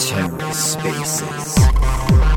TerraSpaces. 0.00 2.29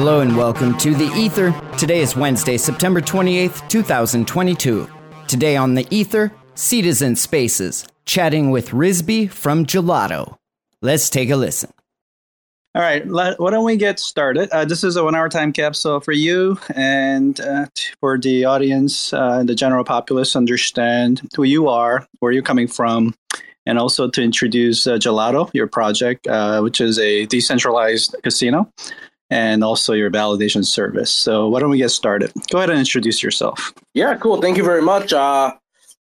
Hello 0.00 0.20
and 0.20 0.36
welcome 0.36 0.78
to 0.78 0.94
the 0.94 1.12
Ether. 1.16 1.52
Today 1.76 1.98
is 2.02 2.14
Wednesday, 2.14 2.56
September 2.56 3.00
28th, 3.00 3.68
2022. 3.68 4.88
Today 5.26 5.56
on 5.56 5.74
the 5.74 5.88
Ether, 5.90 6.30
Seedizen 6.54 7.16
Spaces, 7.16 7.84
chatting 8.04 8.52
with 8.52 8.68
Rizbe 8.68 9.28
from 9.28 9.66
Gelotto. 9.66 10.36
Let's 10.82 11.10
take 11.10 11.30
a 11.30 11.36
listen. 11.36 11.72
All 12.76 12.82
right, 12.82 13.04
let, 13.08 13.40
why 13.40 13.50
don't 13.50 13.64
we 13.64 13.76
get 13.76 13.98
started? 13.98 14.48
Uh, 14.50 14.64
this 14.64 14.84
is 14.84 14.94
a 14.94 15.02
one 15.02 15.16
hour 15.16 15.28
time 15.28 15.52
capsule 15.52 15.98
for 15.98 16.12
you 16.12 16.60
and 16.76 17.40
uh, 17.40 17.66
for 17.98 18.16
the 18.18 18.44
audience 18.44 19.12
uh, 19.12 19.42
the 19.42 19.56
general 19.56 19.82
populace 19.82 20.36
understand 20.36 21.28
who 21.34 21.42
you 21.42 21.66
are, 21.66 22.06
where 22.20 22.30
you're 22.30 22.44
coming 22.44 22.68
from, 22.68 23.16
and 23.66 23.80
also 23.80 24.08
to 24.08 24.22
introduce 24.22 24.86
uh, 24.86 24.94
Gelotto, 24.94 25.50
your 25.54 25.66
project, 25.66 26.28
uh, 26.28 26.60
which 26.60 26.80
is 26.80 27.00
a 27.00 27.26
decentralized 27.26 28.14
casino 28.22 28.72
and 29.30 29.62
also 29.62 29.92
your 29.92 30.10
validation 30.10 30.64
service. 30.64 31.10
So 31.10 31.48
why 31.48 31.60
don't 31.60 31.70
we 31.70 31.78
get 31.78 31.90
started? 31.90 32.32
Go 32.50 32.58
ahead 32.58 32.70
and 32.70 32.78
introduce 32.78 33.22
yourself. 33.22 33.72
Yeah, 33.94 34.16
cool. 34.16 34.40
Thank 34.40 34.56
you 34.56 34.64
very 34.64 34.82
much. 34.82 35.12
Uh, 35.12 35.54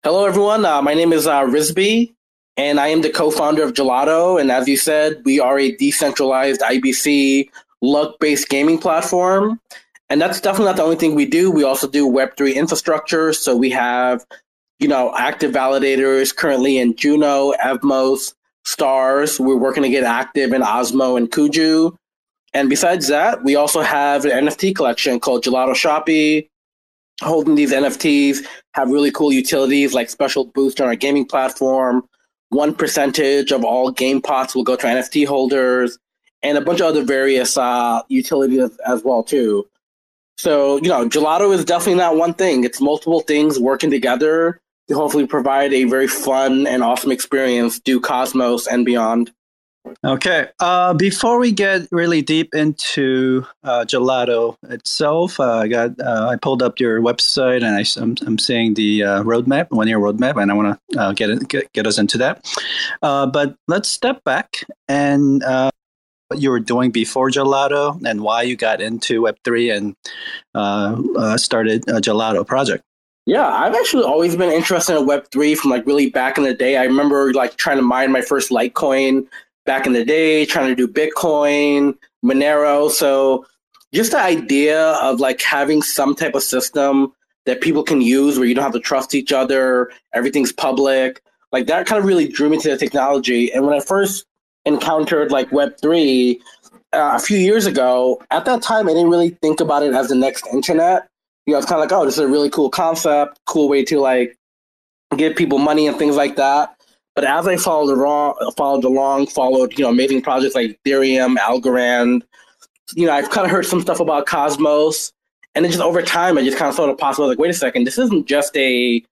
hello, 0.05 0.27
everyone. 0.27 0.65
Uh, 0.65 0.83
my 0.83 0.95
name 0.95 1.13
is 1.13 1.27
uh, 1.27 1.43
Rizbe, 1.43 2.15
and 2.57 2.79
I 2.79 2.89
am 2.89 3.03
the 3.03 3.11
co-founder 3.11 3.63
of 3.63 3.73
Gelotto. 3.73 4.41
And 4.41 4.51
as 4.51 4.69
you 4.69 4.77
said, 4.77 5.23
we 5.25 5.41
are 5.41 5.59
a 5.59 5.73
decentralized 5.73 6.61
IBC 6.61 7.49
luck-based 7.83 8.49
gaming 8.49 8.79
platform. 8.79 9.61
And 10.09 10.21
that's 10.21 10.41
definitely 10.41 10.67
not 10.67 10.77
the 10.77 10.85
only 10.85 10.97
thing 10.97 11.15
we 11.15 11.27
do. 11.27 11.51
We 11.51 11.65
also 11.65 11.89
do 11.89 12.09
Web3 12.09 12.55
infrastructure. 12.55 13.33
So 13.33 13.57
we 13.57 13.71
have, 13.71 14.25
you 14.79 14.87
know, 14.87 15.13
active 15.17 15.53
validators 15.53 16.35
currently 16.35 16.79
in 16.79 16.95
Juno, 16.95 17.53
Evmos, 17.55 18.35
Stars. 18.65 19.41
We're 19.41 19.57
working 19.57 19.83
to 19.83 19.89
get 19.89 20.05
active 20.05 20.53
in 20.53 20.63
Osmo 20.63 21.17
and 21.17 21.31
Kuji. 21.31 21.97
And 22.55 22.71
besides 22.71 23.09
that, 23.09 23.45
we 23.45 23.57
also 23.57 23.83
have 23.83 24.25
an 24.25 24.47
NFT 24.47 24.75
collection 24.75 25.21
called 25.21 25.45
Gelotto 25.45 25.75
Shoppy. 25.75 26.49
Holding 27.23 27.55
these 27.55 27.73
NFTs 27.73 28.47
have 28.75 28.91
really 28.91 29.11
cool 29.11 29.33
utilities 29.33 29.95
like 29.95 30.11
special 30.11 30.45
boost 30.45 30.81
on 30.81 30.87
our 30.87 30.97
gaming 30.97 31.25
platform. 31.25 32.07
One 32.51 32.75
percentage 32.75 33.53
of 33.53 33.65
all 33.65 33.91
game 33.91 34.21
pots 34.21 34.55
will 34.55 34.63
go 34.63 34.77
to 34.77 34.87
NFT 34.87 35.27
holders, 35.27 35.99
and 36.43 36.59
a 36.59 36.61
bunch 36.61 36.81
of 36.81 36.87
other 36.87 37.03
various 37.03 37.57
uh, 37.57 38.03
utilities 38.09 38.71
as 38.87 39.03
well 39.03 39.23
too. 39.23 39.67
So 40.39 40.77
you 40.77 40.89
know, 40.89 41.09
Gelotto 41.09 41.53
is 41.55 41.65
definitely 41.65 41.95
not 41.95 42.17
one 42.17 42.35
thing; 42.35 42.65
it's 42.65 42.81
multiple 42.81 43.21
things 43.21 43.59
working 43.59 43.91
together 43.91 44.61
to 44.89 44.95
hopefully 44.95 45.27
provide 45.27 45.73
a 45.73 45.85
very 45.85 46.07
fun 46.07 46.67
and 46.67 46.83
awesome 46.83 47.11
experience 47.11 47.81
to 47.81 48.01
Cosmos 48.01 48.67
and 48.67 48.85
beyond. 48.85 49.33
Okay. 50.05 50.49
Uh, 50.61 50.95
before 50.95 51.39
we 51.39 51.53
get 51.53 51.89
really 51.91 52.23
deep 52.23 52.55
into 52.55 53.47
uh, 53.65 53.85
Gelotto 53.85 54.57
itself, 54.69 55.41
uh, 55.41 55.59
I 55.59 55.69
got 55.69 56.01
uh, 56.01 56.29
I 56.31 56.37
pulled 56.37 56.63
up 56.63 56.79
your 56.81 57.01
website 57.01 57.65
and 57.65 57.77
I, 57.77 57.81
am 58.01 58.17
I'm, 58.21 58.27
I'm 58.27 58.39
seeing 58.39 58.75
the 58.75 59.03
uh, 59.03 59.23
roadmap, 59.23 59.71
one 59.71 59.89
year 59.89 59.99
roadmap, 59.99 60.41
and 60.41 60.51
I 60.51 60.55
want 60.55 60.81
to 60.93 60.99
uh, 60.99 61.13
get, 61.13 61.49
get 61.49 61.73
get 61.73 61.87
us 61.87 61.99
into 61.99 62.19
that. 62.19 62.45
but 63.01 63.57
let's 63.69 63.89
step 63.89 64.23
back 64.25 64.65
and 64.89 65.43
what 66.29 66.41
you 66.41 66.51
were 66.51 66.61
doing 66.61 66.91
before 66.91 67.31
Gelotto 67.31 68.05
and 68.05 68.21
why 68.21 68.43
you 68.43 68.57
got 68.57 68.81
into 68.81 69.23
Web 69.23 69.37
three 69.45 69.71
and 69.71 69.95
started 70.55 71.89
a 71.89 72.01
Gelotto 72.01 72.47
project. 72.47 72.85
Yeah, 73.27 73.49
I've 73.49 73.75
actually 73.75 74.05
always 74.05 74.37
been 74.37 74.53
interested 74.53 74.97
in 74.97 75.05
Web 75.05 75.27
three 75.33 75.57
from 75.57 75.73
like 75.73 75.85
really 75.85 76.11
back 76.11 76.39
in 76.39 76.45
the 76.45 76.55
day. 76.55 76.77
I 76.77 76.85
remember 76.85 77.33
like 77.33 77.57
trying 77.57 77.79
to 77.79 77.83
mine 77.83 78.13
my 78.13 78.23
first 78.23 78.51
Litecoin 78.51 79.27
back 79.67 79.87
in 79.87 79.93
the 79.93 80.05
day, 80.05 80.47
trying 80.47 80.69
to 80.69 80.75
do 80.75 80.89
Bitcoin, 80.89 81.97
Monero. 82.25 82.91
So 82.91 83.45
just 83.93 84.13
the 84.13 84.21
idea 84.21 84.93
of 84.95 85.21
like 85.21 85.43
having 85.43 85.83
some 85.83 86.15
type 86.15 86.35
of 86.35 86.43
system 86.43 87.13
that 87.45 87.61
people 87.61 87.83
can 87.83 88.01
use 88.01 88.39
where 88.39 88.47
you 88.47 88.55
don't 88.55 88.65
have 88.65 88.73
to 88.73 88.81
trust 88.81 89.15
each 89.15 89.33
other, 89.33 89.91
everything's 90.13 90.53
public, 90.53 91.23
like 91.53 91.67
that 91.67 91.87
kind 91.87 91.99
of 91.99 92.05
really 92.05 92.29
drew 92.29 92.49
me 92.49 92.59
to 92.59 92.71
the 92.71 92.77
technology. 92.77 93.53
And 93.53 93.65
when 93.65 93.75
I 93.75 93.81
first 93.81 94.27
encountered 94.65 95.31
like 95.31 95.51
Web3 95.51 96.39
uh, 96.93 97.13
a 97.15 97.19
few 97.19 97.39
years 97.39 97.67
ago, 97.67 98.21
at 98.31 98.45
that 98.47 98.63
time, 98.63 98.89
I 98.89 98.93
didn't 98.93 99.11
really 99.11 99.31
think 99.43 99.61
about 99.61 99.83
it 99.83 99.95
as 99.95 100.09
the 100.09 100.15
next 100.17 100.47
internet. 100.53 101.09
You 101.47 101.53
know, 101.53 101.59
it's 101.59 101.67
kind 101.67 101.81
of 101.81 101.89
like, 101.89 101.99
oh, 101.99 102.05
this 102.05 102.15
is 102.15 102.21
a 102.21 102.29
really 102.29 102.51
cool 102.51 102.69
concept, 102.69 103.39
cool 103.47 103.69
way 103.69 103.85
to 103.85 104.01
like 104.01 104.37
give 105.17 105.37
people 105.37 105.59
money 105.59 105.87
and 105.87 105.97
things 105.97 106.17
like 106.17 106.37
that. 106.37 106.76
But 107.17 107.25
as 107.25 107.49
I 107.49 107.57
followed 107.57 107.97
along, 107.97 108.53
followed 108.59 108.85
along, 108.85 109.29
followed 109.29 109.77
you 109.77 109.85
know 109.85 109.91
amazing 109.91 110.21
projects 110.21 110.55
like 110.55 110.79
Ethereum, 110.85 111.37
Algorand, 111.39 112.23
you 112.95 113.07
know 113.07 113.13
I've 113.13 113.31
kind 113.31 113.47
of 113.47 113.51
heard 113.51 113.65
some 113.65 113.81
stuff 113.81 114.01
about 114.01 114.27
Cosmos, 114.27 115.13
and 115.55 115.65
then 115.65 115.73
just 115.73 115.83
over 115.83 116.03
time 116.03 116.37
I 116.37 116.45
just 116.45 116.59
kind 116.59 116.69
of 116.69 116.77
thought 116.77 116.91
it 116.91 116.99
possible. 116.99 117.27
Like, 117.27 117.39
wait 117.39 117.51
a 117.51 117.55
second, 117.55 117.85
this 117.85 117.97
isn't 117.97 118.29
just 118.29 118.55
a 118.55 119.03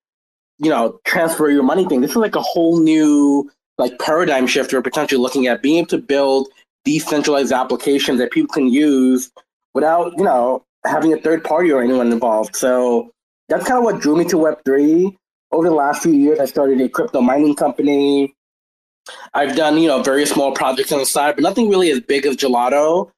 you 0.59 0.71
know 0.71 1.01
transfer 1.05 1.49
your 1.51 1.63
money 1.63 1.87
thing. 1.87 2.03
This 2.03 2.11
is 2.11 2.17
like 2.17 2.37
a 2.37 2.43
whole 2.43 2.79
new 2.79 3.51
like 3.79 3.99
paradigm 3.99 4.47
shift 4.47 4.73
we're 4.73 4.83
potentially 4.83 5.21
looking 5.21 5.47
at 5.47 5.63
being 5.63 5.79
able 5.79 5.89
to 5.89 5.99
build 5.99 6.49
decentralized 6.85 7.53
applications 7.53 8.19
that 8.19 8.31
people 8.31 8.53
can 8.53 8.69
use 8.69 9.33
without 9.73 10.13
you 10.19 10.25
know 10.25 10.63
having 10.85 11.15
a 11.15 11.17
third 11.17 11.43
party 11.43 11.73
or 11.73 11.83
anyone 11.83 12.13
involved. 12.13 12.55
So 12.55 13.11
that's 13.49 13.67
kind 13.67 13.79
of 13.79 13.85
what 13.85 14.03
drew 14.03 14.15
me 14.15 14.27
to 14.27 14.37
Web 14.37 14.59
three 14.67 15.17
over 15.55 15.69
the 15.69 15.75
last 15.75 16.03
few 16.03 16.13
years, 16.13 16.41
I 16.41 16.45
started 16.45 16.81
a 16.81 16.89
crypto 16.89 17.21
mining 17.21 17.55
company. 17.55 18.35
I've 19.35 19.55
done, 19.55 19.79
you 19.79 19.89
know, 19.89 20.03
various 20.03 20.31
small 20.31 20.53
projects 20.53 20.91
on 20.93 20.99
the 20.99 21.07
side, 21.07 21.37
but 21.37 21.43
nothing 21.43 21.69
really 21.69 21.91
as 21.91 22.01
big 22.01 22.27
as 22.27 22.37
Gelotto. 22.37 23.11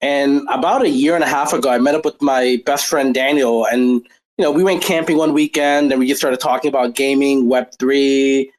And 0.00 0.46
about 0.50 0.82
a 0.82 0.88
year 0.88 1.14
and 1.14 1.24
a 1.24 1.26
half 1.26 1.52
ago, 1.52 1.70
I 1.70 1.78
met 1.78 1.94
up 1.94 2.04
with 2.04 2.20
my 2.22 2.62
best 2.64 2.86
friend 2.86 3.14
Daniel, 3.14 3.66
and 3.66 4.02
you 4.38 4.44
know, 4.44 4.50
we 4.50 4.64
went 4.64 4.82
camping 4.82 5.18
one 5.18 5.34
weekend, 5.34 5.92
and 5.92 6.00
we 6.00 6.06
just 6.06 6.20
started 6.20 6.40
talking 6.40 6.68
about 6.68 6.94
gaming, 6.94 7.48
Web 7.48 7.68
three, 7.78 8.50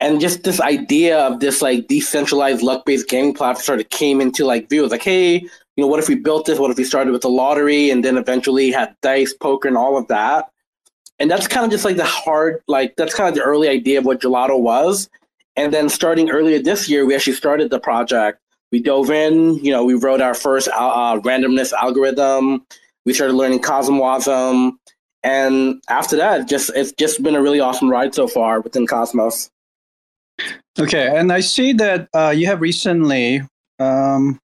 and 0.00 0.20
just 0.20 0.42
this 0.42 0.60
idea 0.60 1.18
of 1.18 1.40
this 1.40 1.62
like 1.62 1.86
decentralized 1.86 2.62
luck-based 2.62 3.08
gaming 3.08 3.34
platform 3.34 3.62
sort 3.62 3.80
of 3.80 3.88
came 3.90 4.20
into 4.20 4.44
like 4.44 4.68
view. 4.68 4.80
It 4.80 4.84
was 4.84 4.92
like, 4.92 5.02
hey, 5.02 5.34
you 5.36 5.50
know, 5.84 5.86
what 5.86 6.00
if 6.00 6.08
we 6.08 6.16
built 6.16 6.46
this? 6.46 6.58
What 6.58 6.70
if 6.70 6.78
we 6.78 6.84
started 6.84 7.12
with 7.12 7.22
the 7.22 7.28
lottery 7.28 7.90
and 7.90 8.04
then 8.04 8.16
eventually 8.16 8.72
had 8.72 8.96
dice, 9.02 9.32
poker, 9.32 9.68
and 9.68 9.76
all 9.76 9.96
of 9.96 10.08
that? 10.08 10.49
And 11.20 11.30
that's 11.30 11.46
kind 11.46 11.64
of 11.66 11.70
just 11.70 11.84
like 11.84 11.96
the 11.96 12.04
hard 12.04 12.62
like 12.66 12.96
that's 12.96 13.14
kind 13.14 13.28
of 13.28 13.34
the 13.34 13.42
early 13.42 13.68
idea 13.68 13.98
of 13.98 14.06
what 14.06 14.20
Gelotto 14.20 14.58
was. 14.58 15.08
And 15.54 15.72
then 15.72 15.88
starting 15.88 16.30
earlier 16.30 16.60
this 16.60 16.88
year 16.88 17.04
we 17.04 17.14
actually 17.14 17.34
started 17.34 17.70
the 17.70 17.78
project. 17.78 18.40
We 18.72 18.80
dove 18.80 19.10
in 19.10 19.56
you 19.56 19.70
know 19.70 19.84
we 19.84 19.94
wrote 19.94 20.20
our 20.20 20.34
first 20.34 20.68
uh, 20.68 21.20
randomness 21.20 21.72
algorithm. 21.72 22.66
We 23.04 23.12
started 23.12 23.34
learning 23.34 23.60
cosmwasm 23.60 24.72
and 25.22 25.82
after 25.88 26.16
that 26.16 26.48
just 26.48 26.70
it's 26.74 26.92
just 26.92 27.22
been 27.22 27.34
a 27.34 27.42
really 27.42 27.60
awesome 27.60 27.90
ride 27.90 28.14
so 28.14 28.26
far 28.26 28.60
within 28.60 28.86
cosmos. 28.86 29.50
Okay 30.78 31.14
and 31.14 31.30
i 31.32 31.40
see 31.40 31.74
that 31.74 32.08
uh, 32.14 32.32
you 32.34 32.46
have 32.46 32.62
recently 32.62 33.42
um, 33.78 34.38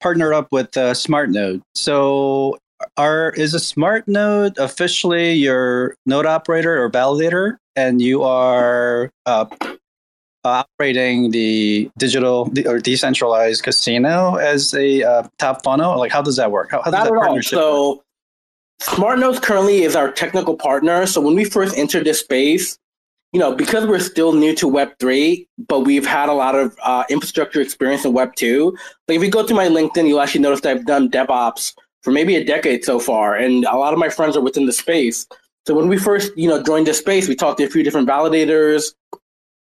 partnered 0.00 0.32
up 0.32 0.48
with 0.50 0.74
uh, 0.76 0.92
SmartNode 0.92 1.60
so 1.74 2.58
are 2.96 3.30
is 3.30 3.54
a 3.54 3.60
smart 3.60 4.06
node 4.08 4.56
officially 4.58 5.32
your 5.32 5.96
node 6.06 6.26
operator 6.26 6.82
or 6.82 6.90
validator? 6.90 7.56
And 7.76 8.00
you 8.00 8.22
are 8.22 9.10
uh, 9.26 9.46
operating 10.44 11.30
the 11.30 11.90
digital 11.98 12.52
or 12.66 12.78
decentralized 12.78 13.62
casino 13.62 14.36
as 14.36 14.74
a 14.74 15.02
uh, 15.02 15.28
top 15.38 15.64
funnel? 15.64 15.98
Like 15.98 16.12
how 16.12 16.22
does 16.22 16.36
that 16.36 16.50
work? 16.50 16.70
How, 16.70 16.82
how 16.82 16.90
does 16.90 16.92
Not 16.92 17.04
that 17.04 17.18
partnership 17.18 17.56
so 17.56 17.90
work? 17.90 18.04
smart 18.80 19.18
nodes 19.18 19.40
currently 19.40 19.82
is 19.82 19.96
our 19.96 20.10
technical 20.10 20.56
partner. 20.56 21.06
So 21.06 21.20
when 21.20 21.34
we 21.34 21.44
first 21.44 21.76
entered 21.76 22.04
this 22.04 22.20
space 22.20 22.78
you 23.34 23.40
know 23.40 23.54
because 23.54 23.86
we're 23.86 23.98
still 23.98 24.32
new 24.32 24.54
to 24.54 24.66
web 24.66 24.90
3 25.00 25.46
but 25.68 25.80
we've 25.80 26.06
had 26.06 26.30
a 26.30 26.32
lot 26.32 26.54
of 26.54 26.74
uh, 26.82 27.04
infrastructure 27.10 27.60
experience 27.60 28.04
in 28.04 28.14
web 28.14 28.34
2 28.36 28.74
like 29.08 29.16
if 29.16 29.22
you 29.22 29.30
go 29.30 29.46
to 29.46 29.52
my 29.52 29.66
linkedin 29.66 30.08
you'll 30.08 30.20
actually 30.20 30.40
notice 30.40 30.60
that 30.62 30.76
i've 30.76 30.86
done 30.86 31.10
devops 31.10 31.74
for 32.04 32.10
maybe 32.10 32.36
a 32.36 32.44
decade 32.44 32.84
so 32.84 33.00
far, 33.00 33.34
and 33.34 33.64
a 33.64 33.76
lot 33.76 33.94
of 33.94 33.98
my 33.98 34.10
friends 34.10 34.36
are 34.36 34.42
within 34.42 34.66
the 34.66 34.72
space. 34.72 35.26
So 35.66 35.74
when 35.74 35.88
we 35.88 35.96
first, 35.96 36.36
you 36.36 36.48
know, 36.48 36.62
joined 36.62 36.86
the 36.86 36.94
space, 36.94 37.26
we 37.26 37.34
talked 37.34 37.58
to 37.58 37.64
a 37.64 37.70
few 37.70 37.82
different 37.82 38.06
validators, 38.06 38.92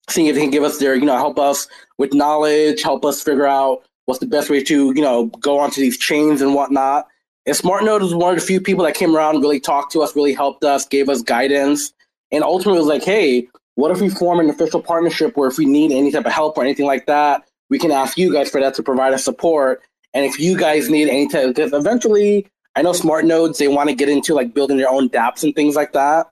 seeing 0.09 0.27
if 0.27 0.35
they 0.35 0.41
can 0.41 0.51
give 0.51 0.63
us 0.63 0.77
their, 0.77 0.95
you 0.95 1.05
know, 1.05 1.15
help 1.15 1.39
us 1.39 1.67
with 1.97 2.13
knowledge, 2.13 2.83
help 2.83 3.05
us 3.05 3.23
figure 3.23 3.47
out 3.47 3.83
what's 4.05 4.19
the 4.19 4.25
best 4.25 4.49
way 4.49 4.61
to, 4.61 4.93
you 4.93 5.01
know, 5.01 5.27
go 5.39 5.57
onto 5.57 5.79
these 5.79 5.97
chains 5.97 6.41
and 6.41 6.53
whatnot. 6.53 7.07
And 7.45 7.55
SmartNode 7.55 8.01
was 8.01 8.13
one 8.13 8.33
of 8.33 8.39
the 8.39 8.45
few 8.45 8.59
people 8.59 8.83
that 8.83 8.95
came 8.95 9.15
around, 9.15 9.39
really 9.39 9.61
talked 9.61 9.93
to 9.93 10.01
us, 10.01 10.15
really 10.15 10.33
helped 10.33 10.65
us, 10.65 10.85
gave 10.85 11.07
us 11.07 11.21
guidance, 11.21 11.93
and 12.31 12.43
ultimately 12.43 12.79
was 12.79 12.87
like, 12.87 13.03
hey, 13.03 13.47
what 13.75 13.91
if 13.91 14.01
we 14.01 14.09
form 14.09 14.41
an 14.41 14.49
official 14.49 14.81
partnership 14.81 15.37
where 15.37 15.49
if 15.49 15.57
we 15.57 15.65
need 15.65 15.91
any 15.91 16.11
type 16.11 16.25
of 16.25 16.33
help 16.33 16.57
or 16.57 16.63
anything 16.63 16.85
like 16.85 17.05
that, 17.05 17.43
we 17.69 17.79
can 17.79 17.91
ask 17.91 18.17
you 18.17 18.31
guys 18.31 18.49
for 18.49 18.59
that 18.61 18.75
to 18.75 18.83
provide 18.83 19.13
us 19.13 19.23
support. 19.23 19.81
And 20.13 20.25
if 20.25 20.39
you 20.39 20.57
guys 20.57 20.89
need 20.89 21.09
any 21.09 21.27
type, 21.27 21.47
because 21.47 21.73
eventually, 21.73 22.47
I 22.75 22.81
know 22.81 22.93
smart 22.93 23.25
nodes 23.25 23.57
they 23.57 23.67
want 23.67 23.89
to 23.89 23.95
get 23.95 24.09
into 24.09 24.33
like 24.33 24.53
building 24.53 24.77
their 24.77 24.89
own 24.89 25.09
DApps 25.09 25.43
and 25.43 25.55
things 25.55 25.75
like 25.75 25.93
that. 25.93 26.27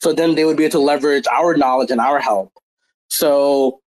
So 0.00 0.12
then 0.12 0.34
they 0.34 0.44
would 0.44 0.56
be 0.56 0.64
able 0.64 0.72
to 0.72 0.78
leverage 0.80 1.26
our 1.28 1.56
knowledge 1.56 1.90
and 1.90 2.00
our 2.00 2.18
help. 2.18 2.52
So 3.08 3.80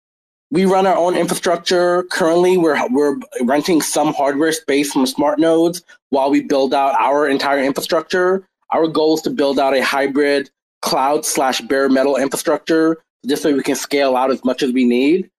we 0.52 0.66
run 0.66 0.86
our 0.86 0.96
own 0.96 1.16
infrastructure. 1.16 2.04
Currently, 2.12 2.58
we're 2.58 2.88
we're 2.90 3.18
renting 3.42 3.82
some 3.82 4.14
hardware 4.14 4.52
space 4.52 4.94
from 4.94 5.06
smart 5.08 5.40
nodes 5.40 5.82
while 6.10 6.30
we 6.30 6.42
build 6.42 6.74
out 6.74 6.94
our 7.00 7.28
entire 7.28 7.64
infrastructure. 7.64 8.48
Our 8.70 8.88
goal 8.88 9.16
is 9.16 9.22
to 9.24 9.32
build 9.32 9.60
out 9.60 9.76
a 9.76 9.84
hybrid 9.84 10.52
cloud 10.84 11.26
slash 11.26 11.62
bare 11.62 11.90
metal 11.90 12.18
infrastructure 12.18 13.02
just 13.26 13.42
so 13.42 13.54
we 13.54 13.64
can 13.64 13.76
scale 13.76 14.16
out 14.16 14.30
as 14.30 14.44
much 14.44 14.62
as 14.62 14.72
we 14.72 14.86
need. 14.86 15.30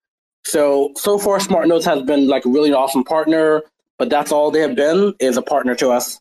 So 0.46 0.92
so 0.96 1.18
far, 1.18 1.40
Smart 1.40 1.68
Nodes 1.68 1.84
has 1.86 2.02
been 2.02 2.28
like 2.28 2.44
a 2.44 2.48
really 2.48 2.72
awesome 2.72 3.04
partner, 3.04 3.62
but 3.98 4.10
that's 4.10 4.32
all 4.32 4.50
they 4.50 4.60
have 4.60 4.76
been 4.76 5.14
is 5.18 5.36
a 5.36 5.42
partner 5.42 5.74
to 5.76 5.90
us. 5.90 6.20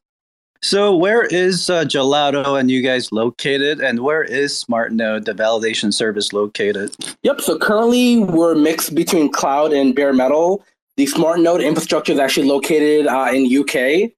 So 0.63 0.95
where 0.95 1.23
is 1.23 1.69
uh, 1.69 1.83
Gelotto 1.83 2.57
and 2.57 2.71
you 2.71 2.81
guys 2.81 3.11
located, 3.11 3.81
and 3.81 3.99
where 3.99 4.23
is 4.23 4.63
SmartNode, 4.63 5.25
the 5.25 5.33
validation 5.33 5.93
service, 5.93 6.31
located? 6.31 6.95
Yep. 7.23 7.41
So 7.41 7.57
currently 7.59 8.19
we're 8.19 8.55
mixed 8.55 8.95
between 8.95 9.29
cloud 9.29 9.73
and 9.73 9.93
bare 9.93 10.13
metal. 10.13 10.63
The 10.95 11.05
SmartNode 11.05 11.65
infrastructure 11.65 12.13
is 12.13 12.19
actually 12.19 12.47
located 12.47 13.07
uh, 13.07 13.29
in 13.33 13.45
UK, 13.45 14.11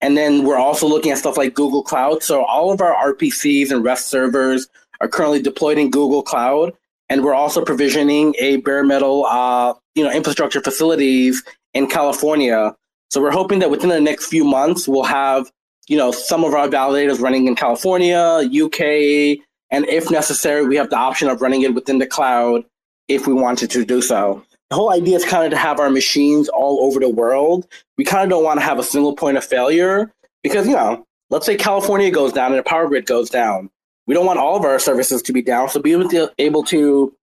and 0.00 0.16
then 0.16 0.42
we're 0.42 0.58
also 0.58 0.88
looking 0.88 1.12
at 1.12 1.18
stuff 1.18 1.36
like 1.38 1.54
Google 1.54 1.84
Cloud. 1.84 2.24
So 2.24 2.44
all 2.44 2.72
of 2.72 2.80
our 2.80 3.14
RPCs 3.14 3.70
and 3.70 3.84
REST 3.84 4.08
servers 4.08 4.66
are 5.00 5.06
currently 5.06 5.40
deployed 5.40 5.78
in 5.78 5.90
Google 5.90 6.22
Cloud, 6.22 6.72
and 7.14 7.22
we're 7.22 7.32
also 7.32 7.64
provisioning 7.64 8.34
a 8.40 8.56
bare 8.56 8.82
metal, 8.82 9.24
uh, 9.26 9.72
you 9.94 10.02
know, 10.02 10.10
infrastructure 10.10 10.60
facilities 10.60 11.44
in 11.72 11.86
California. 11.86 12.74
So 13.10 13.22
we're 13.22 13.30
hoping 13.30 13.60
that 13.60 13.70
within 13.70 13.88
the 13.88 14.00
next 14.00 14.26
few 14.26 14.42
months 14.44 14.88
we'll 14.88 15.04
have 15.04 15.48
you 15.88 15.96
know, 15.96 16.10
some 16.10 16.44
of 16.44 16.54
our 16.54 16.68
validators 16.68 17.20
running 17.20 17.46
in 17.46 17.54
California, 17.54 18.18
UK, 18.18 19.38
and 19.70 19.86
if 19.86 20.10
necessary, 20.10 20.66
we 20.66 20.76
have 20.76 20.90
the 20.90 20.96
option 20.96 21.28
of 21.28 21.42
running 21.42 21.62
it 21.62 21.74
within 21.74 21.98
the 21.98 22.06
cloud 22.06 22.64
if 23.08 23.26
we 23.26 23.34
wanted 23.34 23.70
to 23.70 23.84
do 23.84 24.00
so. 24.00 24.42
The 24.70 24.76
whole 24.76 24.90
idea 24.90 25.16
is 25.16 25.24
kind 25.24 25.44
of 25.44 25.50
to 25.50 25.56
have 25.58 25.78
our 25.78 25.90
machines 25.90 26.48
all 26.48 26.84
over 26.84 27.00
the 27.00 27.08
world. 27.08 27.66
We 27.98 28.04
kind 28.04 28.24
of 28.24 28.30
don't 28.30 28.44
want 28.44 28.58
to 28.60 28.64
have 28.64 28.78
a 28.78 28.82
single 28.82 29.14
point 29.14 29.36
of 29.36 29.44
failure 29.44 30.10
because, 30.42 30.66
you 30.66 30.74
know, 30.74 31.06
let's 31.28 31.44
say 31.44 31.56
California 31.56 32.10
goes 32.10 32.32
down 32.32 32.52
and 32.52 32.58
the 32.58 32.62
power 32.62 32.88
grid 32.88 33.06
goes 33.06 33.28
down. 33.28 33.70
We 34.06 34.14
don't 34.14 34.26
want 34.26 34.38
all 34.38 34.56
of 34.56 34.64
our 34.64 34.78
services 34.78 35.22
to 35.22 35.32
be 35.32 35.42
down. 35.42 35.68
So 35.68 35.80
being 35.80 36.08
able 36.38 36.64
to 36.64 37.14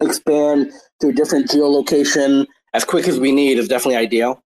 expand 0.00 0.72
to 1.00 1.08
a 1.08 1.12
different 1.12 1.48
geolocation 1.48 2.46
as 2.72 2.84
quick 2.84 3.08
as 3.08 3.18
we 3.18 3.32
need 3.32 3.58
is 3.58 3.68
definitely 3.68 3.96
ideal. 3.96 4.42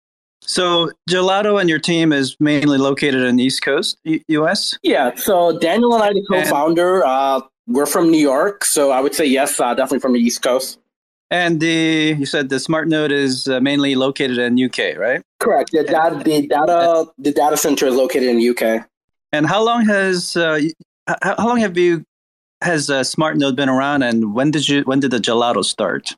So 0.40 0.90
Gelotto 1.10 1.60
and 1.60 1.68
your 1.68 1.78
team 1.78 2.12
is 2.12 2.36
mainly 2.40 2.78
located 2.78 3.22
in 3.22 3.36
the 3.36 3.44
East 3.44 3.62
Coast, 3.62 3.98
U- 4.04 4.20
U.S. 4.28 4.78
Yeah. 4.82 5.14
So 5.16 5.58
Daniel 5.58 5.94
and 5.94 6.02
I, 6.02 6.12
the 6.12 6.24
co-founder, 6.30 7.04
uh, 7.04 7.40
we're 7.66 7.86
from 7.86 8.10
New 8.10 8.20
York, 8.20 8.64
so 8.64 8.90
I 8.90 9.00
would 9.00 9.14
say 9.14 9.26
yes, 9.26 9.60
uh, 9.60 9.74
definitely 9.74 10.00
from 10.00 10.14
the 10.14 10.20
East 10.20 10.42
Coast. 10.42 10.78
And 11.30 11.60
the 11.60 12.16
you 12.18 12.24
said 12.24 12.48
the 12.48 12.58
smart 12.58 12.88
node 12.88 13.12
is 13.12 13.48
uh, 13.48 13.60
mainly 13.60 13.94
located 13.94 14.38
in 14.38 14.62
UK, 14.62 14.96
right? 14.96 15.20
Correct. 15.40 15.72
The 15.72 15.84
data, 15.84 16.22
the 16.24 16.46
data, 16.46 17.06
the 17.18 17.32
data 17.32 17.56
center 17.58 17.86
is 17.86 17.94
located 17.94 18.30
in 18.30 18.50
UK. 18.50 18.88
And 19.32 19.46
how 19.46 19.62
long 19.62 19.84
has 19.84 20.36
uh, 20.36 20.58
how, 21.22 21.34
how 21.38 21.48
long 21.48 21.58
have 21.58 21.76
you 21.76 22.04
has 22.60 22.90
uh, 22.90 23.04
smart 23.04 23.38
been 23.38 23.68
around, 23.68 24.02
and 24.02 24.34
when 24.34 24.50
did 24.50 24.68
you 24.68 24.82
when 24.82 25.00
did 25.00 25.10
the 25.10 25.18
Gelotto 25.18 25.64
start? 25.64 26.14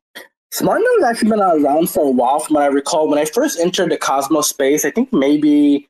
SmartNode 0.53 1.01
has 1.01 1.11
actually 1.11 1.31
been 1.31 1.41
around 1.41 1.89
for 1.91 2.09
a 2.09 2.11
while 2.11 2.41
from 2.41 2.55
what 2.55 2.65
I 2.65 2.67
recall. 2.67 3.09
When 3.09 3.19
I 3.19 3.25
first 3.25 3.61
entered 3.61 3.93
the 3.93 3.97
Cosmos 3.97 4.49
space, 4.49 4.85
I 4.85 4.91
think 4.91 5.13
maybe 5.13 5.89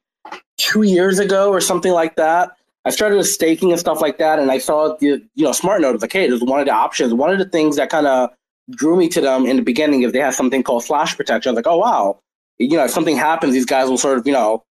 two 0.58 0.82
years 0.82 1.18
ago 1.18 1.50
or 1.50 1.60
something 1.60 1.92
like 1.92 2.16
that, 2.16 2.50
I 2.84 2.90
started 2.90 3.22
staking 3.24 3.70
and 3.70 3.80
stuff 3.80 4.02
like 4.02 4.18
that, 4.18 4.38
and 4.38 4.50
I 4.50 4.58
saw 4.58 4.96
the 4.96 5.06
you 5.34 5.44
know 5.44 5.50
SmartNode 5.50 5.94
was 5.94 6.02
like, 6.02 6.12
hey, 6.12 6.26
it 6.26 6.32
was 6.32 6.42
one 6.42 6.60
of 6.60 6.66
the 6.66 6.72
options. 6.72 7.14
One 7.14 7.30
of 7.30 7.38
the 7.38 7.48
things 7.48 7.76
that 7.76 7.90
kind 7.90 8.06
of 8.06 8.30
drew 8.70 8.96
me 8.96 9.08
to 9.08 9.20
them 9.20 9.46
in 9.46 9.56
the 9.56 9.62
beginning 9.62 10.02
is 10.02 10.12
they 10.12 10.20
had 10.20 10.34
something 10.34 10.62
called 10.62 10.84
flash 10.84 11.16
protection. 11.16 11.50
I 11.50 11.52
was 11.52 11.56
like, 11.56 11.72
oh 11.72 11.78
wow, 11.78 12.20
you 12.58 12.76
know, 12.76 12.84
if 12.84 12.90
something 12.90 13.16
happens, 13.16 13.54
these 13.54 13.66
guys 13.66 13.88
will 13.88 13.98
sort 13.98 14.18
of 14.18 14.26
you 14.26 14.32
know 14.32 14.62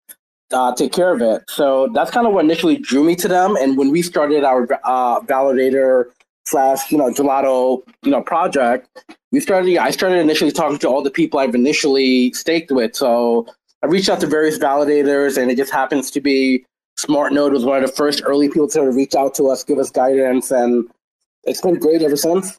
uh, 0.51 0.73
take 0.75 0.91
care 0.91 1.13
of 1.13 1.21
it. 1.21 1.43
So 1.49 1.89
that's 1.93 2.11
kind 2.11 2.27
of 2.27 2.33
what 2.33 2.43
initially 2.45 2.77
drew 2.77 3.03
me 3.03 3.15
to 3.17 3.27
them. 3.27 3.55
And 3.55 3.77
when 3.77 3.91
we 3.91 4.01
started 4.01 4.43
our 4.43 4.67
uh, 4.83 5.21
validator 5.21 6.05
slash 6.49 6.91
you 6.91 6.97
know 6.97 7.11
Gelotto 7.11 7.83
you 8.03 8.11
know 8.11 8.21
project 8.21 9.05
we 9.31 9.39
started 9.39 9.77
i 9.77 9.91
started 9.91 10.17
initially 10.17 10.51
talking 10.51 10.79
to 10.79 10.87
all 10.87 11.03
the 11.03 11.11
people 11.11 11.39
i've 11.39 11.53
initially 11.53 12.33
staked 12.33 12.71
with 12.71 12.95
so 12.95 13.45
i 13.83 13.87
reached 13.87 14.09
out 14.09 14.19
to 14.19 14.27
various 14.27 14.57
validators 14.57 15.37
and 15.37 15.51
it 15.51 15.57
just 15.57 15.71
happens 15.71 16.09
to 16.09 16.19
be 16.19 16.65
SmartNode 16.97 17.51
was 17.51 17.65
one 17.65 17.81
of 17.81 17.89
the 17.89 17.95
first 17.95 18.21
early 18.25 18.47
people 18.49 18.67
to 18.67 18.81
reach 18.89 19.15
out 19.15 19.35
to 19.35 19.47
us 19.47 19.63
give 19.63 19.77
us 19.77 19.91
guidance 19.91 20.49
and 20.49 20.89
it's 21.43 21.61
been 21.61 21.77
great 21.77 22.01
ever 22.01 22.17
since 22.17 22.57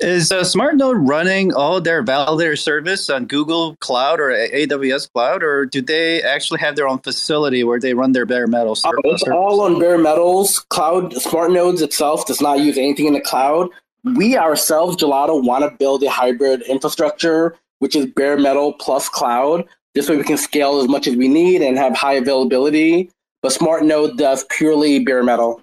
is 0.00 0.32
uh, 0.32 0.40
SmartNode 0.40 1.08
running 1.08 1.54
all 1.54 1.80
their 1.80 2.02
validator 2.04 2.58
service 2.58 3.10
on 3.10 3.26
Google 3.26 3.76
Cloud 3.76 4.20
or 4.20 4.30
AWS 4.30 5.12
Cloud, 5.12 5.42
or 5.42 5.66
do 5.66 5.80
they 5.80 6.22
actually 6.22 6.60
have 6.60 6.76
their 6.76 6.88
own 6.88 6.98
facility 6.98 7.64
where 7.64 7.80
they 7.80 7.94
run 7.94 8.12
their 8.12 8.26
bare 8.26 8.46
metal 8.46 8.74
service? 8.74 8.98
It's 9.04 9.22
all 9.24 9.60
on 9.60 9.78
bare 9.78 9.98
metals. 9.98 10.60
Cloud 10.70 11.12
SmartNodes 11.12 11.82
itself 11.82 12.26
does 12.26 12.40
not 12.40 12.60
use 12.60 12.78
anything 12.78 13.06
in 13.06 13.14
the 13.14 13.20
cloud. 13.20 13.68
We 14.16 14.36
ourselves, 14.36 14.96
Gelotto, 14.96 15.42
want 15.42 15.64
to 15.64 15.76
build 15.78 16.02
a 16.02 16.10
hybrid 16.10 16.62
infrastructure, 16.62 17.56
which 17.78 17.96
is 17.96 18.06
bare 18.06 18.36
metal 18.36 18.74
plus 18.74 19.08
cloud. 19.08 19.66
This 19.94 20.08
way 20.08 20.16
we 20.16 20.24
can 20.24 20.36
scale 20.36 20.80
as 20.80 20.88
much 20.88 21.06
as 21.06 21.16
we 21.16 21.28
need 21.28 21.62
and 21.62 21.78
have 21.78 21.96
high 21.96 22.14
availability. 22.14 23.10
But 23.42 23.52
SmartNode 23.52 24.16
does 24.16 24.44
purely 24.50 25.04
bare 25.04 25.22
metal. 25.22 25.62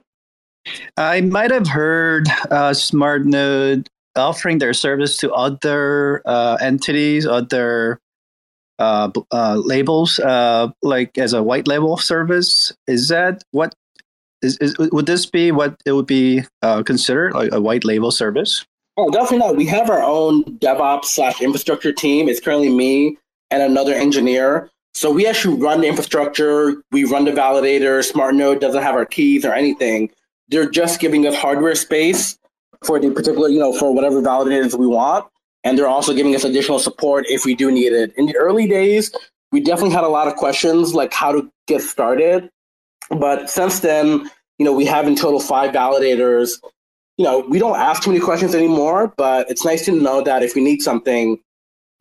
I 0.97 1.21
might 1.21 1.51
have 1.51 1.67
heard 1.67 2.27
uh, 2.49 2.71
SmartNode 2.71 3.87
offering 4.15 4.57
their 4.57 4.73
service 4.73 5.17
to 5.17 5.31
other 5.31 6.21
uh, 6.25 6.57
entities, 6.61 7.25
other 7.25 7.99
uh, 8.79 9.09
uh, 9.31 9.61
labels, 9.63 10.19
uh, 10.19 10.69
like 10.81 11.17
as 11.17 11.33
a 11.33 11.43
white 11.43 11.67
label 11.67 11.97
service. 11.97 12.73
Is 12.87 13.09
that 13.09 13.43
what 13.51 13.75
is, 14.41 14.57
is 14.57 14.77
would 14.77 15.05
this 15.05 15.25
be 15.25 15.51
what 15.51 15.75
it 15.85 15.91
would 15.91 16.07
be 16.07 16.43
uh, 16.61 16.83
considered 16.83 17.33
like 17.33 17.51
a 17.51 17.61
white 17.61 17.85
label 17.85 18.11
service? 18.11 18.65
Oh, 18.97 19.09
definitely 19.09 19.37
not. 19.37 19.55
We 19.55 19.65
have 19.67 19.89
our 19.89 20.03
own 20.03 20.43
DevOps 20.59 21.05
slash 21.05 21.41
infrastructure 21.41 21.93
team. 21.93 22.27
It's 22.27 22.39
currently 22.39 22.69
me 22.69 23.17
and 23.49 23.61
another 23.61 23.93
engineer. 23.93 24.69
So 24.93 25.11
we 25.11 25.25
actually 25.25 25.57
run 25.61 25.81
the 25.81 25.87
infrastructure. 25.87 26.83
We 26.91 27.05
run 27.05 27.25
the 27.25 27.31
validator. 27.31 27.99
SmartNode 27.99 28.59
doesn't 28.59 28.81
have 28.81 28.95
our 28.95 29.05
keys 29.05 29.45
or 29.45 29.53
anything. 29.53 30.11
They're 30.49 30.69
just 30.69 30.99
giving 30.99 31.25
us 31.25 31.35
hardware 31.35 31.75
space 31.75 32.37
for 32.83 32.99
the 32.99 33.11
particular, 33.11 33.49
you 33.49 33.59
know, 33.59 33.73
for 33.73 33.93
whatever 33.93 34.21
validators 34.21 34.77
we 34.77 34.87
want. 34.87 35.25
And 35.63 35.77
they're 35.77 35.87
also 35.87 36.13
giving 36.13 36.35
us 36.35 36.43
additional 36.43 36.79
support 36.79 37.25
if 37.29 37.45
we 37.45 37.55
do 37.55 37.71
need 37.71 37.93
it. 37.93 38.13
In 38.17 38.25
the 38.25 38.35
early 38.35 38.67
days, 38.67 39.11
we 39.51 39.59
definitely 39.59 39.93
had 39.93 40.03
a 40.03 40.09
lot 40.09 40.27
of 40.27 40.35
questions 40.35 40.93
like 40.93 41.13
how 41.13 41.31
to 41.31 41.49
get 41.67 41.81
started. 41.81 42.49
But 43.09 43.49
since 43.49 43.81
then, 43.81 44.29
you 44.57 44.65
know, 44.65 44.73
we 44.73 44.85
have 44.85 45.07
in 45.07 45.15
total 45.15 45.39
five 45.39 45.71
validators. 45.71 46.51
You 47.17 47.25
know, 47.25 47.45
we 47.47 47.59
don't 47.59 47.77
ask 47.77 48.01
too 48.01 48.11
many 48.11 48.23
questions 48.23 48.55
anymore, 48.55 49.13
but 49.17 49.49
it's 49.49 49.63
nice 49.65 49.85
to 49.85 49.91
know 49.91 50.21
that 50.23 50.41
if 50.41 50.55
we 50.55 50.63
need 50.63 50.81
something, 50.81 51.39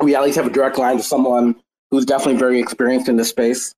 we 0.01 0.15
at 0.15 0.23
least 0.23 0.37
have 0.37 0.47
a 0.47 0.51
direct 0.51 0.79
line 0.79 0.97
to 0.97 1.03
someone 1.03 1.57
who's 1.91 2.07
definitely 2.07 2.39
very 2.39 2.61
experienced 2.61 3.09
in 3.09 3.17
this 3.17 3.29
space. 3.29 3.75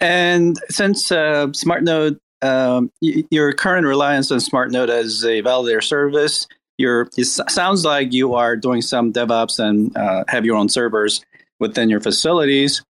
And 0.00 0.58
since 0.68 1.12
uh, 1.12 1.48
SmartNode 1.48 2.18
um, 2.44 2.90
your 3.00 3.52
current 3.52 3.86
reliance 3.86 4.30
on 4.30 4.38
SmartNode 4.38 4.88
as 4.88 5.24
a 5.24 5.42
validator 5.42 5.82
service, 5.82 6.46
your 6.78 7.08
it 7.16 7.24
sounds 7.24 7.84
like 7.84 8.12
you 8.12 8.34
are 8.34 8.56
doing 8.56 8.82
some 8.82 9.12
DevOps 9.12 9.58
and 9.58 9.96
uh, 9.96 10.24
have 10.28 10.44
your 10.44 10.56
own 10.56 10.68
servers 10.68 11.24
within 11.60 11.88
your 11.88 12.00
facilities. 12.00 12.82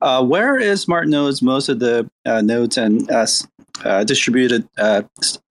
Uh, 0.00 0.24
where 0.24 0.56
is 0.56 0.86
SmartNode's 0.86 1.42
most 1.42 1.68
of 1.68 1.78
the 1.78 2.08
uh, 2.26 2.40
nodes 2.40 2.76
and 2.76 3.10
uh, 3.10 3.26
uh, 3.84 4.04
distributed 4.04 4.68
uh, 4.78 5.02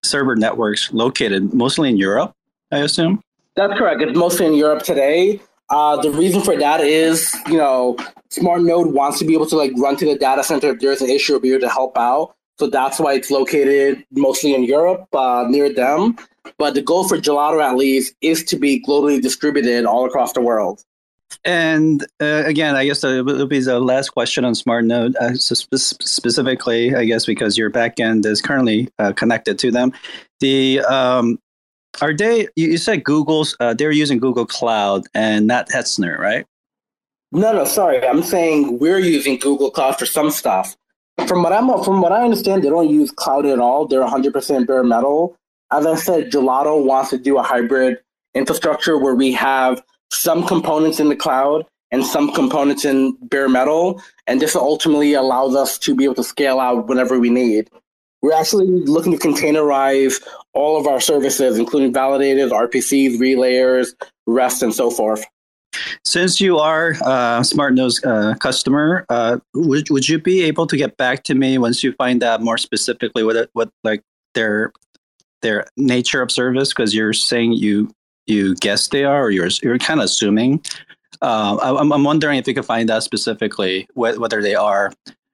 server 0.03 0.36
networks 0.36 0.91
located? 0.93 1.53
Mostly 1.53 1.89
in 1.89 1.98
Europe, 1.98 2.33
I 2.72 2.79
assume. 2.79 3.22
That's 3.55 3.77
correct. 3.77 4.01
It's 4.01 4.17
mostly 4.17 4.48
in 4.48 4.53
Europe 4.53 4.83
today. 4.83 5.41
Uh, 5.69 6.01
the 6.01 6.12
reason 6.12 6.41
for 6.41 6.57
that 6.57 6.81
is, 6.81 7.36
you 7.48 7.57
know, 7.57 7.98
Smart 8.29 8.62
Node 8.62 8.93
wants 8.93 9.19
to 9.19 9.25
be 9.25 9.33
able 9.33 9.45
to 9.48 9.55
like 9.55 9.72
run 9.77 9.95
to 9.98 10.05
the 10.05 10.17
data 10.17 10.43
center 10.43 10.72
if 10.72 10.79
there's 10.79 11.01
an 11.01 11.10
issue 11.10 11.36
or 11.36 11.39
be 11.39 11.51
able 11.51 11.62
to 11.62 11.69
help 11.69 11.98
out. 11.98 12.36
So 12.63 12.70
that's 12.70 12.98
why 12.98 13.15
it's 13.15 13.29
located 13.29 14.05
mostly 14.12 14.55
in 14.55 14.63
Europe, 14.63 15.13
uh, 15.13 15.46
near 15.50 15.74
them. 15.74 16.15
But 16.58 16.75
the 16.75 16.82
goal 16.82 17.05
for 17.05 17.17
Gelotto, 17.17 17.62
at 17.62 17.75
least, 17.75 18.15
is 18.22 18.41
to 18.46 18.55
be 18.55 18.82
globally 18.82 19.22
distributed 19.22 19.84
all 19.84 20.05
across 20.05 20.32
the 20.32 20.39
world. 20.39 20.82
And 21.43 22.03
uh, 22.22 22.43
again, 22.46 22.77
I 22.77 22.86
guess 22.86 23.03
it 23.03 23.25
will 23.25 23.48
be 23.48 23.60
the 23.60 23.82
last 23.82 24.12
question 24.12 24.46
on 24.46 24.53
SmartNode, 24.53 25.15
uh, 25.17 25.34
spe- 25.34 25.75
specifically, 25.75 26.96
I 26.96 27.03
guess 27.03 27.25
because 27.25 27.58
your 27.58 27.70
backend 27.70 28.25
is 28.25 28.41
currently 28.41 28.88
uh, 28.98 29.12
connected 29.12 29.60
to 29.60 29.70
them. 29.70 29.91
The 30.39 30.79
um, 30.88 31.39
are 32.00 32.15
they? 32.15 32.48
You 32.55 32.77
said 32.77 33.03
Google's. 33.03 33.58
Uh, 33.60 33.74
they're 33.74 33.91
using 33.91 34.20
Google 34.20 34.46
Cloud 34.46 35.03
and 35.13 35.48
not 35.48 35.67
Hetzner, 35.67 36.17
right? 36.17 36.46
No, 37.34 37.51
no, 37.51 37.65
sorry. 37.65 38.08
I'm 38.08 38.24
saying 38.24 38.79
we're 38.79 39.00
using 39.00 39.38
Google 39.38 39.70
Cloud 39.70 40.00
for 40.00 40.05
some 40.05 40.32
stuff. 40.32 40.77
From 41.27 41.43
what 41.43 41.53
I'm 41.53 41.67
from 41.84 42.01
what 42.01 42.12
I 42.12 42.24
understand, 42.24 42.63
they 42.63 42.70
don't 42.70 42.89
use 42.89 43.12
cloud 43.12 43.46
at 43.46 43.60
all. 43.60 43.88
They're 43.88 44.01
100% 44.01 44.67
bare 44.67 44.84
metal. 44.84 45.38
As 45.72 45.86
I 45.86 45.96
said, 45.96 46.32
Gelotto 46.32 46.84
wants 46.84 47.12
to 47.12 47.17
do 47.17 47.38
a 47.38 47.43
hybrid 47.43 48.00
infrastructure 48.34 48.98
where 48.98 49.15
we 49.15 49.32
have 49.34 49.82
some 50.12 50.46
components 50.46 51.00
in 51.00 51.10
the 51.10 51.15
cloud 51.15 51.65
and 51.91 52.05
some 52.05 52.32
components 52.32 52.86
in 52.86 53.15
bare 53.22 53.48
metal, 53.48 54.01
and 54.25 54.41
this 54.41 54.55
ultimately 54.55 55.13
allows 55.13 55.55
us 55.55 55.77
to 55.77 55.96
be 55.96 56.03
able 56.03 56.15
to 56.15 56.24
scale 56.24 56.60
out 56.60 56.88
whenever 56.88 57.20
we 57.20 57.29
need. 57.29 57.70
We're 58.24 58.34
actually 58.34 58.67
looking 58.67 59.12
to 59.12 59.17
containerize 59.17 60.24
all 60.53 60.79
of 60.79 60.88
our 60.88 61.00
services, 61.00 61.58
including 61.58 61.93
validators, 61.93 62.51
RPCs, 62.51 63.17
relayers, 63.20 63.93
REST, 64.25 64.63
and 64.63 64.74
so 64.74 64.89
forth. 64.89 65.24
Since 66.06 66.39
you 66.42 66.60
are 66.60 66.96
a 67.06 67.44
Smart 67.44 67.74
Node's 67.74 68.03
uh, 68.03 68.36
customer, 68.39 69.06
uh, 69.10 69.39
would 69.53 69.89
would 69.89 70.08
you 70.08 70.20
be 70.20 70.44
able 70.44 70.68
to 70.68 70.77
get 70.77 70.98
back 70.98 71.24
to 71.24 71.36
me 71.36 71.58
once 71.58 71.84
you 71.84 71.94
find 71.94 72.24
out 72.24 72.42
more 72.42 72.58
specifically 72.58 73.24
what 73.24 73.50
what 73.53 73.70
like 73.84 74.01
their 74.34 74.72
their 75.42 75.65
nature 75.77 76.22
of 76.22 76.32
service? 76.32 76.70
Because 76.70 76.94
you're 76.94 77.13
saying 77.13 77.53
you 77.53 77.89
you 78.27 78.56
guess 78.56 78.88
they 78.88 79.03
are, 79.03 79.25
or 79.25 79.30
you're 79.32 79.50
you're 79.62 79.77
kind 79.77 80.00
of 80.00 80.06
assuming. 80.06 80.63
Uh, 81.22 81.58
I'm 81.62 81.92
I'm 81.92 82.03
wondering 82.03 82.38
if 82.38 82.48
you 82.48 82.53
could 82.53 82.65
find 82.65 82.89
out 82.89 83.03
specifically 83.03 83.88
wh- 83.94 84.20
whether 84.20 84.42
they 84.42 84.56
are 84.56 84.92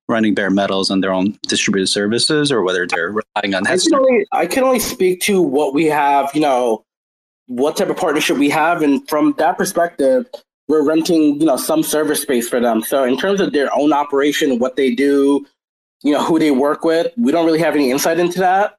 running 0.10 0.34
bare 0.34 0.50
metals 0.50 0.90
on 0.92 1.00
their 1.00 1.14
own 1.14 1.38
distributed 1.48 1.88
services 1.88 2.52
or 2.52 2.64
whether 2.64 2.86
they're 2.88 3.12
relying 3.12 3.54
on 3.54 3.66
I 3.68 3.78
can, 3.78 3.96
only, 3.96 4.26
I 4.34 4.48
can 4.48 4.64
only 4.64 4.80
speak 4.80 5.22
to 5.22 5.40
what 5.42 5.74
we 5.74 5.86
have, 5.86 6.32
you 6.34 6.42
know, 6.42 6.84
what 7.50 7.76
type 7.78 7.90
of 7.90 7.98
partnership 7.98 8.38
we 8.38 8.50
have. 8.50 8.82
And 8.82 9.08
from 9.10 9.34
that 9.38 9.58
perspective, 9.58 10.26
we're 10.68 10.84
renting, 10.84 11.42
you 11.42 11.48
know, 11.48 11.58
some 11.58 11.82
server 11.82 12.14
space 12.14 12.48
for 12.48 12.60
them. 12.60 12.82
So 12.82 13.04
in 13.04 13.18
terms 13.18 13.42
of 13.42 13.54
their 13.54 13.70
own 13.76 13.92
operation, 13.92 14.60
what 14.60 14.76
they 14.76 14.94
do, 14.94 15.46
you 16.04 16.14
know, 16.14 16.24
who 16.24 16.38
they 16.38 16.52
work 16.52 16.84
with, 16.86 17.12
we 17.18 17.32
don't 17.32 17.46
really 17.46 17.60
have 17.60 17.74
any 17.74 17.90
insight 17.90 18.20
into 18.20 18.40
that. 18.40 18.78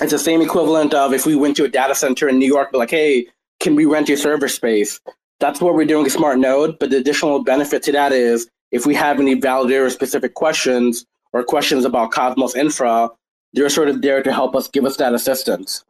It's 0.00 0.12
the 0.12 0.18
same 0.18 0.42
equivalent 0.42 0.92
of 0.92 1.14
if 1.14 1.24
we 1.24 1.34
went 1.34 1.56
to 1.56 1.64
a 1.64 1.68
data 1.68 1.94
center 1.94 2.28
in 2.28 2.38
New 2.38 2.46
York, 2.46 2.68
but 2.72 2.78
like, 2.78 2.90
hey, 2.90 3.26
can 3.58 3.74
we 3.74 3.86
rent 3.86 4.08
your 4.08 4.18
server 4.18 4.48
space? 4.48 5.00
That's 5.40 5.60
what 5.60 5.74
we're 5.74 5.86
doing 5.86 6.04
with 6.04 6.12
Smart 6.12 6.38
Node. 6.38 6.78
But 6.78 6.90
the 6.90 6.98
additional 6.98 7.42
benefit 7.42 7.82
to 7.84 7.92
that 7.92 8.12
is 8.12 8.48
if 8.70 8.84
we 8.84 8.94
have 8.94 9.18
any 9.18 9.40
validator 9.40 9.90
specific 9.90 10.34
questions 10.34 11.06
or 11.32 11.42
questions 11.42 11.86
about 11.86 12.10
Cosmos 12.10 12.54
Infra, 12.54 13.08
they're 13.54 13.70
sort 13.70 13.88
of 13.88 14.02
there 14.02 14.22
to 14.22 14.32
help 14.32 14.54
us 14.54 14.68
give 14.68 14.84
us 14.84 14.98
that 14.98 15.14
assistance. 15.14 15.84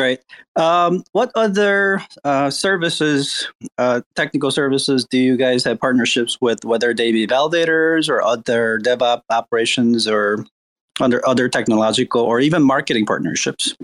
Great. 0.00 0.20
Um, 0.56 1.04
what 1.12 1.30
other 1.34 2.02
uh, 2.24 2.48
services, 2.48 3.46
uh, 3.76 4.00
technical 4.16 4.50
services, 4.50 5.04
do 5.04 5.18
you 5.18 5.36
guys 5.36 5.62
have 5.64 5.78
partnerships 5.78 6.38
with, 6.40 6.64
whether 6.64 6.94
they 6.94 7.12
be 7.12 7.26
validators 7.26 8.08
or 8.08 8.22
other 8.22 8.80
DevOps 8.82 9.24
operations 9.28 10.08
or 10.08 10.46
under 11.02 11.26
other 11.28 11.50
technological 11.50 12.22
or 12.22 12.40
even 12.40 12.62
marketing 12.62 13.04
partnerships? 13.04 13.76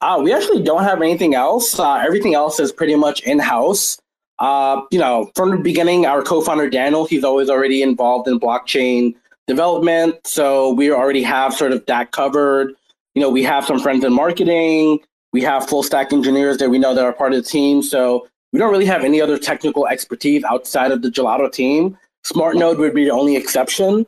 Uh, 0.00 0.18
we 0.24 0.32
actually 0.32 0.62
don't 0.62 0.84
have 0.84 1.02
anything 1.02 1.34
else. 1.34 1.78
Uh, 1.78 1.96
everything 1.96 2.34
else 2.34 2.58
is 2.58 2.72
pretty 2.72 2.96
much 2.96 3.20
in 3.24 3.38
house. 3.38 3.98
Uh, 4.38 4.80
you 4.90 4.98
know, 4.98 5.30
from 5.36 5.50
the 5.50 5.58
beginning, 5.58 6.06
our 6.06 6.22
co-founder 6.22 6.70
Daniel, 6.70 7.04
he's 7.04 7.24
always 7.24 7.50
already 7.50 7.82
involved 7.82 8.26
in 8.26 8.40
blockchain 8.40 9.14
development, 9.46 10.14
so 10.26 10.72
we 10.72 10.90
already 10.90 11.22
have 11.22 11.52
sort 11.52 11.72
of 11.72 11.84
that 11.84 12.12
covered. 12.12 12.72
You 13.14 13.20
know, 13.20 13.28
we 13.28 13.42
have 13.42 13.66
some 13.66 13.78
friends 13.78 14.02
in 14.02 14.14
marketing. 14.14 15.00
We 15.36 15.42
have 15.42 15.68
full 15.68 15.82
stack 15.82 16.14
engineers 16.14 16.56
that 16.56 16.70
we 16.70 16.78
know 16.78 16.94
that 16.94 17.04
are 17.04 17.12
part 17.12 17.34
of 17.34 17.44
the 17.44 17.46
team. 17.46 17.82
So 17.82 18.26
we 18.54 18.58
don't 18.58 18.70
really 18.70 18.86
have 18.86 19.04
any 19.04 19.20
other 19.20 19.36
technical 19.36 19.86
expertise 19.86 20.42
outside 20.44 20.92
of 20.92 21.02
the 21.02 21.10
Gelotto 21.10 21.52
team. 21.52 21.98
Smart 22.24 22.56
Node 22.56 22.78
would 22.78 22.94
be 22.94 23.04
the 23.04 23.10
only 23.10 23.36
exception, 23.36 24.06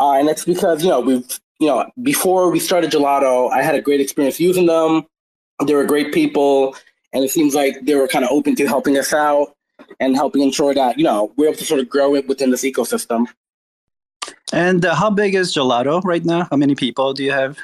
uh, 0.00 0.14
and 0.14 0.26
that's 0.26 0.44
because 0.44 0.82
you 0.82 0.90
know 0.90 0.98
we've 0.98 1.38
you 1.60 1.68
know 1.68 1.88
before 2.02 2.50
we 2.50 2.58
started 2.58 2.90
Gelotto, 2.90 3.48
I 3.52 3.62
had 3.62 3.76
a 3.76 3.80
great 3.80 4.00
experience 4.00 4.40
using 4.40 4.66
them. 4.66 5.06
They 5.64 5.72
were 5.72 5.84
great 5.84 6.12
people, 6.12 6.74
and 7.12 7.22
it 7.22 7.30
seems 7.30 7.54
like 7.54 7.76
they 7.82 7.94
were 7.94 8.08
kind 8.08 8.24
of 8.24 8.32
open 8.32 8.56
to 8.56 8.66
helping 8.66 8.98
us 8.98 9.12
out 9.12 9.54
and 10.00 10.16
helping 10.16 10.42
ensure 10.42 10.74
that 10.74 10.98
you 10.98 11.04
know 11.04 11.32
we're 11.36 11.46
able 11.46 11.58
to 11.58 11.64
sort 11.64 11.78
of 11.78 11.88
grow 11.88 12.16
it 12.16 12.26
within 12.26 12.50
this 12.50 12.64
ecosystem. 12.64 13.28
And 14.52 14.84
uh, 14.84 14.96
how 14.96 15.10
big 15.10 15.36
is 15.36 15.54
Gelotto 15.54 16.02
right 16.02 16.24
now? 16.24 16.48
How 16.50 16.56
many 16.56 16.74
people 16.74 17.14
do 17.14 17.22
you 17.22 17.30
have 17.30 17.56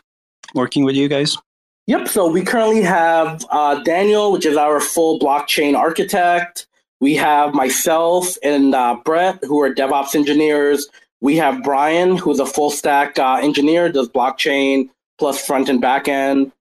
working 0.55 0.85
with 0.85 0.95
you 0.95 1.09
guys? 1.09 1.37
Yep. 1.87 2.09
So 2.09 2.29
we 2.29 2.43
currently 2.43 2.83
have 2.83 3.45
uh, 3.51 3.83
Daniel, 3.83 4.31
which 4.31 4.47
is 4.47 4.57
our 4.57 4.81
full 4.81 5.19
blockchain 5.19 5.77
architect. 5.77 6.67
We 7.01 7.15
have 7.17 7.55
myself 7.55 8.37
and 8.45 8.75
uh, 8.75 8.97
Brett, 9.05 9.43
who 9.43 9.61
are 9.61 9.75
DevOps 9.75 10.15
engineers. 10.15 10.89
We 11.21 11.37
have 11.37 11.63
Brian, 11.65 12.17
who's 12.17 12.39
a 12.39 12.47
full 12.47 12.71
stack 12.71 13.19
uh, 13.19 13.41
engineer, 13.43 13.91
does 13.91 14.09
blockchain 14.09 14.89
plus 15.19 15.45
front 15.45 15.69
and 15.69 15.81
back 15.81 16.07
end. 16.07 16.53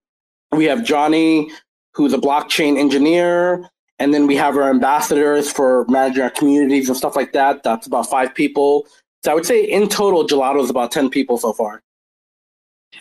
We 0.51 0.65
have 0.65 0.83
Johnny, 0.83 1.51
who's 1.93 2.13
a 2.13 2.17
blockchain 2.17 2.77
engineer. 2.77 3.69
And 3.99 4.15
then 4.15 4.25
we 4.25 4.35
have 4.35 4.57
our 4.57 4.71
ambassadors 4.71 5.51
for 5.51 5.85
managing 5.87 6.23
our 6.23 6.31
communities 6.31 6.89
and 6.89 6.97
stuff 6.97 7.15
like 7.15 7.33
that. 7.33 7.61
That's 7.61 7.85
about 7.85 8.09
five 8.09 8.33
people. 8.33 8.87
So 9.23 9.31
I 9.31 9.35
would 9.35 9.45
say 9.45 9.63
in 9.63 9.87
total, 9.89 10.27
Gelotto 10.27 10.63
is 10.63 10.71
about 10.71 10.91
10 10.91 11.11
people 11.11 11.37
so 11.37 11.53
far. 11.53 11.83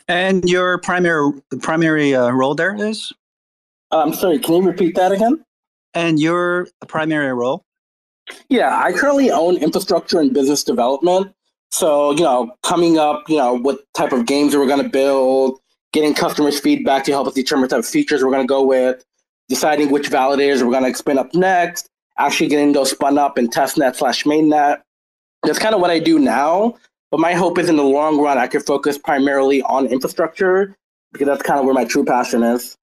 And 0.08 0.48
your 0.48 0.78
primary 0.78 1.32
primary 1.60 2.14
uh, 2.14 2.30
role 2.30 2.54
there 2.54 2.74
is? 2.74 3.12
I'm 3.92 4.08
um, 4.08 4.14
sorry, 4.14 4.38
can 4.38 4.54
you 4.54 4.62
repeat 4.62 4.94
that 4.94 5.12
again? 5.12 5.44
And 5.94 6.20
your 6.20 6.68
primary 6.86 7.32
role? 7.32 7.64
Yeah, 8.48 8.80
I 8.80 8.92
currently 8.92 9.30
own 9.30 9.56
infrastructure 9.56 10.20
and 10.20 10.32
business 10.32 10.62
development. 10.62 11.34
So, 11.72 12.12
you 12.12 12.22
know, 12.22 12.52
coming 12.62 12.98
up, 12.98 13.28
you 13.28 13.36
know, 13.36 13.54
what 13.54 13.80
type 13.94 14.12
of 14.12 14.26
games 14.26 14.56
we're 14.56 14.66
going 14.66 14.82
to 14.82 14.88
build, 14.88 15.60
getting 15.92 16.14
customers' 16.14 16.60
feedback 16.60 17.04
to 17.04 17.12
help 17.12 17.26
us 17.26 17.34
determine 17.34 17.62
what 17.62 17.70
type 17.70 17.78
of 17.80 17.86
features 17.86 18.22
we're 18.22 18.30
going 18.30 18.46
to 18.46 18.48
go 18.48 18.64
with, 18.64 19.04
deciding 19.48 19.90
which 19.90 20.10
validators 20.10 20.62
we're 20.62 20.72
going 20.72 20.90
to 20.90 20.96
spin 20.96 21.18
up 21.18 21.34
next, 21.34 21.88
actually 22.18 22.48
getting 22.48 22.72
those 22.72 22.90
spun 22.90 23.18
up 23.18 23.38
in 23.38 23.48
testnet 23.48 23.96
slash 23.96 24.24
mainnet. 24.24 24.82
That's 25.42 25.58
kind 25.58 25.74
of 25.74 25.80
what 25.80 25.90
I 25.90 25.98
do 25.98 26.18
now. 26.18 26.76
But 27.10 27.20
my 27.20 27.34
hope 27.34 27.58
is 27.58 27.68
in 27.68 27.76
the 27.76 27.84
long 27.84 28.20
run, 28.20 28.38
I 28.38 28.46
could 28.46 28.64
focus 28.64 28.98
primarily 28.98 29.62
on 29.62 29.86
infrastructure 29.86 30.76
because 31.12 31.26
that's 31.26 31.42
kind 31.42 31.58
of 31.58 31.64
where 31.66 31.74
my 31.74 31.84
true 31.84 32.04
passion 32.04 32.42
is. 32.42 32.76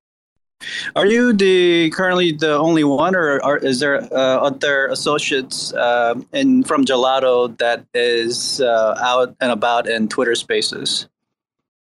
Are 0.95 1.05
you 1.05 1.33
the 1.33 1.91
currently 1.91 2.31
the 2.31 2.57
only 2.57 2.83
one, 2.83 3.15
or, 3.15 3.43
or 3.45 3.57
is 3.57 3.79
there 3.79 4.01
uh, 4.01 4.37
other 4.37 4.87
associates 4.87 5.71
uh, 5.73 6.15
in 6.33 6.63
from 6.63 6.83
Gelotto 6.83 7.55
that 7.59 7.85
is 7.93 8.59
uh, 8.59 8.97
out 8.99 9.35
and 9.39 9.51
about 9.51 9.87
in 9.87 10.07
Twitter 10.07 10.33
Spaces? 10.33 11.07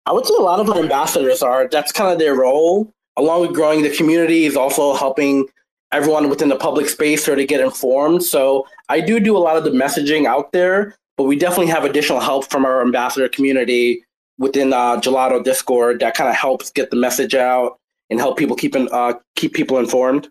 I 0.05 0.13
would 0.13 0.27
say 0.27 0.35
a 0.39 0.43
lot 0.43 0.61
of 0.61 0.69
our 0.69 0.79
ambassadors 0.79 1.43
are. 1.43 1.69
That's 1.69 1.91
kind 1.91 2.13
of 2.13 2.19
their 2.19 2.35
role, 2.35 2.93
along 3.17 3.41
with 3.43 3.55
growing 3.55 3.83
the 3.83 3.91
community, 3.91 4.45
is 4.45 4.57
also 4.57 4.95
helping 4.95 5.47
everyone 5.93 6.29
within 6.29 6.49
the 6.49 6.57
public 6.57 6.89
space 6.89 7.25
sort 7.25 7.41
of 7.41 7.49
get 7.49 7.61
informed. 7.61 8.23
So 8.23 8.67
I 8.89 9.01
do 9.01 9.21
do 9.21 9.37
a 9.37 9.41
lot 9.41 9.57
of 9.57 9.65
the 9.65 9.71
messaging 9.71 10.27
out 10.27 10.53
there, 10.53 10.97
but 11.21 11.27
we 11.27 11.37
definitely 11.37 11.67
have 11.67 11.85
additional 11.85 12.19
help 12.19 12.49
from 12.51 12.65
our 12.65 12.81
ambassador 12.81 13.29
community 13.29 14.03
within 14.39 14.73
uh, 14.73 14.99
Gelotto 14.99 15.45
Discord 15.45 16.01
that 16.01 16.15
kind 16.15 16.31
of 16.31 16.35
helps 16.35 16.71
get 16.71 16.89
the 16.89 16.97
message 16.97 17.35
out 17.35 17.77
and 18.09 18.19
help 18.19 18.39
people 18.39 18.57
keep 18.57 18.75
in, 18.75 18.89
uh, 18.91 19.13
keep 19.37 19.53
people 19.53 19.77
informed. 19.77 20.31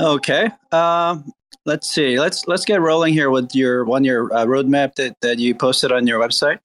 Okay. 0.00 0.50
Um, 0.72 1.30
let's 1.64 1.88
see. 1.88 2.18
Let's 2.18 2.48
let's 2.48 2.64
get 2.64 2.80
rolling 2.80 3.12
here 3.12 3.30
with 3.30 3.54
your 3.54 3.84
one 3.84 4.02
year 4.02 4.24
uh, 4.32 4.46
roadmap 4.46 4.96
that, 4.96 5.14
that 5.22 5.38
you 5.38 5.54
posted 5.54 5.92
on 5.92 6.08
your 6.08 6.18
website. 6.18 6.58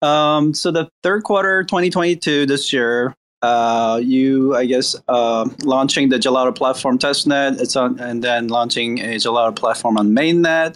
Um, 0.00 0.54
so 0.54 0.70
the 0.70 0.88
third 1.02 1.24
quarter 1.24 1.64
2022 1.64 2.46
this 2.46 2.72
year, 2.72 3.16
uh, 3.42 4.00
you, 4.02 4.54
I 4.54 4.66
guess, 4.66 4.96
uh, 5.08 5.48
launching 5.62 6.08
the 6.08 6.16
Gelotto 6.16 6.54
platform 6.54 6.98
testnet. 6.98 7.60
It's 7.60 7.76
on, 7.76 7.98
and 8.00 8.22
then 8.22 8.48
launching 8.48 9.00
a 9.00 9.16
Gelotto 9.16 9.54
platform 9.54 9.96
on 9.96 10.10
mainnet, 10.10 10.74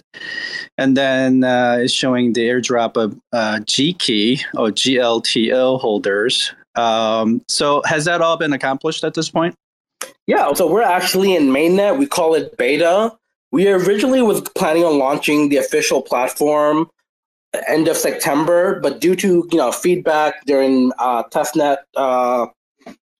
and 0.77 0.95
then 0.95 1.43
uh, 1.43 1.77
it's 1.79 1.93
showing 1.93 2.33
the 2.33 2.41
airdrop 2.41 2.97
of 2.97 3.19
uh, 3.31 3.59
G 3.61 3.93
key 3.93 4.41
or 4.55 4.69
GLTO 4.69 5.79
holders. 5.79 6.53
Um, 6.75 7.41
so 7.47 7.81
has 7.85 8.05
that 8.05 8.21
all 8.21 8.37
been 8.37 8.53
accomplished 8.53 9.03
at 9.03 9.13
this 9.13 9.29
point? 9.29 9.55
Yeah. 10.25 10.53
So 10.53 10.71
we're 10.71 10.81
actually 10.81 11.35
in 11.35 11.49
mainnet. 11.49 11.97
We 11.97 12.07
call 12.07 12.33
it 12.33 12.57
beta. 12.57 13.11
We 13.51 13.67
originally 13.67 14.21
was 14.21 14.41
planning 14.41 14.83
on 14.83 14.97
launching 14.97 15.49
the 15.49 15.57
official 15.57 16.01
platform 16.01 16.89
end 17.67 17.87
of 17.87 17.97
September, 17.97 18.79
but 18.79 18.99
due 18.99 19.15
to 19.15 19.47
you 19.51 19.57
know 19.57 19.71
feedback 19.71 20.45
during 20.45 20.91
uh, 20.99 21.23
testnet 21.23 21.77
uh, 21.95 22.47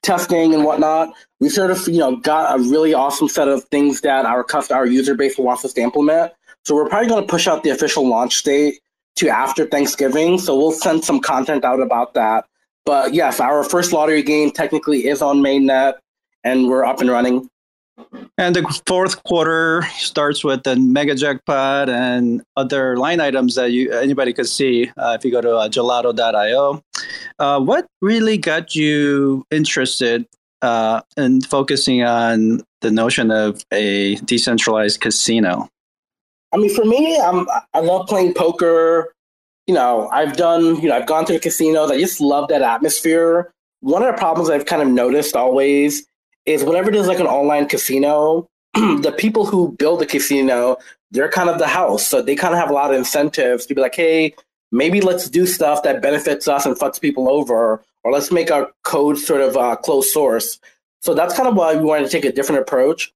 testing 0.02 0.54
and 0.54 0.63
whatnot, 0.63 1.13
we 1.40 1.50
sort 1.50 1.72
of 1.72 1.88
you 1.88 2.00
know 2.00 2.16
got 2.18 2.60
a 2.60 2.62
really 2.63 2.94
awesome 2.94 3.28
set 3.28 3.48
of 3.48 3.63
things 3.66 4.02
that 4.02 4.25
our 4.25 4.44
customer, 4.44 4.80
our 4.80 4.88
user 4.88 5.16
base 5.16 5.38
wants 5.38 5.63
us 5.66 5.74
to 5.74 5.82
implement. 5.82 6.32
So 6.66 6.75
we're 6.75 6.88
probably 6.88 7.10
going 7.10 7.24
to 7.24 7.28
push 7.28 7.48
out 7.48 7.63
the 7.63 7.72
official 7.72 8.08
launch 8.08 8.44
date 8.44 8.80
to 9.18 9.30
after 9.30 9.66
Thanksgiving. 9.66 10.38
So 10.38 10.58
we'll 10.58 10.72
send 10.72 11.04
some 11.04 11.20
content 11.20 11.66
out 11.66 11.82
about 11.82 12.13
that. 12.13 12.46
But 12.86 13.13
yes, 13.13 13.40
our 13.40 13.63
first 13.63 13.94
lottery 13.94 14.24
game 14.24 14.52
technically 14.52 15.08
is 15.08 15.22
on 15.22 15.42
mainnet, 15.42 15.96
and 16.44 16.68
we're 16.68 16.86
up 16.86 17.02
and 17.02 17.10
running. 17.10 17.50
And 18.38 18.55
the 18.55 18.81
fourth 18.88 19.23
quarter 19.23 19.83
starts 19.97 20.43
with 20.43 20.63
the 20.63 20.75
mega 20.75 21.13
jackpot 21.13 21.89
and 21.89 22.41
other 22.57 22.97
line 22.97 23.19
items 23.19 23.55
that 23.55 23.71
you 23.71 23.91
anybody 23.91 24.33
could 24.33 24.47
see 24.47 24.91
uh, 24.97 25.15
if 25.17 25.23
you 25.23 25.31
go 25.31 25.41
to 25.41 25.55
uh, 25.55 25.69
gelotto.io. 25.69 26.81
Uh, 27.39 27.59
what 27.59 27.85
really 28.01 28.38
got 28.38 28.75
you 28.75 29.45
interested 29.51 30.25
uh, 30.63 31.01
in 31.17 31.41
focusing 31.41 32.03
on 32.03 32.62
the 32.81 32.89
notion 32.89 33.29
of 33.29 33.63
a 33.71 34.15
decentralized 34.15 35.00
casino? 35.00 35.69
I 36.53 36.57
mean, 36.57 36.73
for 36.73 36.85
me, 36.85 37.19
I'm, 37.19 37.47
I 37.73 37.79
love 37.79 38.07
playing 38.07 38.33
poker. 38.33 39.13
You 39.67 39.75
know, 39.75 40.09
I've 40.12 40.35
done, 40.35 40.81
you 40.81 40.89
know, 40.89 40.95
I've 40.95 41.07
gone 41.07 41.25
to 41.25 41.33
the 41.33 41.39
casinos. 41.39 41.91
I 41.91 42.00
just 42.00 42.19
love 42.19 42.50
that 42.50 42.62
atmosphere. 42.62 43.51
One 43.81 44.01
of 44.03 44.13
the 44.13 44.17
problems 44.17 44.50
I've 44.50 44.65
kind 44.65 44.81
of 44.81 44.88
noticed 44.88 45.35
always 45.35 46.05
is 46.45 46.63
whenever 46.63 46.91
there's 46.91 47.07
like 47.07 47.19
an 47.19 47.27
online 47.27 47.67
casino, 47.67 48.50
the 48.73 49.13
people 49.17 49.45
who 49.45 49.71
build 49.73 50.00
the 50.00 50.05
casino, 50.05 50.77
they're 51.12 51.29
kind 51.29 51.50
of 51.50 51.59
the 51.59 51.67
house. 51.67 52.05
So 52.05 52.21
they 52.21 52.35
kind 52.35 52.53
of 52.53 52.59
have 52.59 52.69
a 52.69 52.73
lot 52.73 52.91
of 52.91 52.97
incentives 52.97 53.65
to 53.67 53.75
be 53.75 53.81
like, 53.81 53.95
hey, 53.95 54.35
maybe 54.71 55.00
let's 55.00 55.29
do 55.29 55.45
stuff 55.45 55.83
that 55.83 56.01
benefits 56.01 56.47
us 56.47 56.65
and 56.65 56.75
fucks 56.75 57.00
people 57.00 57.29
over, 57.29 57.81
or 58.03 58.12
let's 58.12 58.31
make 58.31 58.51
our 58.51 58.71
code 58.83 59.17
sort 59.17 59.41
of 59.41 59.55
uh, 59.55 59.75
closed 59.77 60.09
source. 60.09 60.59
So 61.01 61.13
that's 61.13 61.35
kind 61.35 61.47
of 61.47 61.55
why 61.55 61.75
we 61.75 61.83
wanted 61.83 62.05
to 62.05 62.09
take 62.09 62.25
a 62.25 62.31
different 62.31 62.62
approach. 62.62 63.13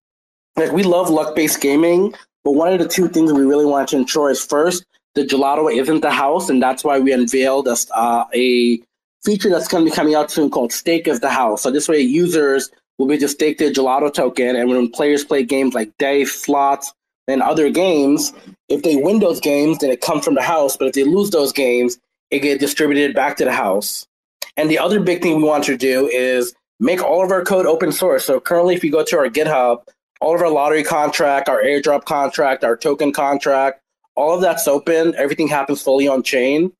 Like 0.55 0.71
we 0.71 0.83
love 0.83 1.09
luck 1.09 1.35
based 1.35 1.61
gaming, 1.61 2.13
but 2.43 2.51
one 2.51 2.71
of 2.71 2.79
the 2.79 2.87
two 2.87 3.07
things 3.07 3.33
we 3.33 3.45
really 3.45 3.65
want 3.65 3.89
to 3.89 3.97
ensure 3.97 4.29
is 4.29 4.43
first, 4.43 4.85
the 5.15 5.23
Gelotto 5.23 5.73
isn't 5.75 6.01
the 6.01 6.11
house, 6.11 6.49
and 6.49 6.61
that's 6.61 6.83
why 6.83 6.99
we 6.99 7.11
unveiled 7.11 7.67
a, 7.67 7.75
uh, 7.95 8.25
a 8.33 8.79
feature 9.23 9.49
that's 9.49 9.67
going 9.67 9.83
to 9.83 9.89
be 9.89 9.95
coming 9.95 10.13
out 10.13 10.29
soon 10.29 10.49
called 10.49 10.71
Stake 10.71 11.07
as 11.07 11.19
the 11.19 11.29
House. 11.29 11.63
So 11.63 11.71
this 11.71 11.89
way, 11.89 11.99
users 11.99 12.69
will 12.97 13.07
be 13.07 13.17
to 13.17 13.27
stake 13.27 13.57
their 13.57 13.71
Gelotto 13.71 14.13
token, 14.13 14.55
and 14.55 14.69
when 14.69 14.89
players 14.89 15.23
play 15.23 15.43
games 15.43 15.73
like 15.73 15.97
dice, 15.97 16.31
slots, 16.31 16.93
and 17.27 17.41
other 17.41 17.69
games, 17.69 18.33
if 18.69 18.83
they 18.83 18.95
win 18.95 19.19
those 19.19 19.39
games, 19.39 19.79
then 19.79 19.89
it 19.89 20.01
comes 20.01 20.23
from 20.23 20.35
the 20.35 20.41
house. 20.41 20.77
But 20.77 20.87
if 20.87 20.93
they 20.93 21.03
lose 21.03 21.29
those 21.29 21.51
games, 21.51 21.99
it 22.31 22.39
gets 22.39 22.59
distributed 22.59 23.13
back 23.15 23.37
to 23.37 23.45
the 23.45 23.51
house. 23.51 24.07
And 24.55 24.69
the 24.69 24.79
other 24.79 24.99
big 24.99 25.21
thing 25.21 25.37
we 25.37 25.43
want 25.43 25.65
to 25.65 25.77
do 25.77 26.07
is 26.07 26.53
make 26.79 27.03
all 27.03 27.23
of 27.23 27.31
our 27.31 27.43
code 27.43 27.65
open 27.65 27.91
source. 27.91 28.25
So 28.25 28.39
currently, 28.39 28.75
if 28.75 28.83
you 28.83 28.91
go 28.91 29.03
to 29.03 29.17
our 29.17 29.29
GitHub, 29.29 29.83
all 30.19 30.35
of 30.35 30.41
our 30.41 30.49
lottery 30.49 30.83
contract, 30.83 31.49
our 31.49 31.61
airdrop 31.61 32.05
contract, 32.05 32.63
our 32.63 32.75
token 32.75 33.11
contract, 33.11 33.81
all 34.15 34.33
of 34.33 34.41
that's 34.41 34.67
open. 34.67 35.13
Everything 35.15 35.47
happens 35.47 35.81
fully 35.81 36.07
on 36.07 36.23
chain. 36.23 36.71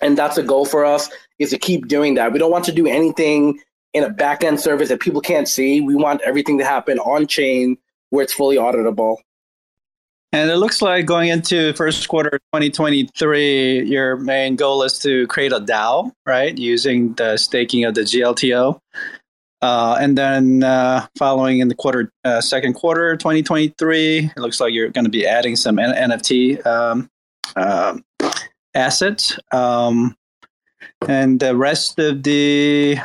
And 0.00 0.16
that's 0.16 0.38
a 0.38 0.44
goal 0.44 0.64
for 0.64 0.84
us 0.84 1.10
is 1.40 1.50
to 1.50 1.58
keep 1.58 1.88
doing 1.88 2.14
that. 2.14 2.32
We 2.32 2.38
don't 2.38 2.52
want 2.52 2.64
to 2.66 2.72
do 2.72 2.86
anything 2.86 3.60
in 3.94 4.04
a 4.04 4.10
backend 4.10 4.58
service 4.60 4.88
that 4.88 5.00
people 5.00 5.20
can't 5.20 5.48
see. 5.48 5.80
We 5.80 5.94
want 5.94 6.20
everything 6.22 6.58
to 6.58 6.64
happen 6.64 6.98
on 6.98 7.26
chain 7.26 7.78
where 8.10 8.22
it's 8.22 8.32
fully 8.32 8.56
auditable. 8.56 9.16
And 10.30 10.50
it 10.50 10.56
looks 10.56 10.82
like 10.82 11.06
going 11.06 11.30
into 11.30 11.72
first 11.72 12.06
quarter 12.06 12.38
2023, 12.52 13.84
your 13.84 14.16
main 14.16 14.56
goal 14.56 14.82
is 14.82 14.98
to 14.98 15.26
create 15.28 15.52
a 15.52 15.60
DAO, 15.60 16.12
right? 16.26 16.56
Using 16.56 17.14
the 17.14 17.38
staking 17.38 17.84
of 17.84 17.94
the 17.94 18.02
GLTO. 18.02 18.78
Uh, 19.60 19.96
and 19.98 20.16
then 20.16 20.62
uh, 20.62 21.06
following 21.16 21.60
in 21.60 21.68
the 21.68 21.74
quarter, 21.74 22.12
uh, 22.24 22.40
second 22.42 22.74
quarter 22.74 23.16
2023, 23.16 24.18
it 24.18 24.36
looks 24.36 24.60
like 24.60 24.72
you're 24.72 24.90
going 24.90 25.06
to 25.06 25.10
be 25.10 25.26
adding 25.26 25.56
some 25.56 25.78
N- 25.78 26.10
NFT 26.10 26.64
um, 26.64 27.10
um, 27.56 28.04
assets. 28.74 29.38
Um, 29.50 30.14
and 31.08 31.40
the 31.40 31.56
rest 31.56 31.98
of 31.98 32.22
the 32.22 32.98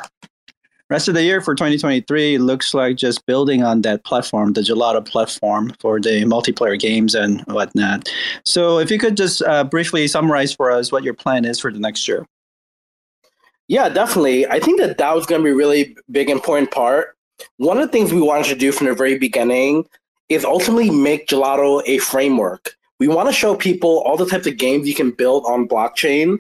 rest 0.94 1.08
of 1.08 1.16
the 1.16 1.24
year 1.24 1.42
for 1.42 1.56
2023 1.56 2.38
looks 2.38 2.76
like 2.76 2.98
just 2.98 3.26
building 3.26 3.64
on 3.64 3.82
that 3.82 4.04
platform, 4.04 4.54
the 4.54 4.62
Gelotto 4.62 5.04
platform 5.04 5.74
for 5.80 6.00
the 6.00 6.24
multiplayer 6.24 6.80
games 6.80 7.16
and 7.16 7.42
whatnot. 7.48 8.08
So, 8.46 8.78
if 8.78 8.92
you 8.92 9.00
could 9.00 9.18
just 9.18 9.42
uh, 9.42 9.64
briefly 9.64 10.08
summarize 10.08 10.54
for 10.54 10.70
us 10.70 10.92
what 10.92 11.04
your 11.04 11.16
plan 11.16 11.46
is 11.46 11.60
for 11.60 11.74
the 11.74 11.80
next 11.80 12.08
year. 12.08 12.28
Yeah, 13.68 13.90
definitely. 13.90 14.46
I 14.46 14.60
think 14.60 14.80
that 14.80 15.00
that 15.00 15.16
was 15.16 15.26
going 15.26 15.42
to 15.42 15.46
be 15.46 15.50
a 15.50 15.56
really 15.56 15.98
big 16.12 16.30
important 16.30 16.70
part. 16.70 17.18
One 17.58 17.80
of 17.80 17.88
the 17.88 17.92
things 17.92 18.14
we 18.14 18.22
wanted 18.22 18.50
to 18.50 18.56
do 18.56 18.72
from 18.72 18.86
the 18.86 18.94
very 18.94 19.18
beginning 19.18 19.88
is 20.30 20.46
ultimately 20.46 20.92
make 20.92 21.28
Gelotto 21.28 21.82
a 21.88 21.98
framework. 21.98 22.76
We 23.00 23.08
want 23.08 23.28
to 23.30 23.34
show 23.34 23.56
people 23.56 24.04
all 24.06 24.16
the 24.16 24.28
types 24.28 24.46
of 24.46 24.58
games 24.58 24.88
you 24.88 24.94
can 24.94 25.10
build 25.10 25.44
on 25.48 25.68
blockchain 25.68 26.38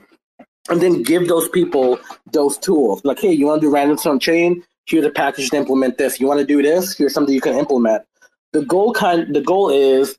and 0.69 0.82
then 0.82 1.04
give 1.04 1.28
those 1.28 1.49
people 1.49 1.99
those 2.32 2.58
tools. 2.58 3.04
Like, 3.04 3.19
hey, 3.19 3.34
you 3.34 3.47
want 3.47 3.62
to 3.62 3.67
do 3.67 3.73
randoms 3.73 4.06
on 4.06 4.19
chain? 4.19 4.63
Here's 4.86 5.06
a 5.06 5.10
package 5.10 5.49
to 5.49 5.58
implement 5.58 5.97
this. 5.97 6.19
You 6.19 6.28
want 6.28 6.39
to 6.39 6.45
do 6.45 6.62
this? 6.62 6.97
Here's 6.97 7.13
something 7.13 7.34
you 7.34 7.41
can 7.41 7.58
implement. 7.58 8.04
The 8.52 8.63
goal 8.65 8.93
kind 8.93 9.34
the 9.34 9.41
goal 9.41 9.69
is 9.69 10.17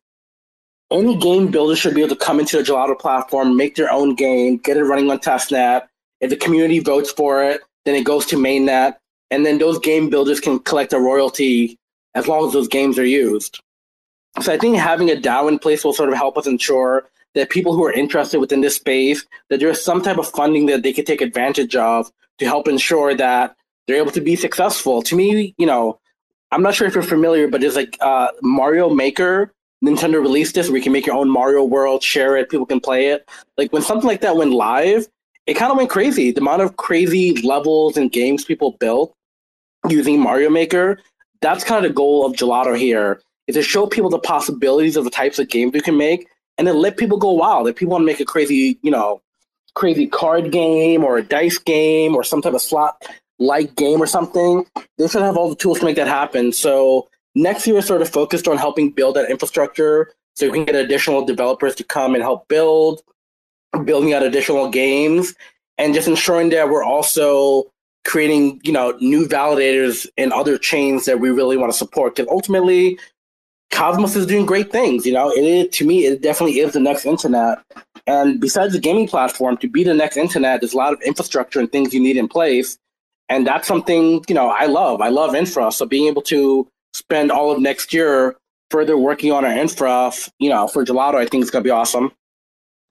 any 0.91 1.17
game 1.17 1.51
builder 1.51 1.77
should 1.77 1.95
be 1.95 2.03
able 2.03 2.15
to 2.15 2.25
come 2.25 2.41
into 2.41 2.57
the 2.57 2.63
Gelotto 2.63 2.99
platform, 2.99 3.57
make 3.57 3.75
their 3.75 3.91
own 3.91 4.15
game, 4.15 4.59
get 4.59 4.77
it 4.77 4.85
running 4.85 5.11
on 5.11 5.19
testnet, 5.19 5.83
if 6.21 6.31
the 6.31 6.37
community 6.37 6.79
votes 6.79 7.13
for 7.13 7.45
it, 7.45 7.61
then 7.85 7.95
it 7.95 8.05
goes 8.05 8.27
to 8.27 8.37
mainnet, 8.37 8.95
and 9.31 9.45
then 9.45 9.59
those 9.59 9.79
game 9.79 10.09
builders 10.09 10.41
can 10.41 10.59
collect 10.61 10.93
a 10.93 10.99
royalty 10.99 11.79
as 12.15 12.29
long 12.29 12.47
as 12.47 12.53
those 12.53 12.69
games 12.69 12.99
are 12.99 13.05
used. 13.05 13.61
So 14.41 14.53
I 14.53 14.59
think 14.59 14.77
having 14.77 15.11
a 15.11 15.17
DAO 15.17 15.49
in 15.49 15.59
place 15.59 15.85
will 15.85 15.93
sort 15.93 16.09
of 16.09 16.17
help 16.17 16.39
us 16.39 16.47
ensure 16.47 17.09
that 17.35 17.51
people 17.51 17.75
who 17.75 17.85
are 17.85 17.93
interested 17.93 18.39
within 18.41 18.61
this 18.61 18.77
space, 18.77 19.25
that 19.51 19.61
there's 19.61 19.83
some 19.83 20.03
type 20.03 20.19
of 20.19 20.29
funding 20.29 20.67
that 20.67 20.83
they 20.83 20.93
could 20.93 21.07
take 21.07 21.21
advantage 21.21 21.77
of 21.77 22.11
to 22.39 22.47
help 22.47 22.69
ensure 22.69 23.15
that 23.15 23.57
they're 23.87 23.97
able 23.97 24.13
to 24.13 24.21
be 24.21 24.37
successful. 24.37 25.03
To 25.03 25.17
me, 25.17 25.55
you 25.59 25.67
know, 25.67 25.99
I'm 26.51 26.63
not 26.63 26.75
sure 26.75 26.87
if 26.87 26.95
you're 26.95 27.03
familiar, 27.03 27.49
but 27.49 27.61
there's 27.61 27.77
like 27.77 27.97
uh, 28.01 28.29
Mario 28.43 28.91
Maker. 28.91 29.53
Nintendo 29.85 30.21
released 30.21 30.55
this 30.55 30.69
where 30.69 30.77
you 30.77 30.83
can 30.83 30.93
make 30.93 31.07
your 31.07 31.17
own 31.17 31.29
Mario 31.29 31.63
world, 31.65 32.03
share 32.03 32.37
it, 32.37 32.49
people 32.49 32.65
can 32.65 32.81
play 32.81 33.09
it. 33.09 33.29
Like 33.59 33.73
when 33.73 33.83
something 33.83 34.07
like 34.07 34.23
that 34.23 34.37
went 34.37 34.53
live, 34.53 35.07
it 35.47 35.55
kind 35.55 35.71
of 35.71 35.77
went 35.77 35.91
crazy. 35.91 36.31
The 36.31 36.41
amount 36.41 36.63
of 36.63 36.77
crazy 36.77 37.35
levels 37.43 37.97
and 37.97 38.11
games 38.11 38.45
people 38.45 38.73
built 38.81 39.15
using 39.89 40.19
Mario 40.19 40.49
Maker, 40.49 41.01
that's 41.43 41.65
kind 41.65 41.85
of 41.85 41.91
the 41.91 41.95
goal 41.95 42.25
of 42.25 42.33
Gelotto 42.33 42.79
here, 42.79 43.21
is 43.47 43.57
to 43.57 43.63
show 43.63 43.87
people 43.87 44.09
the 44.09 44.19
possibilities 44.19 44.97
of 44.97 45.05
the 45.05 45.11
types 45.11 45.39
of 45.39 45.49
games 45.49 45.73
you 45.75 45.83
can 45.83 45.99
make 45.99 46.27
and 46.59 46.67
then 46.67 46.77
let 46.77 46.97
people 46.97 47.19
go 47.19 47.33
wild. 47.33 47.69
If 47.69 47.77
people 47.77 47.93
want 47.93 48.03
to 48.03 48.07
make 48.07 48.21
a 48.21 48.25
crazy, 48.25 48.79
you 48.83 48.91
know, 48.91 49.21
crazy 49.75 50.07
card 50.07 50.53
game 50.53 51.05
or 51.05 51.19
a 51.19 51.23
dice 51.23 51.59
game 51.59 52.15
or 52.15 52.23
some 52.23 52.41
type 52.41 52.55
of 52.55 52.63
slot 52.63 53.05
like 53.39 53.75
game 53.75 54.01
or 54.01 54.07
something, 54.07 54.65
they 54.99 55.09
should 55.09 55.23
have 55.23 55.37
all 55.37 55.49
the 55.49 55.57
tools 55.57 55.81
to 55.81 55.85
make 55.85 55.97
that 55.97 56.07
happen. 56.07 56.53
So 56.53 57.09
next 57.35 57.67
year 57.67 57.79
is 57.79 57.87
sort 57.87 58.03
of 58.03 58.09
focused 58.09 58.47
on 58.47 58.57
helping 58.57 58.91
build 58.91 59.17
that 59.17 59.31
infrastructure 59.31 60.13
so 60.35 60.47
we 60.47 60.59
can 60.59 60.65
get 60.65 60.77
additional 60.77 61.25
developers 61.25 61.75
to 61.77 61.85
come 61.85 62.15
and 62.15 62.23
help 62.23 62.47
build 62.49 63.03
building 63.85 64.13
out 64.15 64.23
additional 64.23 64.71
games, 64.71 65.35
and 65.79 65.95
just 65.95 66.07
ensuring 66.07 66.51
that 66.51 66.69
we're 66.69 66.85
also 66.85 67.65
creating, 68.05 68.61
you 68.63 68.73
know, 68.73 68.97
new 69.01 69.27
validators 69.27 70.07
and 70.17 70.33
other 70.33 70.57
chains 70.57 71.07
that 71.07 71.19
we 71.19 71.31
really 71.31 71.57
want 71.57 71.73
to 71.73 71.77
support. 71.77 72.15
Because 72.15 72.31
ultimately, 72.31 72.99
Cosmos 73.71 74.15
is 74.17 74.27
doing 74.27 74.47
great 74.47 74.71
things. 74.71 75.05
You 75.05 75.13
know, 75.13 75.31
it 75.31 75.45
is, 75.45 75.77
to 75.77 75.87
me, 75.87 76.07
it 76.07 76.23
definitely 76.23 76.61
is 76.61 76.73
the 76.73 76.81
next 76.81 77.05
internet. 77.05 77.59
And 78.07 78.41
besides 78.41 78.73
the 78.73 78.79
gaming 78.79 79.09
platform, 79.09 79.57
to 79.59 79.69
be 79.69 79.83
the 79.83 79.95
next 79.95 80.17
internet, 80.17 80.61
there's 80.61 80.75
a 80.75 80.77
lot 80.77 80.93
of 80.93 81.01
infrastructure 81.03 81.59
and 81.59 81.71
things 81.71 81.93
you 81.93 82.01
need 82.01 82.17
in 82.17 82.29
place. 82.29 82.79
And 83.29 83.47
that's 83.47 83.67
something, 83.67 84.23
you 84.29 84.35
know, 84.35 84.49
I 84.49 84.67
love. 84.67 85.01
I 85.01 85.09
love 85.09 85.35
infra. 85.35 85.73
So 85.73 85.87
being 85.87 86.07
able 86.07 86.23
to 86.23 86.69
spend 86.93 87.33
all 87.33 87.51
of 87.51 87.61
next 87.61 87.93
year 87.93 88.37
further 88.71 88.99
working 88.99 89.33
on 89.33 89.45
our 89.45 89.53
infra, 89.53 90.13
you 90.39 90.51
know, 90.51 90.69
for 90.69 90.85
Gelotto, 90.85 91.17
I 91.17 91.27
think 91.27 91.43
is 91.43 91.51
going 91.51 91.63
to 91.63 91.67
be 91.67 91.71
awesome. 91.71 92.13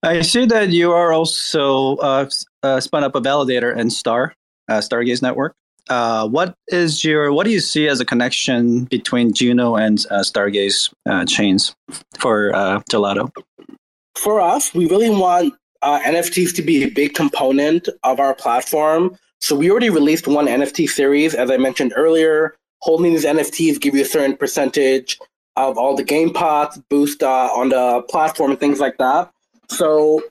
I 0.02 0.22
see 0.22 0.46
that 0.48 0.70
you 0.70 0.92
are 0.92 1.14
also 1.14 1.96
uh, 1.98 2.30
uh, 2.62 2.80
spun 2.82 3.04
up 3.04 3.16
a 3.16 3.22
validator 3.22 3.76
in 3.78 3.90
Star, 3.90 4.34
uh, 4.68 4.80
Stargaze 4.80 5.22
Network. 5.22 5.56
Uh, 5.90 6.28
what 6.28 6.56
is 6.70 7.04
your 7.04 7.34
what 7.34 7.46
do 7.46 7.52
you 7.52 7.60
see 7.60 7.88
as 7.88 8.00
a 8.00 8.06
connection 8.06 8.86
between 8.86 9.34
Juno 9.34 9.76
and 9.76 10.00
uh, 10.10 10.20
Stargaze 10.20 10.94
uh, 11.10 11.26
chains 11.26 11.76
for 12.18 12.52
Gelotto? 12.90 13.32
For 14.16 14.40
us, 14.40 14.74
we 14.74 14.88
really 14.88 15.10
want 15.10 15.54
NFTs 15.84 16.56
to 16.56 16.62
be 16.62 16.84
a 16.84 16.90
big 16.90 17.14
component 17.14 17.90
of 18.04 18.20
our 18.20 18.34
platform. 18.34 19.18
So 19.42 19.58
we 19.58 19.70
already 19.70 19.90
released 19.90 20.26
one 20.26 20.48
NFT 20.48 20.88
series, 20.88 21.36
as 21.36 21.52
I 21.52 21.58
mentioned 21.58 21.94
earlier. 21.98 22.56
Holding 22.82 23.12
these 23.12 23.26
NFTs 23.26 23.80
give 23.80 23.94
you 23.94 24.02
a 24.02 24.06
certain 24.06 24.38
percentage 24.38 25.20
of 25.56 25.78
all 25.78 25.96
the 25.96 26.04
game 26.04 26.32
pots, 26.32 26.78
boost 26.90 27.24
uh, 27.24 27.50
on 27.54 27.70
the 27.70 28.04
platform, 28.10 28.52
and 28.52 28.60
things 28.60 28.80
like 28.80 28.98
that. 29.00 29.32
So, 29.70 30.22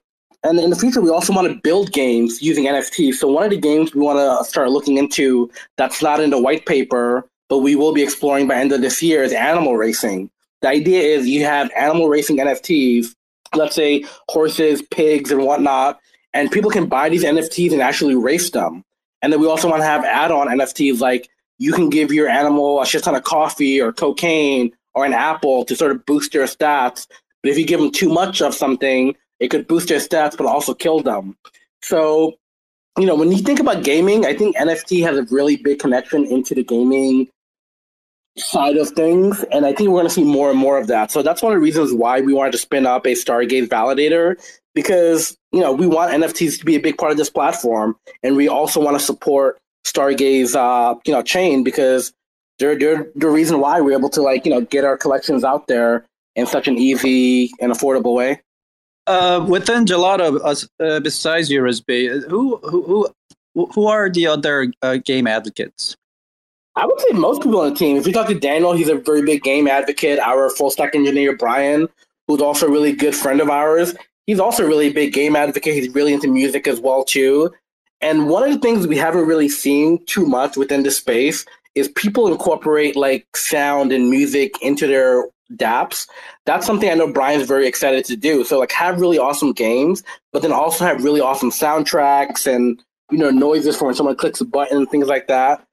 and 0.45 0.59
in 0.59 0.71
the 0.71 0.77
future, 0.77 1.01
we 1.01 1.11
also 1.11 1.33
want 1.33 1.49
to 1.49 1.55
build 1.63 1.93
games 1.93 2.43
using 2.43 2.65
NFTs. 2.65 3.15
So, 3.15 3.29
one 3.29 3.45
of 3.45 3.51
the 3.51 3.59
games 3.59 3.95
we 3.95 4.01
want 4.01 4.19
to 4.19 4.49
start 4.49 4.71
looking 4.71 4.97
into 4.97 5.51
that's 5.77 6.03
not 6.03 6.21
in 6.21 6.31
the 6.31 6.41
white 6.41 6.67
paper, 6.67 7.29
but 7.49 7.59
we 7.59 7.77
will 7.77 7.93
be 7.93 8.03
exploring 8.03 8.49
by 8.49 8.57
end 8.57 8.73
of 8.73 8.81
this 8.81 9.03
year 9.03 9.23
is 9.23 9.33
animal 9.33 9.77
racing. 9.77 10.31
The 10.63 10.69
idea 10.69 11.03
is 11.03 11.29
you 11.29 11.45
have 11.45 11.71
animal 11.77 12.09
racing 12.09 12.39
NFTs, 12.39 13.15
let's 13.55 13.75
say 13.75 14.05
horses, 14.29 14.83
pigs, 14.91 15.31
and 15.31 15.45
whatnot, 15.45 16.01
and 16.35 16.51
people 16.51 16.71
can 16.71 16.87
buy 16.87 17.09
these 17.09 17.25
NFTs 17.25 17.73
and 17.73 17.83
actually 17.83 18.15
race 18.15 18.51
them. 18.51 18.85
And 19.23 19.33
then 19.33 19.41
we 19.41 19.47
also 19.47 19.69
want 19.71 19.83
to 19.83 19.87
have 19.87 20.05
add-on 20.05 20.49
NFTs 20.49 21.01
like 21.01 21.29
you 21.59 21.73
can 21.73 21.89
give 21.89 22.13
your 22.13 22.29
animal 22.29 22.83
a 22.83 22.87
shit 22.87 23.05
ton 23.05 23.15
of 23.15 23.23
coffee 23.23 23.81
or 23.81 23.93
cocaine 23.93 24.73
or 24.95 25.05
an 25.05 25.13
apple 25.13 25.65
to 25.67 25.77
sort 25.77 25.93
of 25.93 26.05
boost 26.05 26.33
their 26.33 26.45
stats. 26.45 27.07
But 27.43 27.51
if 27.51 27.59
you 27.59 27.65
give 27.65 27.81
them 27.81 27.93
too 27.93 28.09
much 28.09 28.43
of 28.43 28.55
something, 28.55 29.15
it 29.43 29.51
could 29.51 29.67
boost 29.67 29.89
their 29.89 29.99
stats 29.99 30.37
but 30.37 30.47
also 30.47 30.73
kill 30.73 31.01
them. 31.01 31.37
So, 31.83 32.35
you 32.97 33.07
know, 33.07 33.17
when 33.17 33.33
you 33.33 33.39
think 33.39 33.59
about 33.59 33.83
gaming, 33.83 34.25
I 34.25 34.35
think 34.35 34.57
NFT 34.57 35.03
has 35.03 35.19
a 35.19 35.25
really 35.35 35.57
big 35.57 35.81
connection 35.81 36.25
into 36.25 36.55
the 36.55 36.63
gaming 36.63 37.29
side 38.39 38.77
of 38.77 38.91
things. 38.91 39.45
And 39.51 39.67
I 39.67 39.73
think 39.73 39.91
we're 39.91 39.97
going 39.97 40.07
to 40.07 40.15
see 40.15 40.23
more 40.23 40.49
and 40.49 40.59
more 40.59 40.79
of 40.79 40.87
that. 40.87 41.11
So 41.11 41.23
that's 41.23 41.43
one 41.43 41.53
of 41.53 41.57
the 41.57 41.63
reasons 41.63 41.93
why 41.93 42.21
we 42.21 42.33
wanted 42.33 42.53
to 42.53 42.59
spin 42.59 42.87
up 42.87 43.05
a 43.05 43.13
Stargaze 43.13 43.67
validator 43.67 44.37
because, 44.77 45.37
you 45.51 45.61
know, 45.61 45.73
we 45.73 45.89
want 45.89 46.13
NFTs 46.13 46.61
to 46.61 46.65
be 46.65 46.77
a 46.77 46.81
big 46.81 46.97
part 46.97 47.11
of 47.11 47.19
this 47.19 47.29
platform. 47.29 47.97
And 48.23 48.37
we 48.37 48.47
also 48.47 48.81
want 48.81 48.97
to 48.97 49.05
support 49.05 49.59
Stargaze, 49.85 50.55
uh, 50.55 50.95
you 51.05 51.13
know, 51.13 51.23
chain 51.23 51.65
because 51.65 52.13
they're, 52.61 52.79
they're 52.79 53.11
the 53.17 53.29
reason 53.29 53.59
why 53.59 53.81
we're 53.81 53.99
able 53.99 54.11
to 54.11 54.23
like, 54.23 54.47
you 54.47 54.53
know, 54.53 54.61
get 54.61 54.85
our 54.85 54.97
collections 54.97 55.43
out 55.43 55.67
there 55.67 56.07
in 56.37 56.47
such 56.47 56.69
an 56.69 56.79
easy 56.79 57.51
and 57.61 57.73
affordable 57.73 58.15
way. 58.15 58.41
Uh, 59.07 59.45
within 59.49 59.85
Gelotto, 59.85 60.39
uh, 60.81 61.01
besides 61.01 61.51
USB, 61.51 62.23
who 62.29 62.59
who 62.59 63.09
who 63.55 63.67
who 63.75 63.87
are 63.87 64.09
the 64.09 64.27
other 64.27 64.73
uh, 64.83 64.99
game 65.05 65.27
advocates? 65.27 65.97
I 66.77 66.87
would 66.87 67.01
say 67.01 67.09
most 67.13 67.43
people 67.43 67.61
on 67.61 67.71
the 67.71 67.77
team. 67.77 67.97
If 67.97 68.07
we 68.07 68.13
talk 68.13 68.29
to 68.29 68.39
Daniel, 68.39 68.73
he's 68.73 68.89
a 68.89 68.95
very 68.95 69.23
big 69.23 69.43
game 69.43 69.69
advocate. 69.69 70.19
Our 70.19 70.49
full 70.51 70.71
stack 70.71 70.95
engineer 70.95 71.37
Brian, 71.37 71.89
who's 72.29 72.41
also 72.41 72.67
a 72.67 72.71
really 72.71 72.93
good 72.93 73.15
friend 73.15 73.41
of 73.41 73.51
ours, 73.51 73.95
he's 74.27 74.41
also 74.41 74.65
a 74.65 74.69
really 74.69 74.91
big 74.91 75.13
game 75.13 75.37
advocate. 75.37 75.75
He's 75.75 75.95
really 75.95 76.15
into 76.15 76.29
music 76.29 76.67
as 76.67 76.81
well 76.81 77.05
too. 77.05 77.53
And 78.01 78.29
one 78.29 78.43
of 78.43 78.51
the 78.51 78.59
things 78.59 78.87
we 78.87 78.97
haven't 78.97 79.27
really 79.27 79.49
seen 79.49 80.05
too 80.07 80.27
much 80.27 80.57
within 80.57 80.83
the 80.83 80.91
space 80.91 81.45
is 81.75 81.89
people 81.89 82.29
incorporate 82.29 82.97
like 82.97 83.27
sound 83.37 83.93
and 83.93 84.11
music 84.11 84.55
into 84.63 84.87
their 84.87 85.27
dApps. 85.57 86.07
That's 86.47 86.67
something 86.67 86.91
I 86.91 86.95
know 86.95 87.13
Brian's 87.13 87.47
very 87.47 87.67
excited 87.67 88.05
to 88.07 88.17
do. 88.17 88.45
So 88.45 88.59
like 88.59 88.73
have 88.73 89.01
really 89.01 89.19
awesome 89.19 89.53
games, 89.53 90.03
but 90.33 90.43
then 90.43 90.53
also 90.53 90.85
have 90.85 91.05
really 91.05 91.21
awesome 91.21 91.51
soundtracks 91.51 92.47
and 92.47 92.83
you 93.11 93.19
know 93.19 93.31
noises 93.31 93.77
for 93.77 93.87
when 93.87 93.95
someone 93.95 94.17
clicks 94.17 94.41
a 94.41 94.45
button 94.45 94.79
and 94.79 94.91
things 94.91 95.09
like 95.09 95.29
that. 95.29 95.65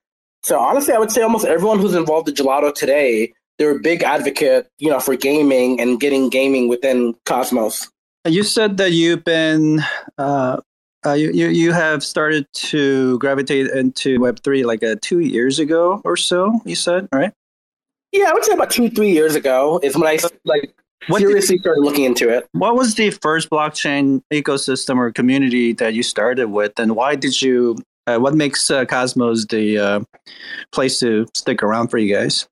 So 0.43 0.59
honestly, 0.59 0.93
I 0.93 0.99
would 0.99 1.11
say 1.11 1.21
almost 1.21 1.45
everyone 1.45 1.79
who's 1.79 1.95
involved 1.95 2.29
in 2.29 2.35
Gelotto 2.35 2.73
today, 2.73 3.33
they're 3.57 3.75
a 3.75 3.79
big 3.79 4.03
advocate, 4.03 4.67
you 4.77 4.89
know, 4.89 4.99
for 4.99 5.15
gaming 5.15 5.79
and 5.81 5.99
getting 5.99 6.29
gaming 6.29 6.69
within 6.69 7.15
Cosmos. 7.25 7.89
You 8.25 8.43
said 8.43 8.77
that 8.77 8.91
you've 8.91 9.23
been, 9.23 9.81
uh, 10.17 10.57
uh, 11.05 11.13
you, 11.13 11.31
you 11.31 11.47
you 11.47 11.71
have 11.71 12.03
started 12.03 12.45
to 12.53 13.17
gravitate 13.19 13.67
into 13.67 14.19
Web 14.19 14.41
three 14.43 14.65
like 14.65 14.83
uh, 14.83 14.95
two 15.01 15.19
years 15.19 15.59
ago 15.59 16.01
or 16.03 16.17
so. 16.17 16.59
You 16.65 16.75
said 16.75 17.07
right? 17.13 17.33
Yeah, 18.11 18.29
I 18.29 18.33
would 18.33 18.43
say 18.43 18.53
about 18.53 18.71
two 18.71 18.89
three 18.89 19.11
years 19.11 19.35
ago 19.35 19.79
is 19.83 19.95
when 19.95 20.07
I 20.07 20.17
like 20.45 20.73
what 21.07 21.19
seriously 21.19 21.55
did, 21.55 21.63
started 21.63 21.81
looking 21.81 22.05
into 22.05 22.29
it. 22.29 22.47
What 22.51 22.75
was 22.75 22.95
the 22.95 23.11
first 23.11 23.49
blockchain 23.49 24.21
ecosystem 24.33 24.97
or 24.97 25.11
community 25.11 25.73
that 25.73 25.93
you 25.93 26.03
started 26.03 26.47
with, 26.47 26.79
and 26.79 26.95
why 26.95 27.15
did 27.15 27.41
you 27.41 27.77
uh, 28.07 28.17
what 28.17 28.33
makes 28.33 28.69
uh, 28.71 28.85
Cosmos 28.85 29.45
the 29.45 29.77
uh, 29.77 29.99
place 30.71 30.99
to 30.99 31.27
stick 31.35 31.61
around 31.61 31.89
for 31.89 31.97
you 31.97 32.13
guys? 32.13 32.47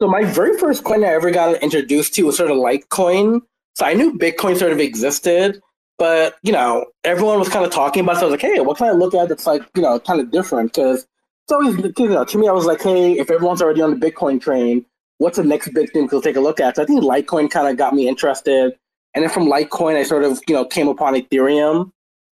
So 0.00 0.08
my 0.08 0.24
very 0.24 0.58
first 0.58 0.84
coin 0.84 1.04
I 1.04 1.08
ever 1.08 1.30
got 1.30 1.62
introduced 1.62 2.14
to 2.14 2.24
was 2.24 2.36
sort 2.36 2.50
of 2.50 2.56
Litecoin. 2.56 3.40
So 3.74 3.86
I 3.86 3.94
knew 3.94 4.16
Bitcoin 4.16 4.56
sort 4.56 4.72
of 4.72 4.78
existed, 4.80 5.60
but 5.98 6.36
you 6.42 6.52
know 6.52 6.86
everyone 7.02 7.38
was 7.38 7.48
kind 7.48 7.64
of 7.64 7.72
talking 7.72 8.02
about. 8.02 8.16
it. 8.16 8.20
So 8.20 8.26
I 8.26 8.30
was 8.30 8.42
like, 8.42 8.52
hey, 8.52 8.60
what 8.60 8.76
can 8.76 8.86
I 8.86 8.92
look 8.92 9.14
at 9.14 9.28
that's 9.28 9.46
like 9.46 9.62
you 9.74 9.82
know 9.82 9.98
kind 9.98 10.20
of 10.20 10.30
different? 10.30 10.72
Because 10.72 11.06
it's 11.44 11.52
always 11.52 11.76
you 11.98 12.08
know 12.08 12.24
to 12.24 12.38
me 12.38 12.48
I 12.48 12.52
was 12.52 12.64
like, 12.64 12.82
hey, 12.82 13.12
if 13.12 13.30
everyone's 13.30 13.60
already 13.60 13.82
on 13.82 13.98
the 13.98 14.10
Bitcoin 14.10 14.40
train, 14.40 14.84
what's 15.18 15.36
the 15.36 15.44
next 15.44 15.68
big 15.74 15.92
thing 15.92 16.08
to 16.08 16.20
take 16.20 16.36
a 16.36 16.40
look 16.40 16.60
at? 16.60 16.76
So 16.76 16.82
I 16.82 16.86
think 16.86 17.02
Litecoin 17.02 17.50
kind 17.50 17.68
of 17.68 17.76
got 17.76 17.94
me 17.94 18.08
interested, 18.08 18.74
and 19.14 19.22
then 19.22 19.30
from 19.30 19.46
Litecoin 19.46 19.96
I 19.96 20.04
sort 20.04 20.24
of 20.24 20.40
you 20.48 20.54
know 20.54 20.64
came 20.64 20.88
upon 20.88 21.14
Ethereum, 21.14 21.92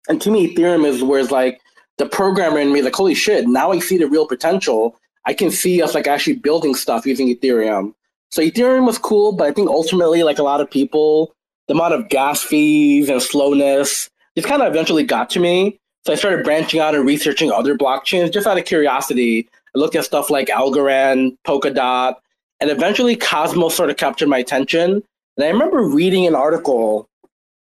and 0.08 0.20
to 0.22 0.30
me 0.30 0.54
Ethereum 0.54 0.86
is 0.86 1.02
where 1.02 1.20
it's 1.20 1.30
like 1.30 1.60
the 1.98 2.06
programmer 2.06 2.58
in 2.58 2.72
me 2.72 2.82
like, 2.82 2.94
holy 2.94 3.14
shit, 3.14 3.46
now 3.46 3.70
I 3.70 3.78
see 3.78 3.98
the 3.98 4.08
real 4.08 4.26
potential. 4.26 4.96
I 5.26 5.34
can 5.34 5.50
see 5.50 5.80
us 5.80 5.94
like 5.94 6.06
actually 6.06 6.36
building 6.36 6.74
stuff 6.74 7.06
using 7.06 7.28
Ethereum. 7.28 7.94
So 8.30 8.42
Ethereum 8.42 8.84
was 8.84 8.98
cool, 8.98 9.32
but 9.32 9.46
I 9.46 9.52
think 9.52 9.68
ultimately, 9.70 10.22
like 10.22 10.38
a 10.38 10.42
lot 10.42 10.60
of 10.60 10.70
people, 10.70 11.34
the 11.68 11.74
amount 11.74 11.94
of 11.94 12.08
gas 12.08 12.42
fees 12.42 13.08
and 13.08 13.22
slowness 13.22 14.10
just 14.36 14.48
kind 14.48 14.62
of 14.62 14.68
eventually 14.68 15.04
got 15.04 15.30
to 15.30 15.40
me. 15.40 15.78
So 16.06 16.12
I 16.12 16.16
started 16.16 16.44
branching 16.44 16.80
out 16.80 16.94
and 16.94 17.06
researching 17.06 17.50
other 17.50 17.76
blockchains 17.76 18.30
just 18.30 18.46
out 18.46 18.58
of 18.58 18.66
curiosity. 18.66 19.48
I 19.74 19.78
looked 19.78 19.96
at 19.96 20.04
stuff 20.04 20.28
like 20.28 20.48
Algorand, 20.48 21.38
Polkadot, 21.46 22.16
and 22.60 22.70
eventually 22.70 23.16
Cosmos 23.16 23.74
sort 23.74 23.88
of 23.88 23.96
captured 23.96 24.28
my 24.28 24.38
attention. 24.38 25.02
And 25.36 25.44
I 25.44 25.48
remember 25.48 25.82
reading 25.82 26.26
an 26.26 26.34
article, 26.34 27.08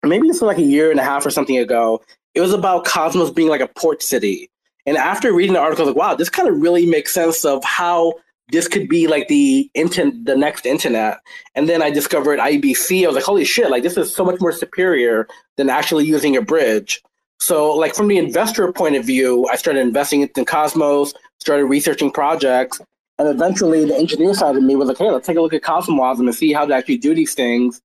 maybe 0.04 0.28
this 0.28 0.36
was 0.36 0.47
like 0.47 0.60
a 0.60 0.62
year 0.62 0.91
and 0.91 1.00
a 1.00 1.04
half 1.04 1.26
or 1.26 1.32
something 1.32 1.58
ago, 1.58 2.02
it 2.36 2.41
was 2.41 2.54
about 2.54 2.86
Cosmos 2.86 3.32
being 3.32 3.50
like 3.50 3.62
a 3.62 3.67
port 3.67 4.04
city. 4.04 4.52
And 4.86 4.97
after 4.97 5.34
reading 5.34 5.54
the 5.54 5.60
article, 5.60 5.84
I 5.84 5.88
was 5.88 5.95
like, 5.95 6.02
wow, 6.02 6.15
this 6.15 6.30
kind 6.30 6.47
of 6.47 6.62
really 6.62 6.86
makes 6.86 7.13
sense 7.13 7.43
of 7.43 7.63
how 7.63 8.13
this 8.52 8.67
could 8.67 8.88
be 8.88 9.08
like 9.08 9.28
the 9.28 9.69
internet, 9.73 10.26
the 10.26 10.38
next 10.38 10.65
internet. 10.67 11.19
And 11.56 11.67
then 11.67 11.82
I 11.82 11.89
discovered 11.89 12.39
IBC. 12.39 13.04
I 13.04 13.08
was 13.08 13.15
like, 13.15 13.26
holy 13.26 13.43
shit, 13.43 13.71
like 13.71 13.82
this 13.82 13.97
is 13.97 14.15
so 14.15 14.23
much 14.23 14.39
more 14.39 14.52
superior 14.52 15.28
than 15.58 15.69
actually 15.71 16.06
using 16.06 16.38
a 16.38 16.41
bridge. 16.41 17.02
So, 17.39 17.73
like 17.73 17.93
from 17.95 18.08
the 18.08 18.17
investor 18.17 18.71
point 18.73 18.95
of 18.95 19.06
view, 19.06 19.47
I 19.52 19.56
started 19.56 19.82
investing 19.82 20.21
in 20.36 20.45
Cosmos, 20.45 21.13
started 21.39 21.65
researching 21.65 22.12
projects, 22.12 22.82
and 23.19 23.28
eventually 23.28 23.86
the 23.86 23.95
engineer 23.95 24.34
side 24.34 24.56
of 24.56 24.63
me 24.63 24.76
was 24.76 24.88
like, 24.88 24.97
hey, 24.97 25.10
let's 25.10 25.28
take 25.28 25.38
a 25.38 25.41
look 25.41 25.54
at 25.54 25.63
Cosmos 25.63 26.19
and 26.19 26.34
see 26.34 26.54
how 26.54 26.65
to 26.65 26.73
actually 26.73 26.97
do 26.97 27.15
these 27.15 27.34
things. 27.34 27.82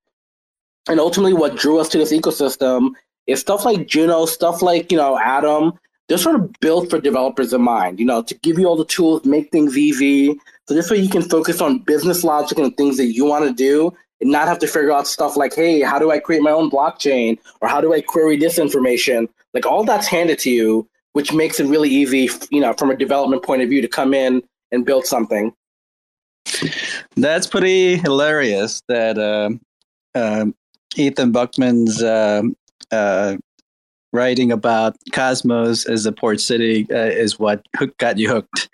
And 0.88 0.98
ultimately, 0.98 1.32
what 1.32 1.56
drew 1.56 1.78
us 1.78 1.88
to 1.90 1.98
this 1.98 2.12
ecosystem 2.12 2.90
is 3.26 3.40
stuff 3.40 3.64
like 3.64 3.86
Juno, 3.86 4.26
stuff 4.26 4.62
like, 4.62 4.90
you 4.90 4.98
know, 4.98 5.18
Atom, 5.18 5.78
they're 6.08 6.18
sort 6.18 6.36
of 6.36 6.52
built 6.60 6.90
for 6.90 7.00
developers 7.00 7.52
in 7.52 7.62
mind, 7.62 8.00
you 8.00 8.04
know, 8.04 8.22
to 8.22 8.34
give 8.38 8.58
you 8.58 8.66
all 8.66 8.76
the 8.76 8.84
tools, 8.84 9.24
make 9.24 9.50
things 9.50 9.78
easy. 9.78 10.38
So 10.66 10.74
this 10.74 10.90
way 10.90 10.98
you 10.98 11.08
can 11.08 11.22
focus 11.22 11.60
on 11.60 11.78
business 11.78 12.24
logic 12.24 12.58
and 12.58 12.76
things 12.76 12.96
that 12.96 13.12
you 13.12 13.24
want 13.24 13.46
to 13.46 13.52
do 13.52 13.96
and 14.20 14.30
not 14.30 14.48
have 14.48 14.58
to 14.60 14.66
figure 14.66 14.92
out 14.92 15.06
stuff 15.06 15.36
like, 15.36 15.54
hey, 15.54 15.80
how 15.80 15.98
do 15.98 16.10
I 16.10 16.18
create 16.18 16.42
my 16.42 16.50
own 16.50 16.70
blockchain? 16.70 17.38
Or 17.60 17.68
how 17.68 17.80
do 17.80 17.94
I 17.94 18.00
query 18.00 18.36
this 18.36 18.58
information? 18.58 19.28
Like 19.54 19.66
all 19.66 19.84
that's 19.84 20.06
handed 20.06 20.38
to 20.40 20.50
you, 20.50 20.88
which 21.12 21.32
makes 21.32 21.60
it 21.60 21.66
really 21.66 21.88
easy, 21.90 22.28
you 22.50 22.60
know, 22.60 22.72
from 22.72 22.90
a 22.90 22.96
development 22.96 23.42
point 23.42 23.62
of 23.62 23.68
view 23.68 23.82
to 23.82 23.88
come 23.88 24.14
in 24.14 24.42
and 24.70 24.84
build 24.84 25.06
something. 25.06 25.52
That's 27.16 27.46
pretty 27.46 27.96
hilarious 27.96 28.82
that 28.88 29.18
uh, 29.18 29.50
uh, 30.14 30.46
Ethan 30.96 31.32
Buchman's 31.32 32.02
uh, 32.02 32.42
uh, 32.90 33.36
writing 34.12 34.53
about 34.53 34.96
Cosmos 35.12 35.87
as 35.87 36.07
a 36.07 36.12
port 36.12 36.40
city 36.40 36.87
uh, 36.90 36.96
is 36.96 37.38
what 37.38 37.66
hook, 37.77 37.96
got 37.98 38.18
you 38.18 38.29
hooked, 38.29 38.68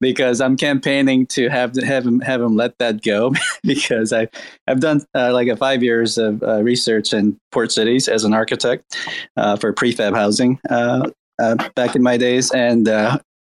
because 0.00 0.40
I'm 0.40 0.56
campaigning 0.56 1.26
to 1.28 1.48
have 1.48 1.74
have 1.76 2.06
him 2.06 2.20
have 2.20 2.40
him 2.40 2.56
let 2.56 2.78
that 2.78 3.02
go 3.02 3.32
because 3.62 4.12
I 4.12 4.28
I've 4.66 4.80
done 4.80 5.04
uh, 5.14 5.32
like 5.32 5.48
a 5.48 5.56
five 5.56 5.82
years 5.82 6.18
of 6.18 6.42
uh, 6.42 6.62
research 6.62 7.12
in 7.12 7.38
port 7.50 7.72
cities 7.72 8.08
as 8.08 8.24
an 8.24 8.34
architect 8.34 8.96
uh, 9.36 9.56
for 9.56 9.72
prefab 9.72 10.14
housing 10.14 10.60
uh, 10.70 11.08
uh, 11.40 11.56
back 11.74 11.96
in 11.96 12.02
my 12.02 12.16
days, 12.16 12.50
and 12.52 12.88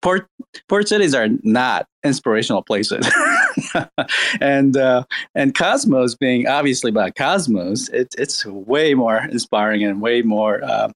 port 0.03 0.27
port 0.69 0.89
cities 0.89 1.15
are 1.15 1.29
not 1.43 1.87
inspirational 2.05 2.63
places. 2.63 3.11
and 4.41 4.77
uh, 4.77 5.05
and 5.35 5.55
Cosmos 5.55 6.15
being 6.15 6.47
obviously 6.47 6.91
about 6.91 7.17
Cosmos, 7.17 7.89
it, 7.91 8.15
it's 8.19 8.45
way 8.47 8.95
more 8.95 9.19
inspiring 9.31 9.85
and 9.85 10.01
way 10.01 10.23
more 10.23 10.63
uh, 10.65 10.91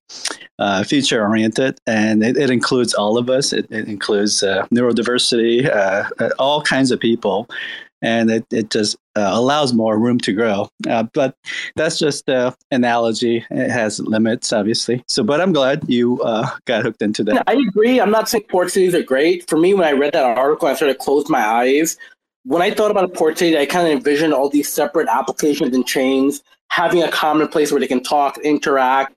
uh, 0.59 0.85
future 0.85 1.23
oriented, 1.23 1.79
and 1.87 2.25
it, 2.25 2.37
it, 2.37 2.51
includes 2.51 2.95
all 2.95 3.19
of 3.19 3.29
us. 3.31 3.53
It, 3.53 3.67
it 3.71 3.89
includes 3.89 4.43
uh, 4.43 4.67
neurodiversity, 4.73 5.69
uh, 5.69 6.09
uh, 6.19 6.31
all 6.39 6.63
kinds 6.63 6.91
of 6.91 7.01
people, 7.01 7.49
and 8.03 8.31
it, 8.31 8.47
it 8.53 8.71
just 8.71 8.97
allows 9.17 9.73
more 9.73 9.99
room 9.99 10.19
to 10.19 10.33
grow. 10.33 10.69
But 10.81 11.37
that's 11.77 11.99
just 11.99 12.27
the 12.27 12.55
analogy. 12.71 13.45
It 13.51 13.71
has 13.71 14.01
limits, 14.01 14.53
obviously. 14.53 15.05
So, 15.09 15.23
but 15.23 15.41
I'm 15.41 15.53
glad 15.53 15.85
you 15.89 16.19
got 16.67 16.83
hooked 16.83 17.03
into 17.03 17.25
that. 17.25 17.45
I 17.47 17.55
agree. 17.55 18.01
I'm 18.01 18.11
not 18.11 18.29
saying 18.29 18.45
port 18.49 18.71
cities 18.71 18.95
are 18.95 19.03
great. 19.03 19.49
For 19.49 19.57
me, 19.57 19.73
when 19.75 19.87
I 19.87 19.93
read 19.93 20.13
that 20.15 20.25
article, 20.25 20.69
I 20.69 20.75
sort 20.75 20.91
of 20.91 20.99
closed 20.99 21.29
my 21.29 21.45
eyes 21.45 21.97
when 22.45 22.63
I 22.63 22.71
thought 22.71 22.91
about 22.91 23.05
a 23.05 23.09
port 23.09 23.39
city, 23.39 23.57
I 23.59 23.67
kind 23.67 23.87
of 23.87 23.93
envisioned 23.93 24.35
all 24.35 24.49
these 24.49 24.71
separate 24.71 25.09
applications 25.09 25.75
and 25.75 25.87
chains 25.87 26.43
having 26.71 27.03
a 27.03 27.11
common 27.11 27.49
place 27.49 27.71
where 27.73 27.81
they 27.81 27.87
can 27.87 28.03
talk, 28.03 28.39
interact. 28.39 29.15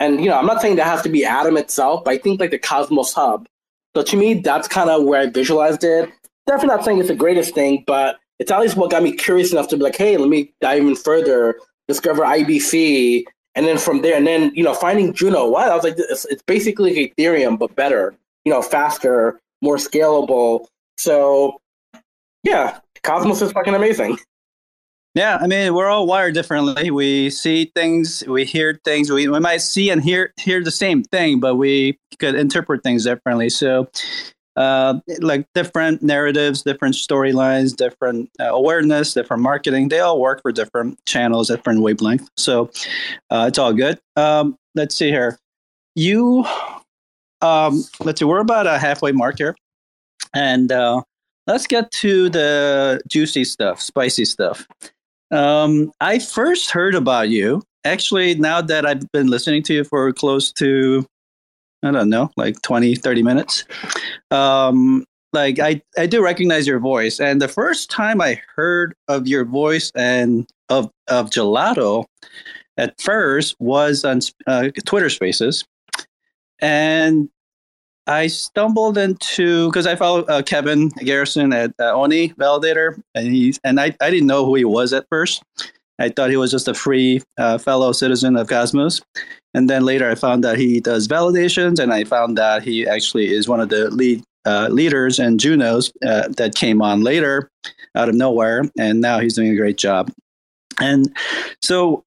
And, 0.00 0.20
you 0.20 0.28
know, 0.28 0.36
I'm 0.36 0.46
not 0.46 0.60
saying 0.60 0.76
that 0.76 0.86
has 0.86 1.02
to 1.02 1.08
be 1.08 1.24
Atom 1.24 1.56
itself, 1.56 2.04
but 2.04 2.12
I 2.12 2.18
think 2.18 2.40
like 2.40 2.50
the 2.50 2.58
Cosmos 2.58 3.12
Hub. 3.12 3.46
So 3.94 4.02
to 4.02 4.16
me, 4.16 4.34
that's 4.34 4.66
kind 4.66 4.90
of 4.90 5.04
where 5.04 5.20
I 5.20 5.26
visualized 5.26 5.84
it. 5.84 6.10
Definitely 6.46 6.76
not 6.76 6.84
saying 6.84 6.98
it's 6.98 7.08
the 7.08 7.14
greatest 7.14 7.54
thing, 7.54 7.84
but 7.86 8.18
it's 8.38 8.50
at 8.50 8.60
least 8.60 8.76
what 8.76 8.90
got 8.90 9.02
me 9.02 9.12
curious 9.12 9.52
enough 9.52 9.68
to 9.68 9.76
be 9.76 9.84
like, 9.84 9.96
hey, 9.96 10.16
let 10.16 10.28
me 10.28 10.52
dive 10.60 10.82
even 10.82 10.96
further, 10.96 11.56
discover 11.86 12.22
IBC, 12.22 13.24
and 13.54 13.66
then 13.66 13.78
from 13.78 14.02
there, 14.02 14.16
and 14.16 14.26
then, 14.26 14.50
you 14.54 14.64
know, 14.64 14.74
finding 14.74 15.12
Juno. 15.12 15.48
Wow, 15.48 15.70
I 15.70 15.74
was 15.74 15.84
like, 15.84 15.94
it's, 15.96 16.24
it's 16.24 16.42
basically 16.42 17.14
Ethereum, 17.16 17.56
but 17.56 17.74
better, 17.76 18.14
you 18.44 18.52
know, 18.52 18.62
faster, 18.62 19.40
more 19.62 19.76
scalable. 19.76 20.66
So 20.96 21.60
yeah, 22.44 22.78
Cosmos 23.02 23.42
is 23.42 23.52
fucking 23.52 23.74
amazing. 23.74 24.18
Yeah, 25.14 25.38
I 25.40 25.46
mean, 25.46 25.74
we're 25.74 25.88
all 25.88 26.06
wired 26.06 26.34
differently. 26.34 26.90
We 26.90 27.30
see 27.30 27.70
things, 27.76 28.24
we 28.26 28.44
hear 28.44 28.80
things. 28.84 29.10
We, 29.10 29.28
we 29.28 29.38
might 29.38 29.60
see 29.62 29.90
and 29.90 30.02
hear 30.02 30.32
hear 30.40 30.62
the 30.62 30.72
same 30.72 31.04
thing, 31.04 31.38
but 31.38 31.54
we 31.54 31.98
could 32.18 32.34
interpret 32.34 32.82
things 32.82 33.04
differently. 33.04 33.48
So, 33.48 33.88
uh, 34.56 34.98
like 35.20 35.46
different 35.54 36.02
narratives, 36.02 36.62
different 36.62 36.96
storylines, 36.96 37.76
different 37.76 38.28
uh, 38.40 38.46
awareness, 38.46 39.14
different 39.14 39.42
marketing, 39.42 39.88
they 39.88 40.00
all 40.00 40.20
work 40.20 40.42
for 40.42 40.50
different 40.50 40.98
channels, 41.06 41.46
different 41.46 41.80
wavelength. 41.80 42.28
So, 42.36 42.70
uh, 43.30 43.46
it's 43.48 43.58
all 43.58 43.72
good. 43.72 44.00
Um, 44.16 44.56
let's 44.74 44.96
see 44.96 45.10
here. 45.10 45.38
You, 45.94 46.44
um, 47.40 47.84
let's 48.00 48.18
see, 48.18 48.24
we're 48.24 48.40
about 48.40 48.66
a 48.66 48.80
halfway 48.80 49.12
mark 49.12 49.38
here. 49.38 49.54
And 50.34 50.72
uh, 50.72 51.02
let's 51.46 51.66
get 51.66 51.90
to 51.90 52.28
the 52.30 53.00
juicy 53.08 53.44
stuff, 53.44 53.80
spicy 53.80 54.24
stuff. 54.24 54.66
Um, 55.30 55.92
I 56.00 56.18
first 56.18 56.70
heard 56.70 56.94
about 56.94 57.28
you 57.28 57.62
actually 57.84 58.34
now 58.34 58.60
that 58.62 58.86
I've 58.86 59.10
been 59.12 59.28
listening 59.28 59.62
to 59.64 59.74
you 59.74 59.84
for 59.84 60.12
close 60.12 60.52
to, 60.52 61.06
I 61.82 61.90
don't 61.90 62.08
know, 62.08 62.30
like 62.36 62.60
20, 62.62 62.94
30 62.96 63.22
minutes. 63.22 63.64
Um, 64.30 65.04
like 65.32 65.58
I, 65.58 65.82
I 65.98 66.06
do 66.06 66.22
recognize 66.22 66.66
your 66.66 66.78
voice. 66.78 67.20
And 67.20 67.42
the 67.42 67.48
first 67.48 67.90
time 67.90 68.20
I 68.20 68.40
heard 68.54 68.94
of 69.08 69.26
your 69.26 69.44
voice 69.44 69.90
and 69.94 70.48
of, 70.68 70.90
of 71.08 71.30
Gelotto 71.30 72.04
at 72.76 73.00
first 73.00 73.56
was 73.58 74.04
on 74.04 74.20
uh, 74.46 74.68
Twitter 74.84 75.10
Spaces. 75.10 75.64
And 76.60 77.28
I 78.06 78.26
stumbled 78.26 78.98
into 78.98 79.68
because 79.68 79.86
I 79.86 79.96
follow 79.96 80.22
uh, 80.24 80.42
Kevin 80.42 80.88
Garrison 80.88 81.52
at 81.52 81.72
uh, 81.78 81.92
Oni 81.94 82.30
Validator, 82.30 83.00
and 83.14 83.28
he's 83.28 83.58
and 83.64 83.80
I, 83.80 83.96
I 84.00 84.10
didn't 84.10 84.26
know 84.26 84.44
who 84.44 84.54
he 84.54 84.64
was 84.64 84.92
at 84.92 85.06
first. 85.08 85.42
I 85.98 86.08
thought 86.08 86.30
he 86.30 86.36
was 86.36 86.50
just 86.50 86.68
a 86.68 86.74
free 86.74 87.22
uh, 87.38 87.56
fellow 87.58 87.92
citizen 87.92 88.36
of 88.36 88.48
Cosmos, 88.48 89.00
and 89.54 89.70
then 89.70 89.84
later 89.84 90.10
I 90.10 90.16
found 90.16 90.44
that 90.44 90.58
he 90.58 90.80
does 90.80 91.08
validations, 91.08 91.78
and 91.78 91.92
I 91.92 92.04
found 92.04 92.36
that 92.36 92.62
he 92.62 92.86
actually 92.86 93.32
is 93.32 93.48
one 93.48 93.60
of 93.60 93.70
the 93.70 93.90
lead 93.90 94.22
uh, 94.44 94.68
leaders 94.70 95.18
and 95.18 95.40
Junos 95.40 95.90
uh, 96.06 96.28
that 96.36 96.54
came 96.54 96.82
on 96.82 97.02
later 97.02 97.50
out 97.94 98.08
of 98.08 98.14
nowhere, 98.14 98.64
and 98.78 99.00
now 99.00 99.18
he's 99.20 99.34
doing 99.34 99.50
a 99.50 99.56
great 99.56 99.78
job. 99.78 100.12
And 100.80 101.14
so 101.62 102.04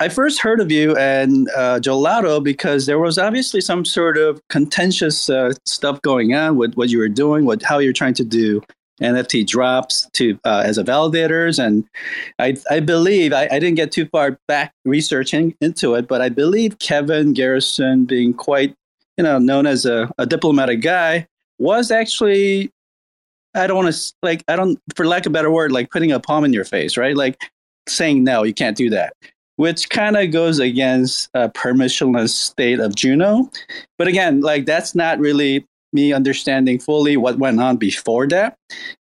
I 0.00 0.08
first 0.08 0.40
heard 0.40 0.60
of 0.60 0.70
you 0.70 0.96
and 0.96 1.48
uh, 1.56 1.78
Gelotto 1.78 2.42
because 2.42 2.86
there 2.86 2.98
was 2.98 3.18
obviously 3.18 3.60
some 3.60 3.84
sort 3.84 4.16
of 4.16 4.40
contentious 4.48 5.28
uh, 5.28 5.52
stuff 5.66 6.00
going 6.02 6.34
on 6.34 6.56
with 6.56 6.74
what 6.74 6.88
you 6.88 6.98
were 6.98 7.08
doing, 7.08 7.44
what 7.44 7.62
how 7.62 7.78
you're 7.78 7.92
trying 7.92 8.14
to 8.14 8.24
do 8.24 8.62
NFT 9.02 9.46
drops 9.46 10.08
to 10.14 10.38
uh, 10.44 10.62
as 10.64 10.78
a 10.78 10.84
validators, 10.84 11.62
and 11.62 11.84
I 12.38 12.56
I 12.70 12.80
believe 12.80 13.32
I, 13.32 13.48
I 13.50 13.58
didn't 13.58 13.74
get 13.74 13.92
too 13.92 14.06
far 14.06 14.38
back 14.48 14.72
researching 14.84 15.54
into 15.60 15.94
it, 15.94 16.08
but 16.08 16.22
I 16.22 16.28
believe 16.28 16.78
Kevin 16.78 17.32
Garrison, 17.32 18.04
being 18.04 18.32
quite 18.32 18.74
you 19.18 19.24
know 19.24 19.38
known 19.38 19.66
as 19.66 19.84
a, 19.84 20.10
a 20.16 20.26
diplomatic 20.26 20.80
guy, 20.80 21.26
was 21.58 21.90
actually 21.90 22.70
I 23.54 23.66
don't 23.66 23.84
want 23.84 23.94
to 23.94 24.12
like 24.22 24.44
I 24.48 24.56
don't 24.56 24.80
for 24.96 25.06
lack 25.06 25.26
of 25.26 25.30
a 25.30 25.34
better 25.34 25.50
word 25.50 25.72
like 25.72 25.90
putting 25.90 26.12
a 26.12 26.20
palm 26.20 26.44
in 26.44 26.52
your 26.52 26.64
face, 26.64 26.96
right? 26.96 27.16
Like 27.16 27.50
saying 27.88 28.24
no, 28.24 28.44
you 28.44 28.54
can't 28.54 28.76
do 28.76 28.88
that 28.90 29.12
which 29.56 29.88
kind 29.88 30.16
of 30.16 30.30
goes 30.30 30.58
against 30.58 31.30
a 31.34 31.48
permissionless 31.48 32.30
state 32.30 32.80
of 32.80 32.94
Juno. 32.94 33.50
But 33.98 34.08
again, 34.08 34.40
like 34.40 34.66
that's 34.66 34.94
not 34.94 35.18
really 35.18 35.66
me 35.92 36.12
understanding 36.12 36.78
fully 36.78 37.16
what 37.16 37.38
went 37.38 37.60
on 37.60 37.76
before 37.76 38.26
that. 38.28 38.56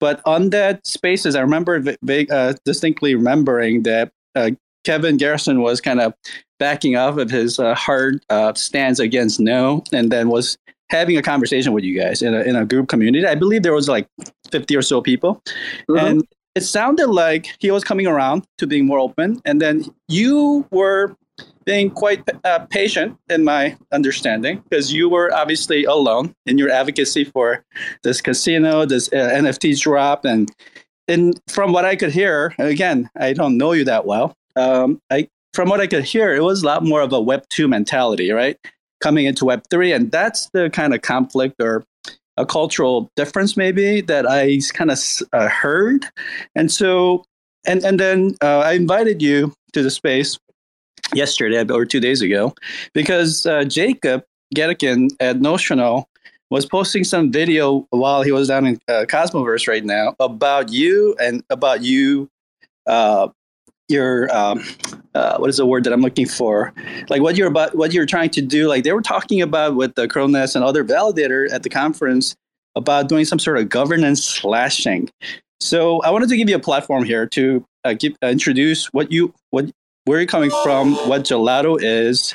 But 0.01 0.23
on 0.25 0.51
that 0.51 0.87
spaces, 0.87 1.37
I 1.37 1.41
remember 1.43 1.95
uh, 2.31 2.55
distinctly 2.65 3.15
remembering 3.15 3.83
that 3.83 4.11
uh, 4.35 4.53
Kevin 4.85 5.19
Garrison 5.19 5.61
was 5.61 5.81
kind 5.81 6.01
of 6.01 6.15
backing 6.59 6.97
off 6.97 7.19
of 7.19 7.31
his 7.31 7.59
uh, 7.59 7.75
hard 7.75 8.25
uh, 8.31 8.55
stance 8.55 8.99
against 8.99 9.41
no, 9.41 9.85
and 9.93 10.11
then 10.11 10.31
was 10.31 10.57
having 10.89 11.17
a 11.17 11.23
conversation 11.23 11.73
with 11.73 11.85
you 11.85 11.99
guys 11.99 12.23
in 12.23 12.35
a, 12.35 12.41
in 12.41 12.57
a 12.57 12.65
group 12.65 12.89
community. 12.89 13.27
I 13.27 13.35
believe 13.35 13.63
there 13.63 13.75
was 13.75 13.89
like 13.89 14.09
50 14.51 14.75
or 14.75 14.83
so 14.83 15.01
people. 15.01 15.43
Mm-hmm. 15.89 16.07
And 16.07 16.29
it 16.55 16.63
sounded 16.63 17.09
like 17.09 17.55
he 17.61 17.71
was 17.71 17.85
coming 17.85 18.07
around 18.07 18.45
to 18.59 18.67
being 18.67 18.87
more 18.87 18.99
open, 18.99 19.41
and 19.45 19.61
then 19.61 19.85
you 20.09 20.67
were 20.71 21.17
being 21.65 21.91
quite 21.91 22.23
uh, 22.45 22.59
patient, 22.71 23.17
in 23.29 23.45
my 23.45 23.77
understanding, 23.93 24.63
because 24.69 24.93
you 24.93 25.09
were 25.09 25.33
obviously 25.33 25.85
alone 25.85 26.35
in 26.47 26.59
your 26.59 26.71
advocacy 26.71 27.25
for 27.25 27.65
this 28.03 28.21
casino, 28.21 28.85
this 28.85 29.09
uh, 29.13 29.31
NFT 29.33 29.81
drop, 29.81 30.25
and 30.25 30.51
and 31.09 31.41
from 31.49 31.73
what 31.73 31.85
I 31.85 31.97
could 31.97 32.13
hear, 32.13 32.55
again, 32.59 33.11
I 33.17 33.33
don't 33.33 33.57
know 33.57 33.73
you 33.73 33.85
that 33.85 34.07
well. 34.07 34.35
Um, 34.57 35.01
I 35.11 35.29
from 35.55 35.69
what 35.69 35.81
I 35.81 35.87
could 35.87 36.05
hear, 36.05 36.35
it 36.35 36.43
was 36.43 36.63
a 36.63 36.67
lot 36.67 36.85
more 36.85 37.01
of 37.01 37.13
a 37.13 37.21
Web 37.21 37.45
two 37.49 37.69
mentality, 37.69 38.31
right? 38.31 38.57
Coming 39.01 39.27
into 39.27 39.45
Web 39.45 39.63
three, 39.71 39.93
and 39.93 40.11
that's 40.11 40.49
the 40.53 40.71
kind 40.71 40.95
of 40.95 41.03
conflict 41.03 41.57
or 41.61 41.85
a 42.41 42.47
cultural 42.47 43.11
difference 43.17 43.57
maybe 43.57 44.01
that 44.03 44.29
I 44.29 44.61
kind 44.73 44.91
of 44.91 44.99
uh, 45.33 45.49
heard, 45.49 46.07
and 46.55 46.71
so 46.71 47.25
and 47.67 47.85
and 47.85 48.01
then 48.01 48.35
uh, 48.43 48.61
I 48.61 48.73
invited 48.73 49.23
you 49.23 49.53
to 49.73 49.83
the 49.83 49.91
space 49.91 50.39
yesterday 51.15 51.65
or 51.73 51.85
two 51.85 52.01
days 52.01 52.23
ago 52.23 52.55
because 52.95 53.47
uh, 53.47 53.65
Jacob 53.65 54.25
Gadikian 54.55 55.11
at 55.21 55.41
Notional 55.41 56.09
was 56.51 56.67
posting 56.67 57.05
some 57.05 57.31
video 57.31 57.87
while 57.91 58.23
he 58.23 58.33
was 58.33 58.49
down 58.49 58.67
in 58.67 58.81
uh, 58.89 59.05
Cosmoverse 59.09 59.69
right 59.69 59.85
now 59.85 60.17
about 60.19 60.73
you 60.73 61.15
and 61.21 61.45
about 61.51 61.83
you 61.83 62.29
uh, 62.87 63.29
your 63.91 64.35
um, 64.35 64.65
uh, 65.15 65.37
what 65.39 65.51
is 65.51 65.57
the 65.57 65.67
word 65.67 65.85
that 65.85 65.93
I'm 65.93 66.01
looking 66.01 66.27
for? 66.27 66.73
Like 67.09 67.21
what 67.21 67.37
you're 67.37 67.49
about, 67.49 67.77
what 67.77 67.93
you're 67.93 68.07
trying 68.07 68.31
to 68.31 68.41
do. 68.41 68.69
Like 68.69 68.85
they 68.85 68.93
were 68.93 69.03
talking 69.03 69.43
about 69.43 69.77
with 69.77 69.95
the 69.95 70.09
Cronus 70.09 70.55
and 70.55 70.65
other 70.65 70.85
validator 70.85 71.51
at 71.53 71.63
the 71.63 71.69
conference 71.69 72.37
about 72.77 73.09
doing 73.09 73.25
some 73.25 73.39
sort 73.39 73.59
of 73.59 73.69
governance 73.69 74.25
slashing. 74.25 75.11
So 75.61 76.01
I 76.03 76.11
wanted 76.11 76.29
to 76.31 76.37
give 76.37 76.49
you 76.49 76.57
a 76.57 76.61
platform 76.61 77.05
here 77.05 77.27
to 77.27 77.65
uh, 77.85 77.95
give, 77.95 78.15
uh, 78.23 78.29
introduce 78.29 78.87
what 78.87 79.13
you 79.13 79.35
what 79.51 79.71
where 80.05 80.19
you're 80.19 80.27
coming 80.27 80.51
from, 80.63 80.95
what 81.09 81.25
Gelotto 81.25 81.79
is, 81.81 82.35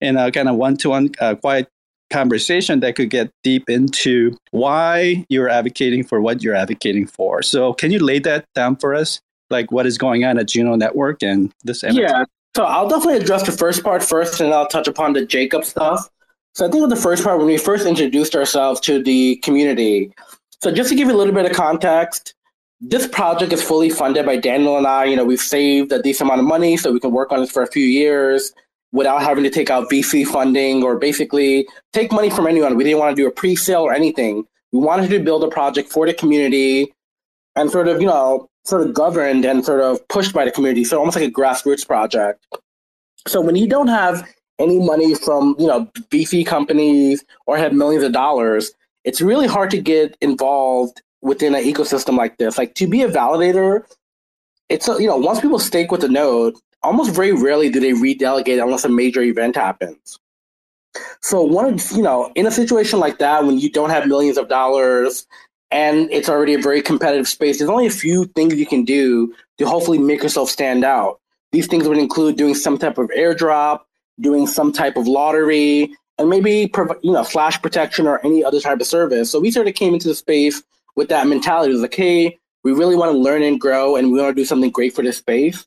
in 0.00 0.16
a 0.16 0.32
kind 0.32 0.48
of 0.48 0.56
one-to-one 0.56 1.10
uh, 1.20 1.34
quiet 1.34 1.68
conversation 2.10 2.80
that 2.80 2.94
could 2.94 3.10
get 3.10 3.30
deep 3.42 3.68
into 3.68 4.36
why 4.50 5.24
you're 5.28 5.48
advocating 5.48 6.04
for 6.04 6.20
what 6.20 6.42
you're 6.42 6.54
advocating 6.54 7.06
for. 7.06 7.42
So 7.42 7.74
can 7.74 7.90
you 7.90 7.98
lay 7.98 8.18
that 8.20 8.46
down 8.54 8.76
for 8.76 8.94
us? 8.94 9.20
Like 9.52 9.70
what 9.70 9.86
is 9.86 9.96
going 9.96 10.24
on 10.24 10.38
at 10.38 10.48
Juno 10.48 10.74
Network 10.74 11.22
and 11.22 11.52
this. 11.62 11.84
Yeah, 11.88 12.24
so 12.56 12.64
I'll 12.64 12.88
definitely 12.88 13.20
address 13.20 13.44
the 13.44 13.52
first 13.52 13.84
part 13.84 14.02
first, 14.02 14.40
and 14.40 14.52
I'll 14.52 14.66
touch 14.66 14.88
upon 14.88 15.12
the 15.12 15.24
Jacob 15.24 15.64
stuff. 15.64 16.08
So 16.54 16.66
I 16.66 16.70
think 16.70 16.82
with 16.82 16.90
the 16.90 16.96
first 16.96 17.24
part, 17.24 17.38
when 17.38 17.46
we 17.46 17.56
first 17.56 17.86
introduced 17.86 18.34
ourselves 18.34 18.80
to 18.80 19.02
the 19.02 19.36
community, 19.36 20.12
so 20.60 20.70
just 20.70 20.90
to 20.90 20.94
give 20.94 21.08
you 21.08 21.14
a 21.14 21.16
little 21.16 21.34
bit 21.34 21.46
of 21.46 21.52
context, 21.52 22.34
this 22.80 23.06
project 23.06 23.52
is 23.52 23.62
fully 23.62 23.88
funded 23.90 24.26
by 24.26 24.36
Daniel 24.36 24.76
and 24.76 24.86
I. 24.86 25.04
You 25.04 25.16
know, 25.16 25.24
we've 25.24 25.40
saved 25.40 25.92
a 25.92 26.02
decent 26.02 26.28
amount 26.28 26.40
of 26.40 26.46
money 26.46 26.76
so 26.76 26.92
we 26.92 27.00
can 27.00 27.12
work 27.12 27.32
on 27.32 27.40
this 27.40 27.50
for 27.50 27.62
a 27.62 27.66
few 27.66 27.84
years 27.84 28.52
without 28.92 29.22
having 29.22 29.44
to 29.44 29.50
take 29.50 29.70
out 29.70 29.88
VC 29.90 30.26
funding 30.26 30.82
or 30.82 30.98
basically 30.98 31.66
take 31.92 32.12
money 32.12 32.28
from 32.28 32.46
anyone. 32.46 32.76
We 32.76 32.84
didn't 32.84 32.98
want 32.98 33.16
to 33.16 33.22
do 33.22 33.26
a 33.26 33.30
pre-sale 33.30 33.82
or 33.82 33.94
anything. 33.94 34.44
We 34.72 34.80
wanted 34.80 35.08
to 35.10 35.20
build 35.20 35.44
a 35.44 35.48
project 35.48 35.90
for 35.90 36.06
the 36.06 36.12
community 36.12 36.92
and 37.56 37.70
sort 37.70 37.88
of, 37.88 38.00
you 38.00 38.06
know, 38.06 38.48
sort 38.64 38.86
of 38.86 38.94
governed 38.94 39.44
and 39.44 39.64
sort 39.64 39.80
of 39.80 40.06
pushed 40.08 40.32
by 40.32 40.44
the 40.44 40.50
community. 40.50 40.84
So 40.84 40.98
almost 40.98 41.16
like 41.16 41.28
a 41.28 41.32
grassroots 41.32 41.86
project. 41.86 42.44
So 43.26 43.40
when 43.40 43.56
you 43.56 43.66
don't 43.66 43.88
have 43.88 44.26
any 44.58 44.78
money 44.78 45.14
from, 45.14 45.56
you 45.58 45.66
know, 45.66 45.86
VC 46.10 46.46
companies 46.46 47.24
or 47.46 47.56
have 47.56 47.72
millions 47.72 48.04
of 48.04 48.12
dollars, 48.12 48.72
it's 49.04 49.20
really 49.20 49.46
hard 49.46 49.70
to 49.70 49.80
get 49.80 50.16
involved 50.20 51.02
within 51.22 51.54
an 51.54 51.64
ecosystem 51.64 52.16
like 52.16 52.36
this. 52.38 52.58
Like 52.58 52.74
to 52.74 52.86
be 52.86 53.02
a 53.02 53.08
validator, 53.08 53.84
it's 54.68 54.88
a, 54.88 55.00
you 55.00 55.08
know, 55.08 55.16
once 55.16 55.40
people 55.40 55.58
stake 55.58 55.90
with 55.90 56.04
a 56.04 56.08
node, 56.08 56.54
almost 56.82 57.14
very 57.14 57.32
rarely 57.32 57.70
do 57.70 57.80
they 57.80 57.92
redelegate 57.92 58.62
unless 58.62 58.84
a 58.84 58.88
major 58.88 59.22
event 59.22 59.56
happens. 59.56 60.18
So 61.20 61.42
one, 61.42 61.78
you 61.92 62.02
know, 62.02 62.30
in 62.34 62.46
a 62.46 62.50
situation 62.50 62.98
like 63.00 63.18
that, 63.18 63.44
when 63.44 63.58
you 63.58 63.70
don't 63.70 63.90
have 63.90 64.06
millions 64.06 64.36
of 64.36 64.48
dollars 64.48 65.26
and 65.72 66.12
it's 66.12 66.28
already 66.28 66.52
a 66.54 66.58
very 66.58 66.82
competitive 66.82 67.26
space. 67.26 67.58
There's 67.58 67.70
only 67.70 67.86
a 67.86 67.90
few 67.90 68.26
things 68.26 68.54
you 68.54 68.66
can 68.66 68.84
do 68.84 69.34
to 69.58 69.66
hopefully 69.66 69.98
make 69.98 70.22
yourself 70.22 70.50
stand 70.50 70.84
out. 70.84 71.18
These 71.50 71.66
things 71.66 71.88
would 71.88 71.98
include 71.98 72.36
doing 72.36 72.54
some 72.54 72.78
type 72.78 72.98
of 72.98 73.08
airdrop, 73.08 73.80
doing 74.20 74.46
some 74.46 74.70
type 74.70 74.96
of 74.96 75.08
lottery, 75.08 75.94
and 76.18 76.28
maybe 76.28 76.70
you 77.02 77.12
know 77.12 77.24
flash 77.24 77.60
protection 77.60 78.06
or 78.06 78.24
any 78.24 78.44
other 78.44 78.60
type 78.60 78.80
of 78.80 78.86
service. 78.86 79.30
So 79.30 79.40
we 79.40 79.50
sort 79.50 79.66
of 79.66 79.74
came 79.74 79.94
into 79.94 80.08
the 80.08 80.14
space 80.14 80.62
with 80.94 81.08
that 81.08 81.26
mentality. 81.26 81.72
It 81.72 81.78
like, 81.78 81.94
hey, 81.94 82.38
we 82.64 82.72
really 82.72 82.94
want 82.94 83.12
to 83.12 83.18
learn 83.18 83.42
and 83.42 83.58
grow, 83.58 83.96
and 83.96 84.12
we 84.12 84.20
want 84.20 84.36
to 84.36 84.40
do 84.40 84.44
something 84.44 84.70
great 84.70 84.94
for 84.94 85.02
this 85.02 85.16
space. 85.16 85.66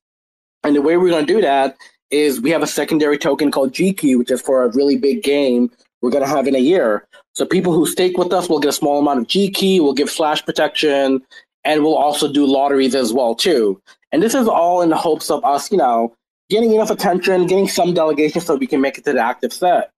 And 0.63 0.75
the 0.75 0.81
way 0.81 0.97
we're 0.97 1.09
going 1.09 1.25
to 1.25 1.33
do 1.33 1.41
that 1.41 1.77
is 2.11 2.39
we 2.39 2.51
have 2.51 2.63
a 2.63 2.67
secondary 2.67 3.17
token 3.17 3.51
called 3.51 3.73
GQ, 3.73 4.19
which 4.19 4.31
is 4.31 4.41
for 4.41 4.63
a 4.63 4.69
really 4.69 4.97
big 4.97 5.23
game 5.23 5.71
we're 6.01 6.11
going 6.11 6.23
to 6.23 6.29
have 6.29 6.47
in 6.47 6.55
a 6.55 6.59
year. 6.59 7.07
So 7.35 7.45
people 7.45 7.73
who 7.73 7.85
stake 7.85 8.17
with 8.17 8.31
us 8.31 8.47
will 8.47 8.59
get 8.59 8.69
a 8.69 8.73
small 8.73 8.99
amount 8.99 9.19
of 9.19 9.27
G 9.27 9.49
key, 9.49 9.79
we'll 9.81 9.93
give 9.93 10.09
flash 10.09 10.43
protection, 10.43 11.21
and 11.65 11.83
we'll 11.83 11.97
also 11.97 12.31
do 12.31 12.45
lotteries 12.45 12.95
as 12.95 13.11
well 13.11 13.35
too. 13.35 13.81
And 14.11 14.23
this 14.23 14.33
is 14.33 14.47
all 14.47 14.81
in 14.81 14.89
the 14.89 14.95
hopes 14.95 15.29
of 15.29 15.43
us, 15.43 15.69
you 15.71 15.77
know, 15.77 16.15
getting 16.49 16.73
enough 16.73 16.89
attention, 16.89 17.45
getting 17.45 17.67
some 17.67 17.93
delegation 17.93 18.39
so 18.39 18.55
we 18.55 18.67
can 18.67 18.79
make 18.79 18.97
it 18.97 19.03
to 19.03 19.13
the 19.13 19.19
active 19.19 19.51
set. 19.51 19.91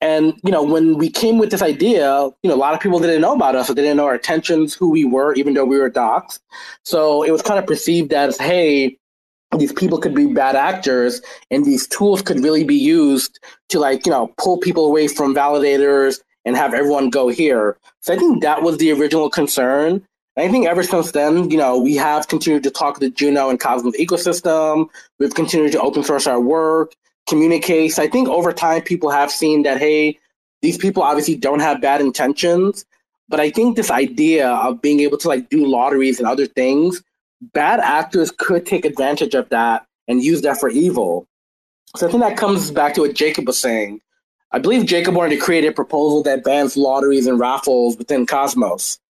And 0.00 0.34
you 0.42 0.50
know, 0.50 0.62
when 0.62 0.96
we 0.96 1.10
came 1.10 1.38
with 1.38 1.50
this 1.50 1.62
idea, 1.62 2.30
you 2.42 2.48
know, 2.48 2.54
a 2.54 2.56
lot 2.56 2.74
of 2.74 2.80
people 2.80 2.98
didn't 2.98 3.20
know 3.20 3.34
about 3.34 3.56
us, 3.56 3.68
or 3.68 3.74
they 3.74 3.82
didn't 3.82 3.98
know 3.98 4.06
our 4.06 4.14
intentions, 4.14 4.74
who 4.74 4.90
we 4.90 5.04
were, 5.04 5.34
even 5.34 5.52
though 5.54 5.64
we 5.66 5.78
were 5.78 5.90
docs. 5.90 6.40
So 6.84 7.22
it 7.22 7.30
was 7.30 7.42
kind 7.42 7.58
of 7.58 7.66
perceived 7.66 8.12
as, 8.12 8.38
hey, 8.38 8.96
these 9.58 9.72
people 9.72 9.98
could 9.98 10.14
be 10.14 10.26
bad 10.26 10.56
actors, 10.56 11.20
and 11.50 11.64
these 11.64 11.86
tools 11.86 12.22
could 12.22 12.40
really 12.40 12.64
be 12.64 12.74
used 12.74 13.38
to, 13.68 13.78
like, 13.78 14.04
you 14.06 14.12
know, 14.12 14.32
pull 14.38 14.58
people 14.58 14.86
away 14.86 15.08
from 15.08 15.34
validators 15.34 16.20
and 16.44 16.56
have 16.56 16.74
everyone 16.74 17.10
go 17.10 17.28
here. 17.28 17.76
So 18.00 18.14
I 18.14 18.16
think 18.16 18.42
that 18.42 18.62
was 18.62 18.78
the 18.78 18.92
original 18.92 19.30
concern. 19.30 20.06
I 20.36 20.48
think 20.48 20.66
ever 20.66 20.82
since 20.82 21.12
then, 21.12 21.50
you 21.50 21.56
know, 21.56 21.78
we 21.78 21.94
have 21.96 22.26
continued 22.28 22.64
to 22.64 22.70
talk 22.70 22.94
to 22.94 23.00
the 23.00 23.10
Juno 23.10 23.50
and 23.50 23.60
Cosmos 23.60 23.96
ecosystem. 23.96 24.88
We've 25.18 25.34
continued 25.34 25.72
to 25.72 25.80
open 25.80 26.02
source 26.02 26.26
our 26.26 26.40
work, 26.40 26.94
communicate. 27.28 27.92
So 27.92 28.02
I 28.02 28.08
think 28.08 28.28
over 28.28 28.52
time, 28.52 28.82
people 28.82 29.10
have 29.10 29.30
seen 29.30 29.62
that, 29.62 29.78
hey, 29.78 30.18
these 30.60 30.76
people 30.76 31.02
obviously 31.02 31.36
don't 31.36 31.60
have 31.60 31.80
bad 31.80 32.00
intentions. 32.00 32.84
But 33.28 33.40
I 33.40 33.50
think 33.50 33.76
this 33.76 33.90
idea 33.90 34.48
of 34.48 34.82
being 34.82 35.00
able 35.00 35.18
to 35.18 35.28
like 35.28 35.48
do 35.50 35.64
lotteries 35.66 36.18
and 36.18 36.28
other 36.28 36.46
things, 36.46 37.02
bad 37.40 37.80
actors 37.80 38.30
could 38.30 38.66
take 38.66 38.84
advantage 38.84 39.34
of 39.34 39.48
that 39.50 39.86
and 40.08 40.22
use 40.22 40.42
that 40.42 40.58
for 40.58 40.68
evil. 40.68 41.26
So 41.96 42.08
I 42.08 42.10
think 42.10 42.22
that 42.22 42.36
comes 42.36 42.70
back 42.70 42.94
to 42.94 43.02
what 43.02 43.14
Jacob 43.14 43.46
was 43.46 43.58
saying. 43.58 44.00
I 44.54 44.60
believe 44.60 44.86
Jacob 44.86 45.16
wanted 45.16 45.34
to 45.34 45.40
create 45.40 45.64
a 45.64 45.72
proposal 45.72 46.22
that 46.22 46.44
bans 46.44 46.76
lotteries 46.76 47.26
and 47.26 47.40
raffles 47.40 47.98
within 47.98 48.24
Cosmos. 48.24 49.00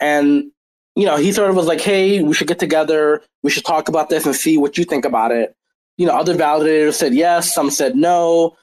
And 0.00 0.50
you 0.96 1.06
know, 1.06 1.16
he 1.16 1.30
sort 1.30 1.48
of 1.48 1.54
was 1.54 1.68
like, 1.68 1.80
hey, 1.80 2.24
we 2.24 2.34
should 2.34 2.48
get 2.48 2.58
together. 2.58 3.22
We 3.44 3.50
should 3.50 3.64
talk 3.64 3.88
about 3.88 4.08
this 4.08 4.26
and 4.26 4.34
see 4.34 4.58
what 4.58 4.76
you 4.76 4.84
think 4.84 5.04
about 5.04 5.30
it. 5.30 5.54
You 5.96 6.06
know, 6.06 6.16
other 6.16 6.34
validators 6.34 6.94
said 6.94 7.14
yes, 7.14 7.54
some 7.54 7.70
said 7.70 7.94
no. 7.94 8.56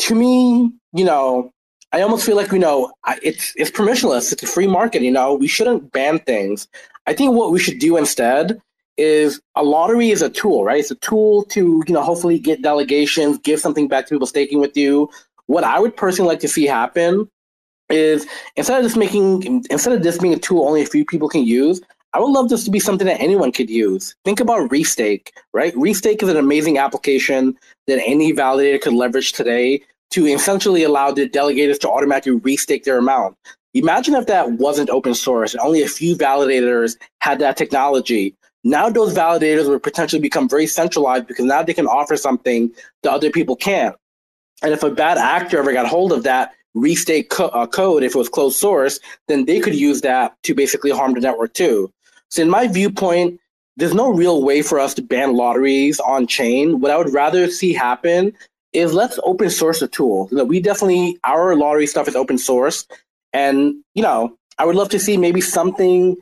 To 0.00 0.14
me, 0.14 0.70
you 0.92 1.04
know, 1.04 1.50
I 1.92 2.02
almost 2.02 2.26
feel 2.26 2.36
like, 2.36 2.52
you 2.52 2.58
know, 2.58 2.92
it's, 3.22 3.54
it's 3.56 3.70
permissionless. 3.70 4.30
It's 4.30 4.42
a 4.42 4.46
free 4.46 4.66
market, 4.66 5.00
you 5.00 5.10
know, 5.10 5.32
we 5.32 5.48
shouldn't 5.48 5.90
ban 5.92 6.18
things. 6.18 6.68
I 7.06 7.14
think 7.14 7.32
what 7.34 7.50
we 7.50 7.58
should 7.58 7.78
do 7.78 7.96
instead 7.96 8.60
is 8.98 9.40
a 9.56 9.62
lottery 9.62 10.10
is 10.10 10.20
a 10.20 10.28
tool, 10.28 10.64
right? 10.64 10.80
It's 10.80 10.90
a 10.90 10.96
tool 10.96 11.44
to, 11.46 11.82
you 11.86 11.94
know, 11.94 12.02
hopefully 12.02 12.38
get 12.38 12.60
delegations, 12.60 13.38
give 13.38 13.60
something 13.60 13.88
back 13.88 14.06
to 14.06 14.14
people 14.14 14.26
staking 14.26 14.60
with 14.60 14.76
you. 14.76 15.08
What 15.46 15.64
I 15.64 15.78
would 15.78 15.96
personally 15.96 16.28
like 16.28 16.40
to 16.40 16.48
see 16.48 16.66
happen 16.66 17.28
is 17.90 18.26
instead 18.56 18.78
of 18.78 18.84
just 18.84 18.96
making 18.96 19.64
instead 19.70 19.92
of 19.92 20.02
this 20.02 20.18
being 20.18 20.34
a 20.34 20.38
tool 20.38 20.66
only 20.66 20.82
a 20.82 20.86
few 20.86 21.04
people 21.04 21.28
can 21.28 21.44
use, 21.44 21.80
I 22.14 22.20
would 22.20 22.30
love 22.30 22.48
this 22.48 22.64
to 22.64 22.70
be 22.70 22.80
something 22.80 23.06
that 23.06 23.20
anyone 23.20 23.52
could 23.52 23.70
use. 23.70 24.14
Think 24.24 24.40
about 24.40 24.70
Restake, 24.70 25.28
right? 25.52 25.74
Restake 25.74 26.22
is 26.22 26.28
an 26.28 26.36
amazing 26.36 26.78
application 26.78 27.56
that 27.86 28.02
any 28.04 28.32
validator 28.32 28.80
could 28.80 28.92
leverage 28.92 29.32
today 29.32 29.82
to 30.10 30.26
essentially 30.26 30.82
allow 30.82 31.10
the 31.10 31.28
delegators 31.28 31.78
to 31.80 31.90
automatically 31.90 32.38
restake 32.40 32.84
their 32.84 32.98
amount. 32.98 33.36
Imagine 33.72 34.14
if 34.14 34.26
that 34.26 34.52
wasn't 34.52 34.90
open 34.90 35.14
source 35.14 35.54
and 35.54 35.62
only 35.62 35.82
a 35.82 35.88
few 35.88 36.14
validators 36.14 36.98
had 37.20 37.38
that 37.38 37.56
technology. 37.56 38.34
Now 38.62 38.90
those 38.90 39.14
validators 39.14 39.68
would 39.68 39.82
potentially 39.82 40.20
become 40.20 40.48
very 40.48 40.66
centralized 40.66 41.26
because 41.26 41.46
now 41.46 41.62
they 41.62 41.72
can 41.72 41.86
offer 41.86 42.16
something 42.18 42.70
that 43.02 43.12
other 43.12 43.30
people 43.30 43.56
can't. 43.56 43.96
And 44.62 44.72
if 44.72 44.82
a 44.82 44.90
bad 44.90 45.18
actor 45.18 45.58
ever 45.58 45.72
got 45.72 45.86
hold 45.86 46.12
of 46.12 46.22
that, 46.22 46.54
restake 46.76 47.28
co- 47.28 47.48
uh, 47.48 47.66
code 47.66 48.02
if 48.02 48.14
it 48.14 48.18
was 48.18 48.28
closed 48.28 48.56
source, 48.56 48.98
then 49.28 49.44
they 49.44 49.60
could 49.60 49.74
use 49.74 50.00
that 50.02 50.36
to 50.44 50.54
basically 50.54 50.90
harm 50.90 51.14
the 51.14 51.20
network 51.20 51.52
too. 51.54 51.92
So, 52.30 52.42
in 52.42 52.50
my 52.50 52.66
viewpoint, 52.66 53.40
there's 53.76 53.94
no 53.94 54.10
real 54.10 54.42
way 54.42 54.62
for 54.62 54.78
us 54.78 54.94
to 54.94 55.02
ban 55.02 55.34
lotteries 55.34 56.00
on 56.00 56.26
chain. 56.26 56.80
What 56.80 56.90
I 56.90 56.96
would 56.96 57.12
rather 57.12 57.48
see 57.50 57.72
happen 57.72 58.32
is 58.72 58.94
let's 58.94 59.18
open 59.24 59.50
source 59.50 59.80
the 59.80 59.88
tool. 59.88 60.28
You 60.30 60.38
know, 60.38 60.44
we 60.44 60.60
definitely 60.60 61.18
our 61.24 61.54
lottery 61.56 61.86
stuff 61.86 62.08
is 62.08 62.16
open 62.16 62.38
source, 62.38 62.86
and 63.32 63.74
you 63.94 64.02
know, 64.02 64.36
I 64.58 64.64
would 64.64 64.76
love 64.76 64.88
to 64.90 64.98
see 64.98 65.16
maybe 65.16 65.40
something 65.40 66.16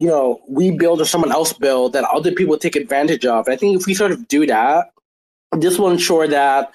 you 0.00 0.08
know 0.08 0.40
we 0.48 0.70
build 0.70 1.00
or 1.00 1.04
someone 1.04 1.32
else 1.32 1.52
build 1.52 1.92
that 1.92 2.04
other 2.04 2.32
people 2.32 2.58
take 2.58 2.76
advantage 2.76 3.24
of. 3.24 3.48
I 3.48 3.56
think 3.56 3.78
if 3.78 3.86
we 3.86 3.94
sort 3.94 4.12
of 4.12 4.26
do 4.28 4.46
that, 4.46 4.90
this 5.52 5.78
will 5.78 5.90
ensure 5.90 6.26
that 6.28 6.72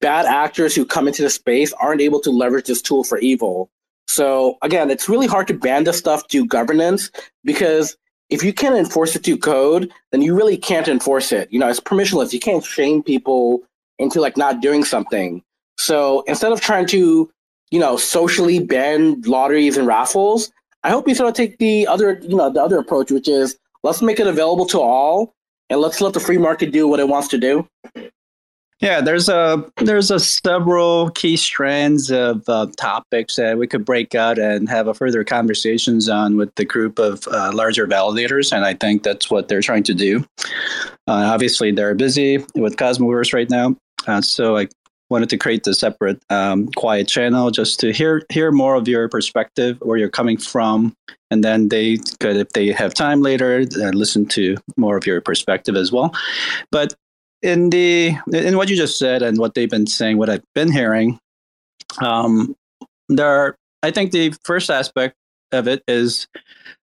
bad 0.00 0.26
actors 0.26 0.74
who 0.74 0.84
come 0.84 1.08
into 1.08 1.22
the 1.22 1.30
space 1.30 1.72
aren't 1.74 2.00
able 2.00 2.20
to 2.20 2.30
leverage 2.30 2.66
this 2.66 2.82
tool 2.82 3.04
for 3.04 3.18
evil. 3.18 3.70
So 4.06 4.56
again, 4.62 4.90
it's 4.90 5.08
really 5.08 5.26
hard 5.26 5.46
to 5.48 5.54
ban 5.54 5.84
this 5.84 5.98
stuff 5.98 6.26
to 6.28 6.46
governance 6.46 7.10
because 7.44 7.96
if 8.28 8.44
you 8.44 8.52
can't 8.52 8.76
enforce 8.76 9.14
it 9.16 9.24
to 9.24 9.36
code, 9.36 9.90
then 10.12 10.22
you 10.22 10.34
really 10.36 10.56
can't 10.56 10.88
enforce 10.88 11.32
it. 11.32 11.52
You 11.52 11.58
know, 11.58 11.68
it's 11.68 11.80
permissionless. 11.80 12.32
You 12.32 12.40
can't 12.40 12.64
shame 12.64 13.02
people 13.02 13.62
into 13.98 14.20
like 14.20 14.36
not 14.36 14.60
doing 14.60 14.84
something. 14.84 15.42
So 15.78 16.22
instead 16.26 16.52
of 16.52 16.60
trying 16.60 16.86
to, 16.88 17.30
you 17.70 17.78
know, 17.78 17.96
socially 17.96 18.60
ban 18.60 19.20
lotteries 19.22 19.76
and 19.76 19.86
raffles, 19.86 20.50
I 20.82 20.90
hope 20.90 21.08
you 21.08 21.14
sort 21.14 21.28
of 21.28 21.34
take 21.34 21.58
the 21.58 21.86
other, 21.86 22.20
you 22.22 22.36
know, 22.36 22.50
the 22.50 22.62
other 22.62 22.78
approach, 22.78 23.10
which 23.10 23.28
is 23.28 23.56
let's 23.82 24.00
make 24.00 24.20
it 24.20 24.26
available 24.26 24.66
to 24.66 24.80
all 24.80 25.34
and 25.68 25.80
let's 25.80 26.00
let 26.00 26.14
the 26.14 26.20
free 26.20 26.38
market 26.38 26.72
do 26.72 26.88
what 26.88 27.00
it 27.00 27.08
wants 27.08 27.28
to 27.28 27.38
do. 27.38 27.68
Yeah, 28.80 29.02
there's 29.02 29.28
a 29.28 29.62
there's 29.76 30.10
a 30.10 30.18
several 30.18 31.10
key 31.10 31.36
strands 31.36 32.10
of 32.10 32.48
uh, 32.48 32.66
topics 32.78 33.36
that 33.36 33.58
we 33.58 33.66
could 33.66 33.84
break 33.84 34.14
out 34.14 34.38
and 34.38 34.70
have 34.70 34.88
a 34.88 34.94
further 34.94 35.22
conversations 35.22 36.08
on 36.08 36.38
with 36.38 36.54
the 36.54 36.64
group 36.64 36.98
of 36.98 37.26
uh, 37.28 37.52
larger 37.52 37.86
validators, 37.86 38.52
and 38.56 38.64
I 38.64 38.72
think 38.72 39.02
that's 39.02 39.30
what 39.30 39.48
they're 39.48 39.60
trying 39.60 39.82
to 39.82 39.94
do. 39.94 40.24
Uh, 41.06 41.28
obviously, 41.28 41.72
they're 41.72 41.94
busy 41.94 42.38
with 42.54 42.76
Cosmoverse 42.76 43.34
right 43.34 43.50
now, 43.50 43.76
uh, 44.06 44.22
so 44.22 44.56
I 44.56 44.68
wanted 45.10 45.28
to 45.28 45.36
create 45.36 45.66
a 45.66 45.74
separate 45.74 46.22
um, 46.30 46.68
quiet 46.68 47.06
channel 47.06 47.50
just 47.50 47.80
to 47.80 47.92
hear 47.92 48.22
hear 48.30 48.50
more 48.50 48.76
of 48.76 48.88
your 48.88 49.10
perspective, 49.10 49.76
where 49.82 49.98
you're 49.98 50.08
coming 50.08 50.38
from, 50.38 50.94
and 51.30 51.44
then 51.44 51.68
they 51.68 51.98
could, 52.18 52.36
if 52.36 52.48
they 52.50 52.68
have 52.68 52.94
time 52.94 53.20
later, 53.20 53.66
uh, 53.76 53.90
listen 53.90 54.24
to 54.24 54.56
more 54.78 54.96
of 54.96 55.06
your 55.06 55.20
perspective 55.20 55.76
as 55.76 55.92
well. 55.92 56.14
But 56.72 56.94
in 57.42 57.70
the 57.70 58.16
in 58.32 58.56
what 58.56 58.68
you 58.68 58.76
just 58.76 58.98
said 58.98 59.22
and 59.22 59.38
what 59.38 59.54
they've 59.54 59.70
been 59.70 59.86
saying, 59.86 60.18
what 60.18 60.28
I've 60.28 60.44
been 60.54 60.72
hearing, 60.72 61.18
um, 62.00 62.54
there 63.08 63.28
are, 63.28 63.56
I 63.82 63.90
think 63.90 64.12
the 64.12 64.34
first 64.44 64.70
aspect 64.70 65.14
of 65.52 65.66
it 65.66 65.82
is 65.88 66.28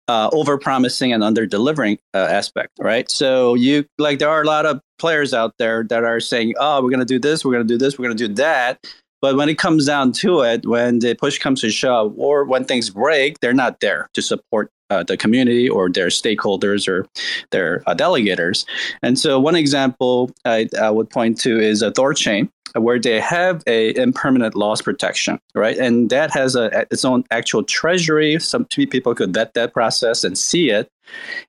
uh, 0.08 0.28
over 0.32 0.58
promising 0.58 1.12
and 1.12 1.24
under 1.24 1.46
delivering 1.46 1.98
uh, 2.12 2.18
aspect, 2.18 2.72
right? 2.78 3.10
So 3.10 3.54
you 3.54 3.86
like 3.98 4.18
there 4.18 4.28
are 4.28 4.42
a 4.42 4.46
lot 4.46 4.66
of 4.66 4.80
players 4.98 5.32
out 5.32 5.54
there 5.58 5.84
that 5.84 6.04
are 6.04 6.20
saying, 6.20 6.54
"Oh, 6.58 6.82
we're 6.82 6.90
going 6.90 7.00
to 7.00 7.06
do 7.06 7.18
this, 7.18 7.44
we're 7.44 7.52
going 7.52 7.66
to 7.66 7.74
do 7.74 7.78
this, 7.78 7.98
we're 7.98 8.06
going 8.06 8.16
to 8.16 8.28
do 8.28 8.34
that," 8.34 8.78
but 9.22 9.36
when 9.36 9.48
it 9.48 9.58
comes 9.58 9.86
down 9.86 10.12
to 10.12 10.42
it, 10.42 10.66
when 10.66 10.98
the 10.98 11.14
push 11.14 11.38
comes 11.38 11.62
to 11.62 11.70
shove, 11.70 12.12
or 12.16 12.44
when 12.44 12.64
things 12.64 12.90
break, 12.90 13.40
they're 13.40 13.54
not 13.54 13.80
there 13.80 14.08
to 14.12 14.20
support 14.20 14.70
uh, 14.94 15.02
the 15.02 15.16
community 15.16 15.68
or 15.68 15.90
their 15.90 16.08
stakeholders 16.08 16.86
or 16.88 17.06
their 17.50 17.82
uh, 17.86 17.94
delegators. 17.94 18.64
And 19.02 19.18
so, 19.18 19.40
one 19.40 19.56
example 19.56 20.30
I, 20.44 20.68
I 20.80 20.90
would 20.90 21.10
point 21.10 21.40
to 21.40 21.58
is 21.58 21.82
a 21.82 21.90
Thorchain, 21.90 22.48
where 22.74 22.98
they 22.98 23.20
have 23.20 23.62
a 23.66 23.94
impermanent 23.96 24.54
loss 24.54 24.82
protection, 24.82 25.38
right? 25.54 25.76
And 25.76 26.10
that 26.10 26.32
has 26.32 26.56
a 26.56 26.86
its 26.90 27.04
own 27.04 27.24
actual 27.30 27.62
treasury. 27.62 28.38
Some 28.40 28.64
people 28.66 29.14
could 29.14 29.34
vet 29.34 29.54
that 29.54 29.72
process 29.72 30.24
and 30.24 30.36
see 30.36 30.70
it, 30.70 30.88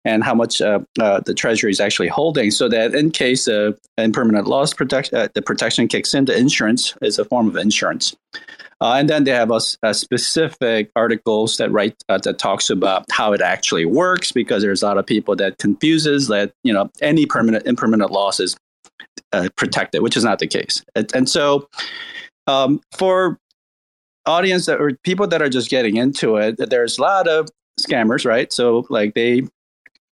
and 0.04 0.24
how 0.24 0.36
much 0.36 0.62
uh, 0.62 0.80
uh, 1.00 1.22
the 1.26 1.34
treasury 1.34 1.72
is 1.72 1.80
actually 1.80 2.10
holding, 2.10 2.52
so 2.52 2.70
that 2.70 2.94
in 2.94 3.12
case 3.12 3.48
of 3.48 3.78
impermanent 3.98 4.48
loss 4.48 4.74
protection, 4.74 5.18
uh, 5.18 5.28
the 5.34 5.42
protection 5.42 5.88
kicks 5.88 6.14
in. 6.14 6.26
The 6.26 6.38
insurance 6.38 6.96
is 7.02 7.20
a 7.20 7.26
form 7.26 7.48
of 7.48 7.56
insurance. 7.56 8.16
Uh, 8.82 8.94
and 8.94 9.10
then 9.10 9.24
they 9.24 9.32
have 9.32 9.52
a, 9.52 9.60
a 9.84 9.94
specific 9.94 10.92
articles 10.96 11.58
that 11.58 11.72
write 11.72 11.96
uh, 12.10 12.18
that 12.18 12.38
talks 12.38 12.70
about 12.70 13.06
how 13.10 13.32
it 13.32 13.42
actually 13.42 13.86
works 13.86 14.32
because 14.32 14.62
there's 14.62 14.84
a 14.84 14.86
lot 14.86 14.98
of 14.98 15.06
people 15.06 15.36
that 15.36 15.58
confuses 15.60 16.28
that 16.28 16.52
you 16.64 16.74
know 16.74 16.90
any 17.02 17.26
permanent 17.26 17.66
impermanent 17.66 18.12
loss 18.12 18.40
is 18.40 18.56
uh, 19.32 19.50
protected, 19.56 20.02
which 20.02 20.18
is 20.18 20.24
not 20.24 20.40
the 20.40 20.48
case. 20.48 20.84
And, 21.14 21.30
so 21.30 21.70
um, 22.48 22.82
for 22.98 23.40
audience 24.26 24.66
that 24.66 24.80
or 24.80 24.92
people 25.04 25.28
that 25.28 25.42
are 25.42 25.50
just 25.50 25.70
getting 25.70 25.96
into 25.96 26.36
it, 26.38 26.58
there's 26.70 26.98
a 26.98 27.02
lot 27.02 27.28
of 27.28 27.48
scammers, 27.80 28.26
right? 28.26 28.52
So 28.52 28.86
like 28.90 29.14
they 29.14 29.44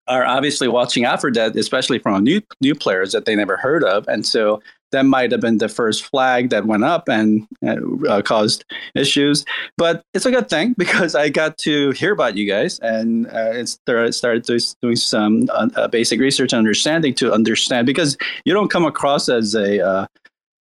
are 0.08 0.26
obviously 0.26 0.68
watching 0.68 1.06
out 1.06 1.22
for 1.22 1.32
that, 1.32 1.56
especially 1.56 2.00
from 2.00 2.24
new 2.24 2.42
new 2.62 2.76
players 2.76 3.12
that 3.12 3.26
they 3.26 3.36
never 3.36 3.58
heard 3.58 3.84
of, 3.84 4.08
and 4.08 4.26
so 4.26 4.62
that 4.94 5.04
might 5.04 5.32
have 5.32 5.42
been 5.42 5.58
the 5.58 5.68
first 5.68 6.06
flag 6.06 6.50
that 6.50 6.66
went 6.66 6.84
up 6.84 7.10
and 7.10 7.46
uh, 7.68 8.22
caused 8.22 8.64
issues. 8.96 9.44
But 9.78 10.04
it's 10.14 10.26
a 10.26 10.32
good 10.32 10.50
thing 10.50 10.74
because 10.78 11.16
I 11.16 11.30
got 11.30 11.58
to 11.60 11.92
hear 11.92 12.14
about 12.14 12.38
you 12.38 12.48
guys 12.48 12.80
and 12.80 13.28
uh, 13.28 13.66
started 13.66 14.46
doing 14.82 14.96
some 14.96 15.50
uh, 15.52 15.68
uh, 15.76 15.88
basic 15.90 16.20
research 16.20 16.54
and 16.54 16.60
understanding 16.60 17.14
to 17.16 17.34
understand 17.34 17.86
because 17.86 18.18
you 18.46 18.54
don't 18.54 18.70
come 18.70 18.86
across 18.86 19.28
as 19.28 19.56
a 19.56 19.86
uh, 19.86 20.08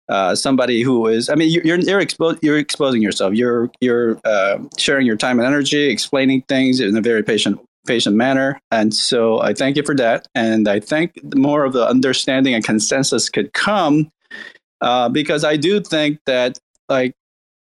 uh, 0.08 0.34
somebody 0.34 0.82
who 0.82 1.06
is 1.06 1.30
i 1.30 1.34
mean 1.34 1.48
you're 1.50 1.64
you're, 1.64 1.98
expo- 1.98 2.38
you're 2.42 2.58
exposing 2.58 3.00
yourself 3.00 3.32
you're 3.32 3.70
you're 3.80 4.20
uh, 4.26 4.58
sharing 4.76 5.06
your 5.06 5.16
time 5.16 5.38
and 5.38 5.46
energy 5.46 5.88
explaining 5.88 6.42
things 6.42 6.78
in 6.78 6.94
a 6.94 7.00
very 7.00 7.22
patient 7.22 7.58
patient 7.86 8.16
manner 8.16 8.60
and 8.70 8.94
so 8.94 9.40
i 9.40 9.52
thank 9.52 9.76
you 9.76 9.82
for 9.82 9.94
that 9.94 10.26
and 10.34 10.68
i 10.68 10.80
think 10.80 11.12
more 11.34 11.64
of 11.64 11.72
the 11.72 11.86
understanding 11.86 12.54
and 12.54 12.64
consensus 12.64 13.28
could 13.28 13.52
come 13.52 14.10
uh, 14.80 15.08
because 15.08 15.44
i 15.44 15.56
do 15.56 15.80
think 15.80 16.18
that 16.26 16.58
like 16.88 17.14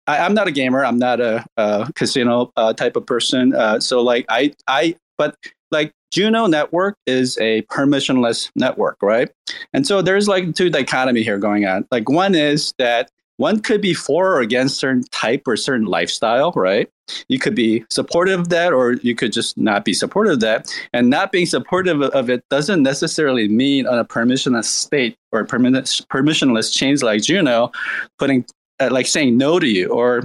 I, 0.07 0.17
am 0.17 0.33
not 0.33 0.47
a 0.47 0.51
gamer 0.51 0.83
i'm 0.85 0.99
not 0.99 1.19
a, 1.19 1.45
a 1.57 1.91
casino 1.95 2.51
uh, 2.55 2.73
type 2.73 2.95
of 2.95 3.05
person 3.05 3.53
uh, 3.53 3.79
so 3.79 4.01
like 4.01 4.25
i 4.29 4.53
i 4.67 4.95
but 5.17 5.35
like 5.71 5.91
Juno 6.11 6.45
network 6.45 6.95
is 7.05 7.37
a 7.39 7.63
permissionless 7.63 8.49
network, 8.55 8.97
right? 9.01 9.29
And 9.73 9.85
so 9.85 10.01
there's 10.01 10.29
like 10.29 10.55
two 10.55 10.69
dichotomy 10.69 11.23
here 11.23 11.37
going 11.37 11.65
on. 11.65 11.85
Like 11.91 12.09
one 12.09 12.35
is 12.35 12.73
that 12.77 13.11
one 13.37 13.59
could 13.59 13.81
be 13.81 13.93
for 13.93 14.33
or 14.33 14.39
against 14.39 14.79
certain 14.79 15.03
type 15.11 15.43
or 15.45 15.57
certain 15.57 15.85
lifestyle, 15.85 16.51
right? 16.55 16.89
You 17.27 17.37
could 17.37 17.55
be 17.55 17.85
supportive 17.89 18.39
of 18.39 18.49
that, 18.49 18.73
or 18.73 18.93
you 18.93 19.13
could 19.13 19.33
just 19.33 19.57
not 19.57 19.85
be 19.85 19.93
supportive 19.93 20.33
of 20.33 20.39
that. 20.39 20.73
And 20.93 21.09
not 21.09 21.31
being 21.31 21.45
supportive 21.45 22.01
of 22.01 22.29
it 22.29 22.43
doesn't 22.49 22.81
necessarily 22.81 23.47
mean 23.47 23.85
on 23.87 23.99
a 23.99 24.05
permissionless 24.05 24.65
state 24.65 25.15
or 25.31 25.45
permissionless 25.45 26.73
chains 26.73 27.03
like 27.03 27.21
Juno, 27.21 27.71
putting 28.17 28.45
uh, 28.79 28.89
like 28.91 29.07
saying 29.07 29.37
no 29.37 29.59
to 29.59 29.67
you 29.67 29.89
or 29.89 30.23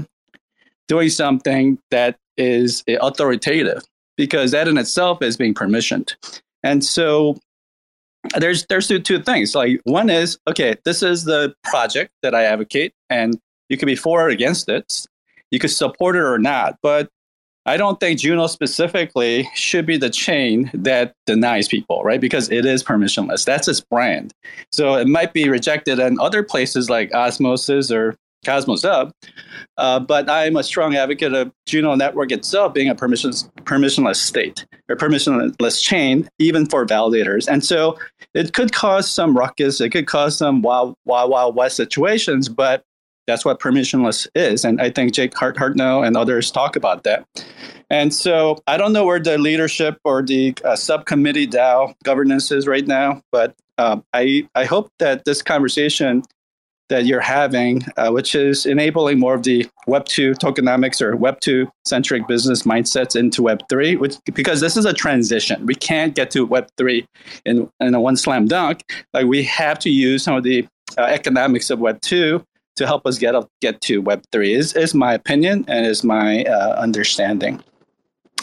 doing 0.88 1.08
something 1.08 1.78
that 1.90 2.16
is 2.36 2.82
authoritative 3.00 3.82
because 4.16 4.50
that 4.52 4.68
in 4.68 4.78
itself 4.78 5.22
is 5.22 5.36
being 5.36 5.54
permissioned. 5.54 6.14
And 6.62 6.84
so 6.84 7.38
there's 8.38 8.66
there's 8.66 8.88
two, 8.88 9.00
two 9.00 9.22
things. 9.22 9.54
Like 9.54 9.80
one 9.84 10.10
is 10.10 10.38
okay, 10.46 10.76
this 10.84 11.02
is 11.02 11.24
the 11.24 11.54
project 11.64 12.12
that 12.22 12.34
I 12.34 12.44
advocate, 12.44 12.92
and 13.08 13.38
you 13.68 13.76
could 13.76 13.86
be 13.86 13.96
for 13.96 14.26
or 14.26 14.28
against 14.28 14.68
it. 14.68 15.06
You 15.50 15.58
could 15.58 15.70
support 15.70 16.16
it 16.16 16.22
or 16.22 16.38
not, 16.38 16.76
but 16.82 17.08
I 17.66 17.76
don't 17.76 18.00
think 18.00 18.20
Juno 18.20 18.46
specifically 18.46 19.48
should 19.54 19.84
be 19.84 19.96
the 19.96 20.10
chain 20.10 20.70
that 20.72 21.14
denies 21.26 21.68
people, 21.68 22.02
right? 22.02 22.20
Because 22.20 22.50
it 22.50 22.64
is 22.64 22.82
permissionless. 22.82 23.44
That's 23.44 23.68
its 23.68 23.80
brand. 23.80 24.32
So 24.72 24.94
it 24.94 25.06
might 25.06 25.32
be 25.32 25.48
rejected 25.48 25.98
in 25.98 26.18
other 26.20 26.42
places 26.42 26.88
like 26.88 27.12
Osmosis 27.12 27.90
or 27.90 28.16
Cosmos 28.44 28.82
Hub. 28.82 29.12
Uh, 29.76 30.00
but 30.00 30.28
I'm 30.28 30.56
a 30.56 30.62
strong 30.62 30.96
advocate 30.96 31.32
of 31.34 31.52
Juno 31.66 31.94
Network 31.94 32.32
itself 32.32 32.74
being 32.74 32.88
a 32.88 32.94
permissions, 32.94 33.48
permissionless 33.64 34.16
state 34.16 34.66
or 34.88 34.96
permissionless 34.96 35.82
chain, 35.82 36.28
even 36.38 36.66
for 36.66 36.86
validators. 36.86 37.48
And 37.48 37.64
so 37.64 37.98
it 38.34 38.52
could 38.52 38.72
cause 38.72 39.10
some 39.10 39.36
ruckus. 39.36 39.80
It 39.80 39.90
could 39.90 40.06
cause 40.06 40.36
some 40.36 40.62
wild, 40.62 40.96
wild, 41.04 41.30
wild 41.30 41.54
west 41.54 41.76
situations, 41.76 42.48
but 42.48 42.84
that's 43.26 43.44
what 43.44 43.60
permissionless 43.60 44.26
is. 44.34 44.64
And 44.64 44.80
I 44.80 44.90
think 44.90 45.12
Jake 45.12 45.36
Hart- 45.36 45.56
Hartnell 45.56 46.06
and 46.06 46.16
others 46.16 46.50
talk 46.50 46.74
about 46.76 47.04
that. 47.04 47.24
And 47.88 48.14
so 48.14 48.58
I 48.66 48.76
don't 48.76 48.92
know 48.92 49.04
where 49.04 49.20
the 49.20 49.38
leadership 49.38 49.98
or 50.04 50.22
the 50.22 50.54
uh, 50.64 50.76
subcommittee 50.76 51.46
DAO 51.46 51.94
governance 52.04 52.50
is 52.50 52.66
right 52.66 52.86
now, 52.86 53.22
but 53.32 53.54
uh, 53.78 54.00
I, 54.12 54.48
I 54.54 54.64
hope 54.64 54.90
that 54.98 55.24
this 55.24 55.42
conversation 55.42 56.22
that 56.90 57.06
you're 57.06 57.20
having, 57.20 57.82
uh, 57.96 58.10
which 58.10 58.34
is 58.34 58.66
enabling 58.66 59.18
more 59.18 59.34
of 59.34 59.44
the 59.44 59.66
Web 59.86 60.04
2 60.04 60.32
tokenomics 60.32 61.00
or 61.00 61.16
Web 61.16 61.40
2 61.40 61.66
centric 61.86 62.28
business 62.28 62.64
mindsets 62.64 63.16
into 63.16 63.42
Web 63.42 63.62
3, 63.70 63.96
which, 63.96 64.16
because 64.34 64.60
this 64.60 64.76
is 64.76 64.84
a 64.84 64.92
transition. 64.92 65.64
We 65.64 65.74
can't 65.74 66.14
get 66.14 66.30
to 66.32 66.44
Web 66.44 66.68
3 66.76 67.06
in, 67.46 67.70
in 67.80 67.94
a 67.94 68.00
one 68.00 68.16
slam 68.16 68.46
dunk. 68.46 68.82
Like 69.14 69.26
we 69.26 69.42
have 69.44 69.78
to 69.80 69.90
use 69.90 70.22
some 70.22 70.34
of 70.34 70.42
the 70.42 70.66
uh, 70.98 71.02
economics 71.02 71.70
of 71.70 71.78
Web 71.78 72.00
2 72.02 72.44
to 72.76 72.86
help 72.86 73.06
us 73.06 73.18
get, 73.18 73.34
get 73.60 73.80
to 73.82 74.02
Web 74.02 74.22
3, 74.32 74.52
is, 74.52 74.74
is 74.74 74.94
my 74.94 75.14
opinion 75.14 75.64
and 75.68 75.86
is 75.86 76.04
my 76.04 76.44
uh, 76.44 76.74
understanding. 76.74 77.62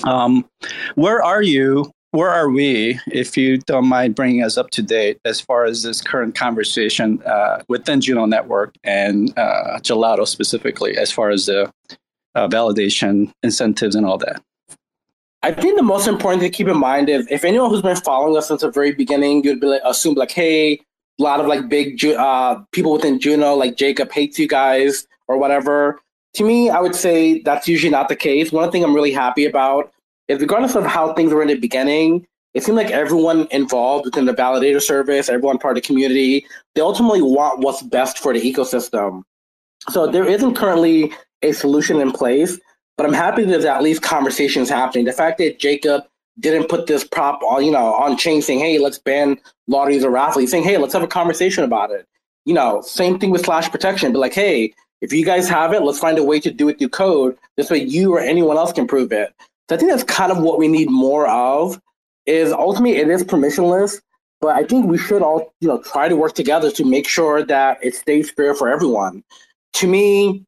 Um, 0.04 0.48
where 0.96 1.24
are 1.24 1.42
you 1.42 1.92
where 2.18 2.32
are 2.32 2.50
we, 2.50 3.00
if 3.12 3.38
you 3.38 3.60
don't 3.60 3.88
mind 3.88 4.16
bringing 4.16 4.44
us 4.44 4.58
up 4.58 4.72
to 4.72 4.82
date 4.82 5.20
as 5.24 5.40
far 5.40 5.66
as 5.66 5.84
this 5.84 6.02
current 6.02 6.34
conversation 6.34 7.22
uh, 7.28 7.62
within 7.68 8.02
Juno 8.02 8.26
Network 8.26 8.74
and 8.84 9.38
uh, 9.38 9.78
Gelotto 9.84 10.28
specifically, 10.28 10.98
as 10.98 11.12
far 11.12 11.30
as 11.30 11.46
the 11.46 11.72
uh, 12.34 12.48
validation 12.48 13.32
incentives 13.44 13.96
and 13.96 14.04
all 14.04 14.18
that? 14.18 14.42
I 15.44 15.52
think 15.52 15.78
the 15.78 15.84
most 15.84 16.08
important 16.08 16.42
thing 16.42 16.52
to 16.52 16.58
keep 16.58 16.68
in 16.68 16.80
mind 16.80 17.08
is 17.08 17.28
if 17.30 17.46
anyone 17.46 17.70
who's 17.70 17.84
been 17.84 17.96
following 17.98 18.36
us 18.36 18.48
since 18.48 18.62
the 18.62 18.72
very 18.72 18.94
beginning, 18.94 19.44
you'd 19.44 19.62
be 19.62 19.68
like, 19.68 19.82
assume 19.86 20.16
like, 20.16 20.32
hey, 20.32 20.74
a 20.74 21.24
lot 21.24 21.40
of 21.40 21.46
like 21.46 21.70
big 21.70 22.04
uh, 22.04 22.60
people 22.72 22.94
within 22.94 23.20
Juno, 23.20 23.54
like 23.54 23.78
Jacob, 23.78 24.12
hates 24.12 24.40
you 24.40 24.48
guys 24.48 25.08
or 25.28 25.38
whatever. 25.38 26.00
To 26.34 26.44
me, 26.44 26.72
I 26.72 26.80
would 26.80 26.96
say 26.96 27.42
that's 27.44 27.68
usually 27.68 27.92
not 27.92 28.10
the 28.10 28.16
case. 28.16 28.52
One 28.52 28.72
thing 28.72 28.84
I'm 28.84 28.96
really 28.96 29.12
happy 29.12 29.46
about 29.46 29.92
regardless 30.30 30.76
of 30.76 30.86
how 30.86 31.14
things 31.14 31.34
were 31.34 31.42
in 31.42 31.48
the 31.48 31.56
beginning, 31.56 32.28
it 32.54 32.64
seemed 32.64 32.78
like 32.78 32.92
everyone 32.92 33.48
involved 33.52 34.06
within 34.06 34.26
the 34.26 34.34
validator 34.34 34.82
service, 34.82 35.30
everyone 35.30 35.58
part 35.58 35.78
of 35.78 35.84
the 35.84 35.88
community, 35.88 36.46
they 36.76 36.82
ultimately 36.82 37.22
want 37.22 37.60
what's 37.60 37.84
best 37.84 38.18
for 38.20 38.34
the 38.34 38.42
ecosystem. 38.42 39.24
So 39.90 40.08
there 40.08 40.26
isn't 40.26 40.56
currently 40.56 41.14
a 41.42 41.52
solution 41.52 42.02
in 42.02 42.12
place, 42.12 42.60
but 42.98 43.06
I'm 43.06 43.14
happy 43.14 43.44
there's 43.44 43.66
at 43.66 43.84
least 43.84 44.02
conversations 44.02 44.70
happening. 44.70 45.06
The 45.06 45.14
fact 45.14 45.38
that 45.38 45.60
Jacob 45.60 46.04
didn't 46.40 46.68
put 46.68 46.88
this 46.88 47.04
prop 47.04 47.42
on, 47.44 47.64
you 47.64 47.72
know, 47.72 47.94
on 47.94 48.18
chain 48.18 48.42
saying, 48.42 48.60
hey, 48.60 48.80
let's 48.80 48.98
ban 48.98 49.40
lotteries 49.68 50.04
or 50.04 50.12
raffles, 50.12 50.50
saying, 50.52 50.64
hey, 50.64 50.78
let's 50.78 50.94
have 50.94 51.04
a 51.04 51.08
conversation 51.08 51.64
about 51.64 51.92
it. 51.92 52.08
You 52.46 52.54
know, 52.54 52.82
same 52.82 53.20
thing 53.20 53.30
with 53.30 53.46
slash 53.46 53.70
protection, 53.70 54.14
but 54.14 54.20
like, 54.20 54.34
hey, 54.34 54.74
if 55.02 55.14
you 55.14 55.26
guys 55.26 55.48
have 55.50 55.74
it, 55.74 55.84
let's 55.84 56.00
find 56.00 56.18
a 56.18 56.24
way 56.24 56.40
to 56.40 56.52
do 56.52 56.70
it 56.70 56.80
through 56.80 56.90
code. 56.90 57.38
This 57.56 57.70
way 57.70 57.84
you 57.84 58.14
or 58.14 58.20
anyone 58.20 58.58
else 58.58 58.72
can 58.72 58.88
prove 58.88 59.12
it. 59.12 59.34
So 59.70 59.76
I 59.76 59.80
think 59.80 59.92
that's 59.92 60.04
kind 60.04 60.32
of 60.32 60.40
what 60.40 60.58
we 60.60 60.68
need 60.68 60.90
more 60.90 61.28
of. 61.28 61.82
Is 62.26 62.52
ultimately 62.52 62.98
it 62.98 63.10
is 63.10 63.24
permissionless, 63.24 64.02
but 64.42 64.50
I 64.50 64.64
think 64.64 64.86
we 64.86 64.98
should 64.98 65.22
all 65.22 65.54
you 65.62 65.68
know 65.68 65.82
try 65.82 66.10
to 66.10 66.16
work 66.16 66.34
together 66.36 66.72
to 66.72 66.86
make 66.86 67.08
sure 67.08 67.44
that 67.44 67.78
it 67.82 67.96
stays 67.96 68.30
fair 68.32 68.54
for 68.54 68.68
everyone. 68.68 69.24
To 69.74 69.88
me, 69.88 70.44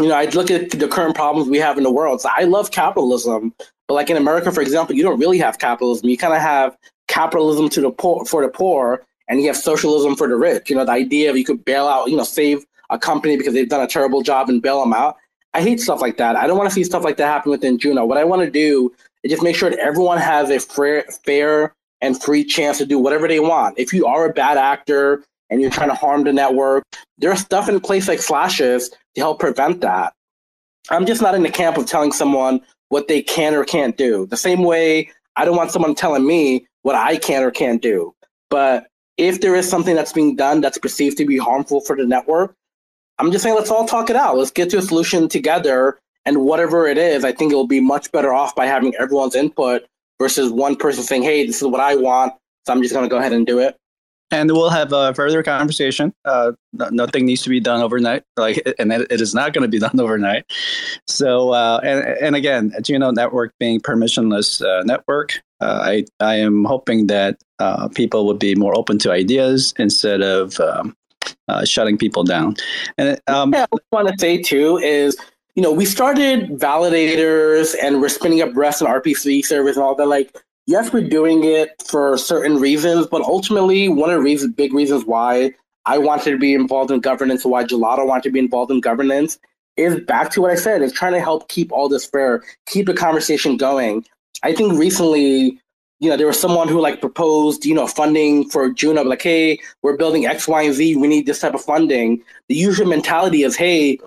you 0.00 0.08
know, 0.08 0.14
I 0.14 0.26
look 0.26 0.50
at 0.50 0.70
the 0.70 0.88
current 0.88 1.14
problems 1.14 1.48
we 1.48 1.58
have 1.58 1.78
in 1.78 1.84
the 1.84 1.90
world. 1.90 2.20
So 2.20 2.28
I 2.32 2.44
love 2.44 2.72
capitalism, 2.72 3.54
but 3.88 3.94
like 3.94 4.10
in 4.10 4.16
America, 4.16 4.50
for 4.52 4.60
example, 4.60 4.94
you 4.94 5.02
don't 5.02 5.18
really 5.18 5.38
have 5.38 5.58
capitalism. 5.58 6.08
You 6.08 6.18
kind 6.18 6.34
of 6.34 6.40
have 6.40 6.76
capitalism 7.08 7.68
to 7.70 7.80
the 7.80 7.90
poor 7.90 8.24
for 8.24 8.42
the 8.42 8.48
poor, 8.48 9.06
and 9.28 9.40
you 9.40 9.46
have 9.46 9.56
socialism 9.56 10.16
for 10.16 10.28
the 10.28 10.36
rich. 10.36 10.68
You 10.68 10.76
know, 10.76 10.84
the 10.84 10.92
idea 10.92 11.30
of 11.30 11.36
you 11.36 11.44
could 11.44 11.64
bail 11.64 11.86
out, 11.86 12.10
you 12.10 12.16
know, 12.16 12.24
save 12.24 12.64
a 12.90 12.98
company 12.98 13.36
because 13.36 13.54
they've 13.54 13.68
done 13.68 13.82
a 13.82 13.86
terrible 13.86 14.22
job 14.22 14.48
and 14.48 14.60
bail 14.60 14.80
them 14.80 14.92
out. 14.92 15.16
I 15.54 15.62
hate 15.62 15.80
stuff 15.80 16.02
like 16.02 16.16
that. 16.16 16.36
I 16.36 16.46
don't 16.46 16.58
want 16.58 16.68
to 16.68 16.74
see 16.74 16.84
stuff 16.84 17.04
like 17.04 17.16
that 17.16 17.26
happen 17.26 17.50
within 17.50 17.78
Juno. 17.78 18.04
What 18.04 18.18
I 18.18 18.24
want 18.24 18.42
to 18.42 18.50
do 18.50 18.92
is 19.22 19.30
just 19.30 19.42
make 19.42 19.56
sure 19.56 19.70
that 19.70 19.78
everyone 19.78 20.18
has 20.18 20.50
a 20.50 20.58
fair, 20.58 21.04
fair 21.24 21.72
and 22.00 22.20
free 22.20 22.44
chance 22.44 22.78
to 22.78 22.86
do 22.86 22.98
whatever 22.98 23.28
they 23.28 23.40
want. 23.40 23.78
If 23.78 23.92
you 23.92 24.04
are 24.04 24.28
a 24.28 24.32
bad 24.32 24.58
actor 24.58 25.24
and 25.48 25.60
you're 25.60 25.70
trying 25.70 25.88
to 25.88 25.94
harm 25.94 26.24
the 26.24 26.32
network, 26.32 26.82
there's 27.18 27.40
stuff 27.40 27.68
in 27.68 27.80
place 27.80 28.08
like 28.08 28.18
slashes 28.20 28.90
to 29.14 29.20
help 29.20 29.38
prevent 29.38 29.80
that. 29.80 30.12
I'm 30.90 31.06
just 31.06 31.22
not 31.22 31.34
in 31.34 31.44
the 31.44 31.50
camp 31.50 31.78
of 31.78 31.86
telling 31.86 32.12
someone 32.12 32.60
what 32.88 33.08
they 33.08 33.22
can 33.22 33.54
or 33.54 33.64
can't 33.64 33.96
do. 33.96 34.26
The 34.26 34.36
same 34.36 34.64
way 34.64 35.10
I 35.36 35.44
don't 35.44 35.56
want 35.56 35.70
someone 35.70 35.94
telling 35.94 36.26
me 36.26 36.66
what 36.82 36.94
I 36.96 37.16
can 37.16 37.42
or 37.42 37.50
can't 37.50 37.80
do. 37.80 38.12
But 38.50 38.88
if 39.16 39.40
there 39.40 39.54
is 39.54 39.68
something 39.68 39.94
that's 39.94 40.12
being 40.12 40.36
done 40.36 40.60
that's 40.60 40.78
perceived 40.78 41.16
to 41.18 41.24
be 41.24 41.38
harmful 41.38 41.80
for 41.80 41.96
the 41.96 42.06
network, 42.06 42.54
I'm 43.18 43.30
just 43.30 43.42
saying, 43.42 43.54
let's 43.54 43.70
all 43.70 43.86
talk 43.86 44.10
it 44.10 44.16
out. 44.16 44.36
Let's 44.36 44.50
get 44.50 44.70
to 44.70 44.78
a 44.78 44.82
solution 44.82 45.28
together. 45.28 45.98
And 46.26 46.38
whatever 46.38 46.86
it 46.86 46.98
is, 46.98 47.24
I 47.24 47.32
think 47.32 47.52
it'll 47.52 47.66
be 47.66 47.80
much 47.80 48.10
better 48.10 48.32
off 48.32 48.54
by 48.54 48.66
having 48.66 48.94
everyone's 48.96 49.34
input 49.34 49.86
versus 50.18 50.50
one 50.50 50.76
person 50.76 51.02
saying, 51.04 51.22
hey, 51.22 51.46
this 51.46 51.60
is 51.60 51.68
what 51.68 51.80
I 51.80 51.96
want. 51.96 52.32
So 52.66 52.72
I'm 52.72 52.82
just 52.82 52.94
going 52.94 53.04
to 53.04 53.10
go 53.10 53.18
ahead 53.18 53.32
and 53.32 53.46
do 53.46 53.58
it. 53.58 53.76
And 54.30 54.50
we'll 54.50 54.70
have 54.70 54.92
a 54.92 55.14
further 55.14 55.42
conversation. 55.42 56.12
Uh, 56.24 56.52
nothing 56.72 57.26
needs 57.26 57.42
to 57.42 57.50
be 57.50 57.60
done 57.60 57.82
overnight, 57.82 58.24
like, 58.36 58.60
and 58.78 58.92
it, 58.92 59.20
is 59.20 59.34
not 59.34 59.52
going 59.52 59.62
to 59.62 59.68
be 59.68 59.78
done 59.78 59.92
overnight. 60.00 60.44
So, 61.06 61.50
uh, 61.50 61.80
and 61.84 62.00
and 62.20 62.34
again, 62.34 62.72
Juno 62.82 63.10
Network 63.12 63.52
being 63.60 63.80
permissionless 63.80 64.64
uh, 64.64 64.82
network, 64.82 65.40
uh, 65.60 65.80
I 65.82 66.04
I 66.20 66.36
am 66.36 66.64
hoping 66.64 67.06
that 67.08 67.38
uh, 67.58 67.88
people 67.88 68.26
would 68.26 68.38
be 68.38 68.54
more 68.54 68.76
open 68.76 68.98
to 69.00 69.12
ideas 69.12 69.72
instead 69.78 70.22
of 70.22 70.58
um, 70.58 70.96
uh, 71.48 71.64
shutting 71.64 71.98
people 71.98 72.24
down. 72.24 72.56
And 72.98 73.20
um, 73.26 73.52
yeah, 73.52 73.66
I 73.72 73.78
want 73.92 74.08
to 74.08 74.14
say 74.18 74.40
too 74.40 74.78
is 74.78 75.16
you 75.54 75.62
know, 75.62 75.72
we 75.72 75.84
started 75.84 76.50
validators 76.50 77.76
and 77.80 78.00
we're 78.00 78.08
spinning 78.08 78.42
up 78.42 78.50
REST 78.54 78.82
and 78.82 78.90
RPC 78.90 79.44
service 79.44 79.76
and 79.76 79.84
all 79.84 79.94
that. 79.94 80.06
Like, 80.06 80.36
yes, 80.66 80.92
we're 80.92 81.08
doing 81.08 81.44
it 81.44 81.70
for 81.86 82.18
certain 82.18 82.56
reasons, 82.56 83.06
but 83.06 83.22
ultimately, 83.22 83.88
one 83.88 84.10
of 84.10 84.16
the 84.16 84.22
reasons, 84.22 84.52
big 84.54 84.74
reasons 84.74 85.04
why 85.04 85.54
I 85.86 85.98
wanted 85.98 86.32
to 86.32 86.38
be 86.38 86.54
involved 86.54 86.90
in 86.90 87.00
governance, 87.00 87.44
why 87.44 87.64
Gelotto 87.64 88.06
wanted 88.06 88.24
to 88.24 88.30
be 88.30 88.40
involved 88.40 88.72
in 88.72 88.80
governance, 88.80 89.38
is 89.76 90.00
back 90.00 90.30
to 90.30 90.40
what 90.40 90.50
I 90.50 90.56
said, 90.56 90.82
is 90.82 90.92
trying 90.92 91.12
to 91.12 91.20
help 91.20 91.48
keep 91.48 91.70
all 91.72 91.88
this 91.88 92.04
fair, 92.04 92.42
keep 92.66 92.86
the 92.86 92.94
conversation 92.94 93.56
going. 93.56 94.04
I 94.42 94.54
think 94.54 94.74
recently, 94.74 95.60
you 96.04 96.10
know, 96.10 96.16
there 96.16 96.26
was 96.26 96.38
someone 96.38 96.68
who 96.68 96.80
like 96.80 97.00
proposed, 97.00 97.64
you 97.64 97.74
know, 97.74 97.86
funding 97.86 98.48
for 98.50 98.70
Juno, 98.70 99.02
like, 99.02 99.22
hey, 99.22 99.58
we're 99.82 99.96
building 99.96 100.26
X, 100.26 100.46
Y, 100.46 100.62
and 100.62 100.74
Z. 100.74 100.96
We 100.96 101.08
need 101.08 101.24
this 101.24 101.40
type 101.40 101.54
of 101.54 101.64
funding. 101.64 102.22
The 102.48 102.54
usual 102.54 102.86
mentality 102.86 103.42
is, 103.42 103.56
hey, 103.56 103.98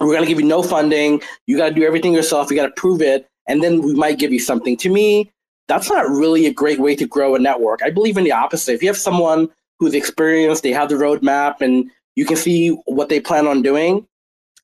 we're 0.00 0.06
going 0.06 0.22
to 0.22 0.26
give 0.26 0.40
you 0.40 0.46
no 0.46 0.62
funding. 0.62 1.20
You 1.46 1.58
got 1.58 1.68
to 1.68 1.74
do 1.74 1.84
everything 1.84 2.14
yourself. 2.14 2.50
You 2.50 2.56
got 2.56 2.66
to 2.66 2.80
prove 2.80 3.02
it. 3.02 3.28
And 3.46 3.62
then 3.62 3.82
we 3.82 3.94
might 3.94 4.18
give 4.18 4.32
you 4.32 4.40
something. 4.40 4.76
To 4.78 4.88
me, 4.88 5.30
that's 5.68 5.90
not 5.90 6.08
really 6.08 6.46
a 6.46 6.52
great 6.52 6.80
way 6.80 6.96
to 6.96 7.06
grow 7.06 7.34
a 7.34 7.38
network. 7.38 7.82
I 7.82 7.90
believe 7.90 8.16
in 8.16 8.24
the 8.24 8.32
opposite. 8.32 8.72
If 8.72 8.82
you 8.82 8.88
have 8.88 8.96
someone 8.96 9.50
who's 9.78 9.94
experienced, 9.94 10.62
they 10.62 10.72
have 10.72 10.88
the 10.88 10.94
roadmap, 10.94 11.60
and 11.60 11.90
you 12.16 12.24
can 12.24 12.36
see 12.36 12.70
what 12.86 13.10
they 13.10 13.20
plan 13.20 13.46
on 13.46 13.60
doing, 13.60 14.06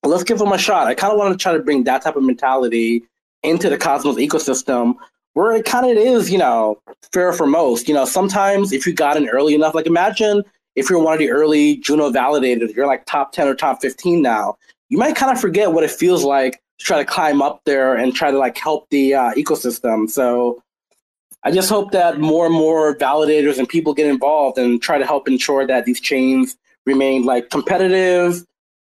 let's 0.03 0.25
give 0.25 0.39
them 0.39 0.53
a 0.53 0.59
shot. 0.59 0.87
I 0.87 0.95
kind 0.95 1.13
of 1.13 1.19
want 1.19 1.39
to 1.39 1.43
try 1.43 1.53
to 1.53 1.63
bring 1.63 1.85
that 1.85 2.03
type 2.03 2.17
of 2.17 2.23
mentality 2.23 3.05
into 3.43 3.69
the 3.69 3.79
Cosmos 3.79 4.17
ecosystem 4.17 4.95
where 5.35 5.53
it 5.53 5.65
kind 5.65 5.91
of 5.91 5.97
is, 5.97 6.31
you 6.31 6.39
know, 6.39 6.81
fair 7.13 7.33
for 7.33 7.47
most. 7.47 7.89
You 7.89 7.95
know, 7.95 8.05
sometimes 8.05 8.73
if 8.73 8.87
you 8.87 8.93
got 8.93 9.17
in 9.17 9.29
early 9.29 9.55
enough, 9.55 9.75
like 9.75 9.87
imagine 9.87 10.43
if 10.77 10.89
you're 10.89 10.99
one 10.99 11.13
of 11.13 11.19
the 11.19 11.31
early 11.31 11.77
Juno 11.77 12.11
validators, 12.11 12.75
you're 12.75 12.87
like 12.87 13.05
top 13.07 13.33
10 13.33 13.49
or 13.49 13.55
top 13.55 13.81
15 13.81 14.23
now, 14.23 14.57
you 14.89 14.99
might 14.99 15.17
kind 15.17 15.33
of 15.33 15.41
forget 15.41 15.73
what 15.73 15.85
it 15.85 15.91
feels 15.91 16.25
like 16.25 16.63
to 16.79 16.85
try 16.85 16.99
to 16.99 17.05
climb 17.05 17.43
up 17.43 17.61
there 17.65 17.95
and 17.95 18.15
try 18.15 18.31
to 18.31 18.39
like 18.39 18.57
help 18.57 18.89
the 18.91 19.15
uh, 19.15 19.33
ecosystem. 19.35 20.09
So 20.09 20.63
I 21.43 21.51
just 21.51 21.69
hope 21.69 21.93
that 21.93 22.21
more 22.21 22.47
and 22.47 22.55
more 22.55 22.97
validators 22.97 23.59
and 23.59 23.69
people 23.69 23.95
get 23.95 24.07
involved 24.07 24.59
and 24.59 24.83
try 24.83 24.99
to 24.99 25.07
help 25.07 25.29
ensure 25.29 25.67
that 25.67 25.85
these 25.85 26.01
chains 26.01 26.57
remain 26.87 27.25
like 27.25 27.51
competitive, 27.51 28.45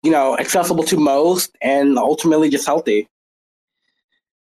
you 0.01 0.11
know, 0.11 0.38
accessible 0.38 0.84
to 0.86 0.97
most, 0.97 1.55
and 1.61 1.97
ultimately 1.97 2.49
just 2.49 2.65
healthy. 2.65 3.07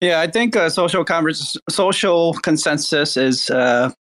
Yeah, 0.03 0.21
I 0.21 0.27
think 0.27 0.57
uh, 0.57 0.69
social 0.69 1.05
converse, 1.05 1.57
social 1.71 2.35
consensus 2.43 3.17
is 3.17 3.51
uh, 3.51 3.93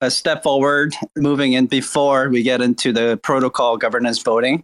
a 0.00 0.08
step 0.08 0.44
forward, 0.44 0.94
moving 1.16 1.54
in 1.54 1.66
before 1.66 2.28
we 2.28 2.44
get 2.44 2.62
into 2.62 2.92
the 2.92 3.18
protocol 3.24 3.76
governance 3.76 4.20
voting. 4.22 4.62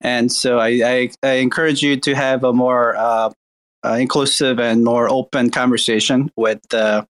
And 0.00 0.32
so 0.32 0.58
I, 0.58 0.68
I, 0.84 1.10
I 1.22 1.32
encourage 1.34 1.80
you 1.80 1.96
to 2.00 2.14
have 2.16 2.42
a 2.42 2.52
more 2.52 2.96
uh, 2.96 3.30
uh 3.84 3.96
inclusive 4.00 4.58
and 4.58 4.82
more 4.82 5.08
open 5.08 5.50
conversation 5.50 6.32
with 6.34 6.60
uh, 6.74 7.04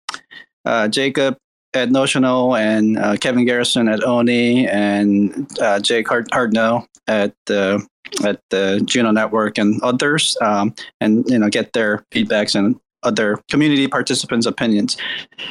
uh, 0.64 0.88
Jacob 0.88 1.36
at 1.74 1.90
Notional 1.90 2.56
and 2.56 3.20
Kevin 3.20 3.44
Garrison 3.44 3.88
at 3.88 4.02
Oni 4.04 4.66
and 4.66 5.46
Jake 5.82 6.08
Hard- 6.08 6.30
Hartnell 6.30 6.86
at 7.06 7.34
the 7.44 7.86
at 8.24 8.40
the 8.48 8.80
Juno 8.86 9.10
Network 9.10 9.58
and 9.58 9.82
others, 9.82 10.34
um, 10.40 10.74
and 11.02 11.28
you 11.28 11.38
know 11.38 11.50
get 11.50 11.74
their 11.74 12.06
feedbacks 12.10 12.54
and 12.54 12.80
other 13.08 13.40
community 13.50 13.88
participants' 13.88 14.46
opinions. 14.46 14.96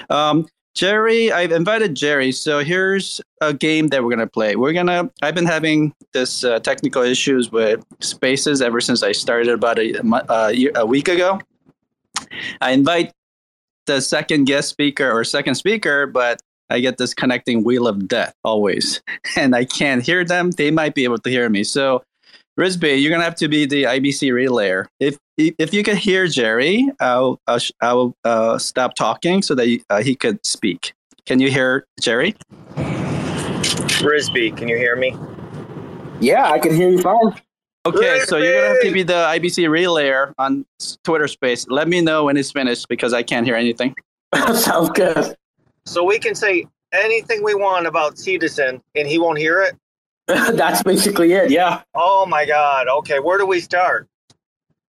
Um, 0.10 0.48
Jerry, 0.78 1.32
I've 1.32 1.52
invited 1.52 1.96
Jerry. 1.96 2.32
So 2.32 2.60
here's 2.60 3.20
a 3.42 3.52
game 3.52 3.88
that 3.88 4.04
we're 4.04 4.12
gonna 4.12 4.28
play. 4.28 4.56
We're 4.56 4.74
gonna. 4.74 5.10
I've 5.24 5.34
been 5.34 5.48
having 5.48 5.92
this 6.14 6.44
uh, 6.44 6.60
technical 6.60 7.02
issues 7.02 7.52
with 7.52 7.84
Spaces 8.00 8.62
ever 8.62 8.80
since 8.80 9.02
I 9.02 9.12
started 9.12 9.50
about 9.50 9.80
a, 9.80 10.00
a, 10.30 10.70
a 10.76 10.86
week 10.86 11.08
ago. 11.08 11.42
I 12.62 12.72
invite 12.72 13.12
the 13.88 14.02
second 14.02 14.46
guest 14.46 14.70
speaker 14.70 15.12
or 15.12 15.24
second 15.24 15.56
speaker, 15.56 16.06
but 16.06 16.40
I 16.70 16.80
get 16.80 16.98
this 16.98 17.16
connecting 17.16 17.64
wheel 17.64 17.88
of 17.88 18.08
death 18.08 18.36
always, 18.44 19.02
and 19.36 19.56
I 19.56 19.66
can't 19.66 20.04
hear 20.04 20.24
them. 20.24 20.52
They 20.52 20.70
might 20.70 20.94
be 20.94 21.06
able 21.06 21.18
to 21.18 21.30
hear 21.32 21.50
me. 21.50 21.64
So 21.64 22.04
Rizbe, 22.60 23.02
you're 23.02 23.12
gonna 23.12 23.24
have 23.24 23.36
to 23.38 23.48
be 23.48 23.66
the 23.66 23.84
IBC 23.84 24.32
relayer. 24.32 24.86
If 25.00 25.18
if 25.38 25.74
you 25.74 25.84
can 25.84 25.96
hear 25.96 26.28
Jerry, 26.28 26.90
I'll 27.00 27.40
I'll, 27.48 27.60
I'll 27.82 28.16
uh, 28.24 28.58
stop 28.58 28.96
talking 28.96 29.42
so 29.42 29.56
that 29.56 29.80
uh, 29.90 30.02
he 30.02 30.16
could 30.16 30.46
speak. 30.46 30.94
Can 31.26 31.40
you 31.40 31.52
hear 31.52 31.86
Jerry? 32.00 32.36
Rizbe, 34.02 34.56
can 34.56 34.68
you 34.68 34.78
hear 34.78 34.96
me? 34.96 35.16
Yeah, 36.20 36.50
I 36.50 36.60
can 36.60 36.76
hear 36.76 36.90
you 36.90 37.02
fine. 37.02 37.34
Okay, 37.86 38.22
so 38.26 38.38
you're 38.38 38.54
gonna 38.54 38.74
have 38.74 38.82
to 38.82 38.92
be 38.92 39.04
the 39.04 39.14
IBC 39.14 39.68
relayer 39.70 40.34
on 40.38 40.66
Twitter 41.04 41.28
Space. 41.28 41.68
Let 41.70 41.88
me 41.88 42.02
know 42.02 42.26
when 42.26 42.36
it's 42.36 42.52
finished 42.52 42.88
because 42.90 43.14
I 43.14 43.24
can't 43.24 43.46
hear 43.46 43.56
anything. 43.56 43.96
Sounds 44.54 44.90
good. 44.90 45.36
So 45.86 46.04
we 46.04 46.20
can 46.20 46.36
say 46.36 46.66
anything 46.92 47.44
we 47.44 47.56
want 47.56 47.88
about 47.88 48.16
Seedizen, 48.16 48.82
and 48.96 49.08
he 49.08 49.18
won't 49.18 49.38
hear 49.38 49.62
it. 49.62 49.76
That's 50.28 50.84
basically 50.84 51.32
it. 51.32 51.50
Yeah. 51.50 51.82
Oh 51.94 52.26
my 52.26 52.46
God. 52.46 52.88
Okay, 52.88 53.20
where 53.20 53.38
do 53.38 53.46
we 53.46 53.62
start? 53.62 54.08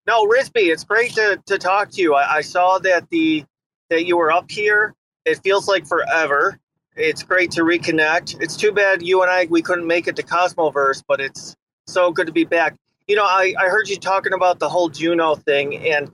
No, 0.08 0.26
Rizbe, 0.26 0.72
it's 0.72 0.84
great 0.84 1.12
to, 1.16 1.38
to 1.44 1.58
talk 1.58 1.90
to 1.90 2.00
you. 2.00 2.14
I, 2.14 2.36
I 2.36 2.40
saw 2.40 2.78
that 2.78 3.10
the 3.10 3.44
that 3.90 4.06
you 4.06 4.16
were 4.16 4.32
up 4.32 4.50
here. 4.50 4.94
It 5.26 5.38
feels 5.44 5.68
like 5.68 5.86
forever. 5.86 6.58
It's 6.96 7.22
great 7.22 7.50
to 7.52 7.60
reconnect. 7.60 8.40
It's 8.40 8.56
too 8.56 8.72
bad 8.72 9.02
you 9.02 9.20
and 9.20 9.30
I 9.30 9.46
we 9.50 9.60
couldn't 9.60 9.86
make 9.86 10.08
it 10.08 10.16
to 10.16 10.22
Cosmoverse, 10.22 11.04
but 11.06 11.20
it's 11.20 11.54
so 11.86 12.10
good 12.10 12.26
to 12.26 12.32
be 12.32 12.44
back. 12.44 12.74
You 13.06 13.16
know, 13.16 13.24
I, 13.24 13.52
I 13.58 13.66
heard 13.66 13.90
you 13.90 13.98
talking 13.98 14.32
about 14.32 14.60
the 14.60 14.68
whole 14.70 14.88
Juno 14.88 15.34
thing, 15.34 15.76
and 15.86 16.10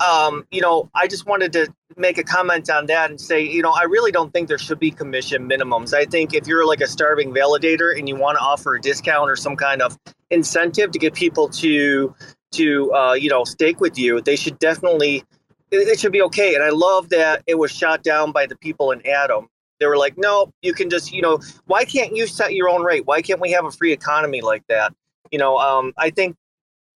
um, 0.00 0.46
you 0.50 0.62
know, 0.62 0.88
I 0.94 1.06
just 1.06 1.26
wanted 1.26 1.52
to 1.52 1.70
make 1.98 2.16
a 2.16 2.24
comment 2.24 2.70
on 2.70 2.86
that 2.86 3.10
and 3.10 3.20
say, 3.20 3.42
you 3.42 3.60
know, 3.60 3.72
I 3.72 3.82
really 3.82 4.10
don't 4.10 4.32
think 4.32 4.48
there 4.48 4.56
should 4.56 4.78
be 4.78 4.90
commission 4.90 5.46
minimums. 5.46 5.92
I 5.92 6.06
think 6.06 6.32
if 6.32 6.46
you're 6.46 6.66
like 6.66 6.80
a 6.80 6.86
starving 6.86 7.34
validator 7.34 7.94
and 7.94 8.08
you 8.08 8.16
want 8.16 8.38
to 8.38 8.42
offer 8.42 8.76
a 8.76 8.80
discount 8.80 9.30
or 9.30 9.36
some 9.36 9.54
kind 9.54 9.82
of 9.82 9.98
incentive 10.30 10.92
to 10.92 10.98
get 10.98 11.12
people 11.12 11.50
to 11.50 12.14
to 12.52 12.92
uh, 12.92 13.12
you 13.14 13.30
know 13.30 13.44
stake 13.44 13.80
with 13.80 13.98
you, 13.98 14.20
they 14.20 14.36
should 14.36 14.58
definitely 14.58 15.24
it, 15.70 15.88
it 15.88 16.00
should 16.00 16.12
be 16.12 16.22
okay. 16.22 16.54
And 16.54 16.62
I 16.62 16.70
love 16.70 17.08
that 17.10 17.42
it 17.46 17.56
was 17.56 17.70
shot 17.70 18.02
down 18.02 18.32
by 18.32 18.46
the 18.46 18.56
people 18.56 18.90
in 18.92 19.06
Atom. 19.06 19.48
They 19.80 19.86
were 19.86 19.96
like, 19.96 20.14
no, 20.18 20.52
you 20.62 20.72
can 20.72 20.90
just, 20.90 21.12
you 21.12 21.22
know, 21.22 21.40
why 21.66 21.84
can't 21.84 22.16
you 22.16 22.26
set 22.26 22.52
your 22.54 22.68
own 22.68 22.82
rate? 22.82 23.06
Why 23.06 23.22
can't 23.22 23.40
we 23.40 23.52
have 23.52 23.64
a 23.64 23.70
free 23.70 23.92
economy 23.92 24.40
like 24.40 24.64
that? 24.68 24.92
You 25.30 25.38
know, 25.38 25.56
um, 25.58 25.92
I 25.96 26.10
think 26.10 26.36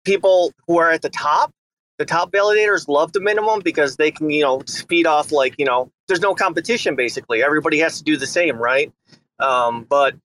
people 0.04 0.52
who 0.68 0.80
are 0.80 0.92
at 0.92 1.02
the 1.02 1.10
top 1.10 1.54
the 1.98 2.06
top 2.06 2.32
validators 2.32 2.88
love 2.88 3.12
the 3.12 3.20
minimum 3.20 3.60
because 3.64 3.98
they 3.98 4.10
can, 4.10 4.32
you 4.32 4.42
know, 4.42 4.64
speed 4.66 5.06
off 5.06 5.32
like, 5.32 5.54
you 5.60 5.66
know, 5.66 5.92
there's 6.08 6.22
no 6.22 6.34
competition 6.34 6.96
basically. 6.96 7.44
Everybody 7.44 7.78
has 7.78 8.00
to 8.00 8.04
do 8.04 8.18
the 8.18 8.26
same, 8.26 8.58
right? 8.58 8.92
Um, 9.40 9.86
but 9.88 10.16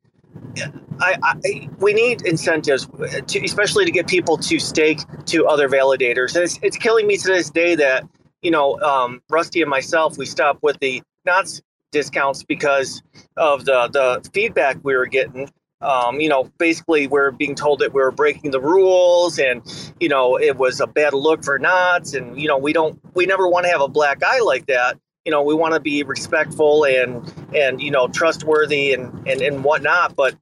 I, 1.01 1.16
I, 1.22 1.68
we 1.78 1.93
need 1.93 2.22
incentives, 2.22 2.87
to, 2.87 3.45
especially 3.45 3.84
to 3.84 3.91
get 3.91 4.07
people 4.07 4.37
to 4.39 4.59
stake 4.59 5.01
to 5.26 5.47
other 5.47 5.68
validators. 5.68 6.34
And 6.34 6.45
it's, 6.45 6.59
it's 6.62 6.76
killing 6.76 7.07
me 7.07 7.16
to 7.18 7.26
this 7.26 7.51
day 7.51 7.74
that, 7.74 8.09
you 8.43 8.51
know, 8.51 8.80
um, 8.80 9.20
Rusty 9.28 9.61
and 9.61 9.70
myself, 9.70 10.16
we 10.16 10.26
stopped 10.26 10.62
with 10.62 10.78
the 10.80 11.03
not 11.24 11.61
discounts 11.93 12.45
because 12.45 13.03
of 13.37 13.64
the, 13.64 13.89
the 13.89 14.30
feedback 14.32 14.78
we 14.82 14.97
were 14.97 15.07
getting 15.07 15.49
um, 15.80 16.20
you 16.20 16.28
know, 16.28 16.51
basically 16.59 17.07
we're 17.07 17.30
being 17.30 17.55
told 17.55 17.80
that 17.80 17.93
we're 17.93 18.11
breaking 18.11 18.51
the 18.51 18.61
rules 18.61 19.39
and, 19.39 19.62
you 20.01 20.09
know, 20.09 20.39
it 20.39 20.57
was 20.57 20.80
a 20.80 20.87
bad 20.87 21.12
look 21.12 21.45
for 21.45 21.59
knots. 21.59 22.14
And, 22.14 22.41
you 22.41 22.49
know, 22.49 22.57
we 22.57 22.72
don't, 22.72 22.99
we 23.14 23.26
never 23.26 23.47
want 23.47 23.66
to 23.66 23.70
have 23.70 23.82
a 23.82 23.89
black 23.89 24.22
eye 24.24 24.41
like 24.41 24.66
that. 24.66 24.99
You 25.26 25.32
know, 25.32 25.42
we 25.42 25.54
want 25.54 25.74
to 25.74 25.80
be 25.80 26.04
respectful 26.04 26.84
and, 26.84 27.30
and, 27.52 27.82
you 27.82 27.90
know, 27.90 28.06
trustworthy 28.06 28.94
and, 28.94 29.12
and, 29.28 29.42
and 29.42 29.64
whatnot. 29.64 30.14
But 30.14 30.36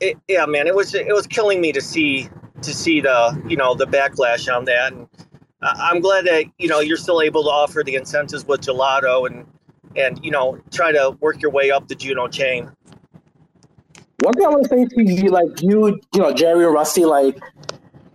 it, 0.00 0.16
yeah, 0.26 0.46
man, 0.46 0.66
it 0.66 0.74
was, 0.74 0.94
it 0.94 1.14
was 1.14 1.26
killing 1.26 1.60
me 1.60 1.70
to 1.70 1.82
see, 1.82 2.30
to 2.62 2.72
see 2.72 3.02
the, 3.02 3.40
you 3.46 3.58
know, 3.58 3.74
the 3.74 3.84
backlash 3.86 4.50
on 4.50 4.64
that. 4.64 4.94
And 4.94 5.06
I'm 5.60 6.00
glad 6.00 6.24
that, 6.24 6.46
you 6.56 6.66
know, 6.66 6.80
you're 6.80 6.96
still 6.96 7.20
able 7.20 7.42
to 7.42 7.50
offer 7.50 7.82
the 7.84 7.94
incentives 7.94 8.46
with 8.46 8.62
gelotto 8.62 9.26
and, 9.26 9.46
and, 9.96 10.18
you 10.24 10.30
know, 10.30 10.58
try 10.70 10.92
to 10.92 11.10
work 11.20 11.42
your 11.42 11.50
way 11.50 11.70
up 11.70 11.88
the 11.88 11.94
Juno 11.94 12.26
chain. 12.26 12.70
One 14.22 14.32
thing 14.32 14.46
I 14.46 14.48
want 14.48 14.62
to 14.62 14.68
say 14.70 14.86
to 14.86 15.02
you, 15.02 15.28
like 15.28 15.60
you, 15.60 16.00
you 16.14 16.20
know, 16.20 16.32
Jerry 16.32 16.64
or 16.64 16.72
Rusty, 16.72 17.04
like 17.04 17.38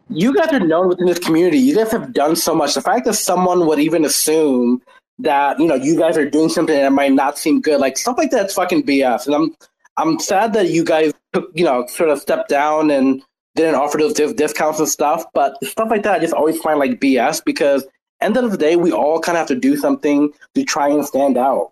you 0.09 0.35
guys 0.35 0.51
are 0.51 0.59
known 0.59 0.87
within 0.87 1.05
this 1.05 1.19
community. 1.19 1.59
You 1.59 1.75
guys 1.75 1.91
have 1.91 2.11
done 2.11 2.35
so 2.35 2.55
much. 2.55 2.73
The 2.73 2.81
fact 2.81 3.05
that 3.05 3.13
someone 3.13 3.67
would 3.67 3.79
even 3.79 4.03
assume 4.03 4.81
that 5.19 5.59
you 5.59 5.67
know 5.67 5.75
you 5.75 5.97
guys 5.97 6.17
are 6.17 6.29
doing 6.29 6.49
something 6.49 6.75
that 6.75 6.91
might 6.91 7.13
not 7.13 7.37
seem 7.37 7.61
good, 7.61 7.79
like 7.79 7.97
stuff 7.97 8.17
like 8.17 8.31
that's 8.31 8.53
fucking 8.53 8.83
BS. 8.83 9.25
And 9.25 9.35
I'm 9.35 9.55
I'm 9.97 10.19
sad 10.19 10.53
that 10.53 10.69
you 10.69 10.83
guys 10.83 11.13
took, 11.33 11.49
you 11.53 11.63
know, 11.63 11.85
sort 11.87 12.09
of 12.09 12.19
stepped 12.19 12.49
down 12.49 12.91
and 12.91 13.23
didn't 13.55 13.75
offer 13.75 13.97
those 13.97 14.13
discounts 14.13 14.79
and 14.79 14.89
stuff. 14.89 15.25
But 15.33 15.55
stuff 15.63 15.89
like 15.89 16.03
that, 16.03 16.15
I 16.15 16.19
just 16.19 16.33
always 16.33 16.59
find 16.59 16.79
like 16.79 16.99
BS 16.99 17.43
because 17.45 17.85
end 18.21 18.37
of 18.37 18.51
the 18.51 18.57
day, 18.57 18.75
we 18.75 18.91
all 18.91 19.19
kind 19.19 19.37
of 19.37 19.39
have 19.41 19.47
to 19.49 19.55
do 19.55 19.77
something 19.77 20.31
to 20.55 20.63
try 20.63 20.89
and 20.89 21.05
stand 21.05 21.37
out 21.37 21.71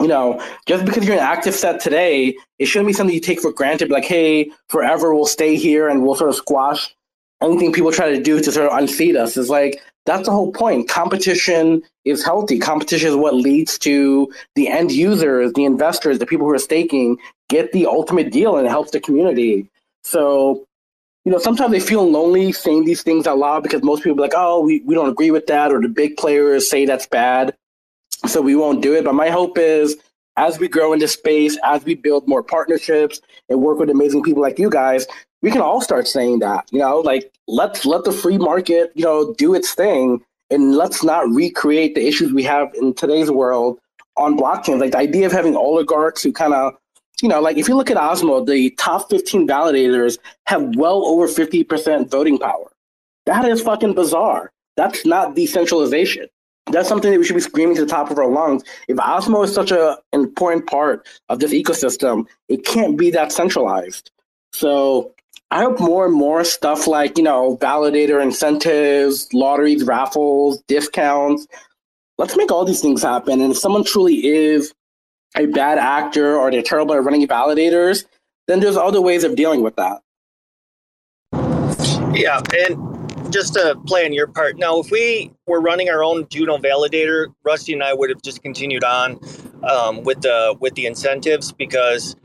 you 0.00 0.08
know, 0.08 0.42
just 0.66 0.84
because 0.84 1.04
you're 1.04 1.14
an 1.14 1.20
active 1.20 1.54
set 1.54 1.80
today, 1.80 2.36
it 2.58 2.66
shouldn't 2.66 2.88
be 2.88 2.92
something 2.92 3.14
you 3.14 3.20
take 3.20 3.40
for 3.40 3.52
granted. 3.52 3.90
Like, 3.90 4.04
hey, 4.04 4.50
forever 4.68 5.14
we'll 5.14 5.24
stay 5.24 5.54
here 5.54 5.88
and 5.88 6.02
we'll 6.02 6.16
sort 6.16 6.30
of 6.30 6.36
squash 6.36 6.92
anything 7.44 7.72
people 7.72 7.92
try 7.92 8.10
to 8.10 8.22
do 8.22 8.40
to 8.40 8.52
sort 8.52 8.66
of 8.66 8.76
unseat 8.78 9.16
us 9.16 9.36
is 9.36 9.50
like 9.50 9.82
that's 10.06 10.26
the 10.26 10.32
whole 10.32 10.52
point. 10.52 10.88
Competition 10.88 11.82
is 12.04 12.24
healthy. 12.24 12.58
Competition 12.58 13.08
is 13.08 13.16
what 13.16 13.34
leads 13.34 13.78
to 13.80 14.32
the 14.54 14.68
end 14.68 14.92
users, 14.92 15.52
the 15.54 15.64
investors, 15.64 16.18
the 16.18 16.26
people 16.26 16.46
who 16.46 16.52
are 16.52 16.58
staking 16.58 17.18
get 17.48 17.72
the 17.72 17.86
ultimate 17.86 18.30
deal 18.30 18.56
and 18.56 18.66
it 18.66 18.70
helps 18.70 18.90
the 18.90 19.00
community. 19.00 19.68
So, 20.02 20.66
you 21.24 21.32
know, 21.32 21.38
sometimes 21.38 21.72
they 21.72 21.80
feel 21.80 22.10
lonely 22.10 22.52
saying 22.52 22.84
these 22.84 23.02
things 23.02 23.26
out 23.26 23.38
loud 23.38 23.62
because 23.62 23.82
most 23.82 24.02
people 24.02 24.18
are 24.18 24.22
like, 24.22 24.34
oh, 24.36 24.60
we, 24.60 24.80
we 24.80 24.94
don't 24.94 25.08
agree 25.08 25.30
with 25.30 25.46
that, 25.46 25.72
or 25.72 25.80
the 25.80 25.88
big 25.88 26.16
players 26.18 26.68
say 26.68 26.84
that's 26.84 27.06
bad. 27.06 27.54
So 28.26 28.42
we 28.42 28.54
won't 28.54 28.82
do 28.82 28.94
it. 28.94 29.04
But 29.04 29.14
my 29.14 29.30
hope 29.30 29.56
is 29.56 29.96
as 30.36 30.58
we 30.58 30.68
grow 30.68 30.92
into 30.92 31.08
space, 31.08 31.56
as 31.64 31.84
we 31.84 31.94
build 31.94 32.28
more 32.28 32.42
partnerships 32.42 33.20
and 33.48 33.62
work 33.62 33.78
with 33.78 33.88
amazing 33.88 34.22
people 34.22 34.42
like 34.42 34.58
you 34.58 34.68
guys, 34.68 35.06
we 35.44 35.50
can 35.50 35.60
all 35.60 35.82
start 35.82 36.08
saying 36.08 36.38
that, 36.38 36.66
you 36.72 36.78
know, 36.78 37.00
like 37.00 37.30
let's 37.48 37.84
let 37.84 38.04
the 38.04 38.12
free 38.12 38.38
market, 38.38 38.90
you 38.94 39.04
know, 39.04 39.34
do 39.34 39.54
its 39.54 39.74
thing 39.74 40.24
and 40.50 40.74
let's 40.74 41.04
not 41.04 41.28
recreate 41.28 41.94
the 41.94 42.06
issues 42.06 42.32
we 42.32 42.42
have 42.42 42.72
in 42.80 42.94
today's 42.94 43.30
world 43.30 43.78
on 44.16 44.38
blockchains. 44.38 44.80
Like 44.80 44.92
the 44.92 44.98
idea 44.98 45.26
of 45.26 45.32
having 45.32 45.54
oligarchs 45.54 46.22
who 46.22 46.32
kind 46.32 46.54
of, 46.54 46.72
you 47.20 47.28
know, 47.28 47.42
like 47.42 47.58
if 47.58 47.68
you 47.68 47.76
look 47.76 47.90
at 47.90 47.98
Osmo, 47.98 48.46
the 48.46 48.70
top 48.70 49.10
15 49.10 49.46
validators 49.46 50.16
have 50.46 50.76
well 50.76 51.04
over 51.04 51.28
50% 51.28 52.10
voting 52.10 52.38
power. 52.38 52.72
That 53.26 53.44
is 53.44 53.60
fucking 53.60 53.92
bizarre. 53.92 54.50
That's 54.78 55.04
not 55.04 55.36
decentralization 55.36 56.26
that's 56.72 56.88
something 56.88 57.10
that 57.12 57.18
we 57.18 57.26
should 57.26 57.34
be 57.34 57.42
screaming 57.42 57.76
to 57.76 57.82
the 57.82 57.90
top 57.90 58.10
of 58.10 58.16
our 58.16 58.26
lungs. 58.26 58.62
If 58.88 58.96
Osmo 58.96 59.44
is 59.44 59.52
such 59.52 59.70
an 59.70 59.96
important 60.14 60.66
part 60.66 61.06
of 61.28 61.38
this 61.38 61.52
ecosystem, 61.52 62.24
it 62.48 62.64
can't 62.64 62.96
be 62.96 63.10
that 63.10 63.32
centralized. 63.32 64.10
So 64.54 65.14
I 65.54 65.62
hope 65.62 65.78
more 65.78 66.04
and 66.04 66.14
more 66.14 66.42
stuff 66.42 66.88
like, 66.88 67.16
you 67.16 67.22
know, 67.22 67.56
validator 67.58 68.20
incentives, 68.20 69.32
lotteries, 69.32 69.84
raffles, 69.84 70.60
discounts. 70.66 71.46
Let's 72.18 72.36
make 72.36 72.50
all 72.50 72.64
these 72.64 72.80
things 72.80 73.02
happen. 73.02 73.40
And 73.40 73.52
if 73.52 73.58
someone 73.58 73.84
truly 73.84 74.26
is 74.26 74.74
a 75.36 75.46
bad 75.46 75.78
actor 75.78 76.36
or 76.36 76.50
they're 76.50 76.60
terrible 76.60 76.96
at 76.96 77.04
running 77.04 77.24
validators, 77.28 78.04
then 78.48 78.58
there's 78.58 78.76
other 78.76 79.00
ways 79.00 79.22
of 79.22 79.36
dealing 79.36 79.62
with 79.62 79.76
that. 79.76 80.00
Yeah, 82.12 82.40
and 82.58 83.32
just 83.32 83.54
to 83.54 83.76
play 83.86 84.04
on 84.04 84.12
your 84.12 84.26
part. 84.26 84.58
Now, 84.58 84.80
if 84.80 84.90
we 84.90 85.30
were 85.46 85.60
running 85.60 85.88
our 85.88 86.02
own 86.02 86.26
Juno 86.30 86.58
validator, 86.58 87.32
Rusty 87.44 87.74
and 87.74 87.84
I 87.84 87.94
would 87.94 88.10
have 88.10 88.22
just 88.22 88.42
continued 88.42 88.82
on 88.82 89.20
um, 89.62 90.02
with 90.02 90.20
the 90.22 90.56
with 90.58 90.74
the 90.74 90.86
incentives 90.86 91.52
because 91.52 92.16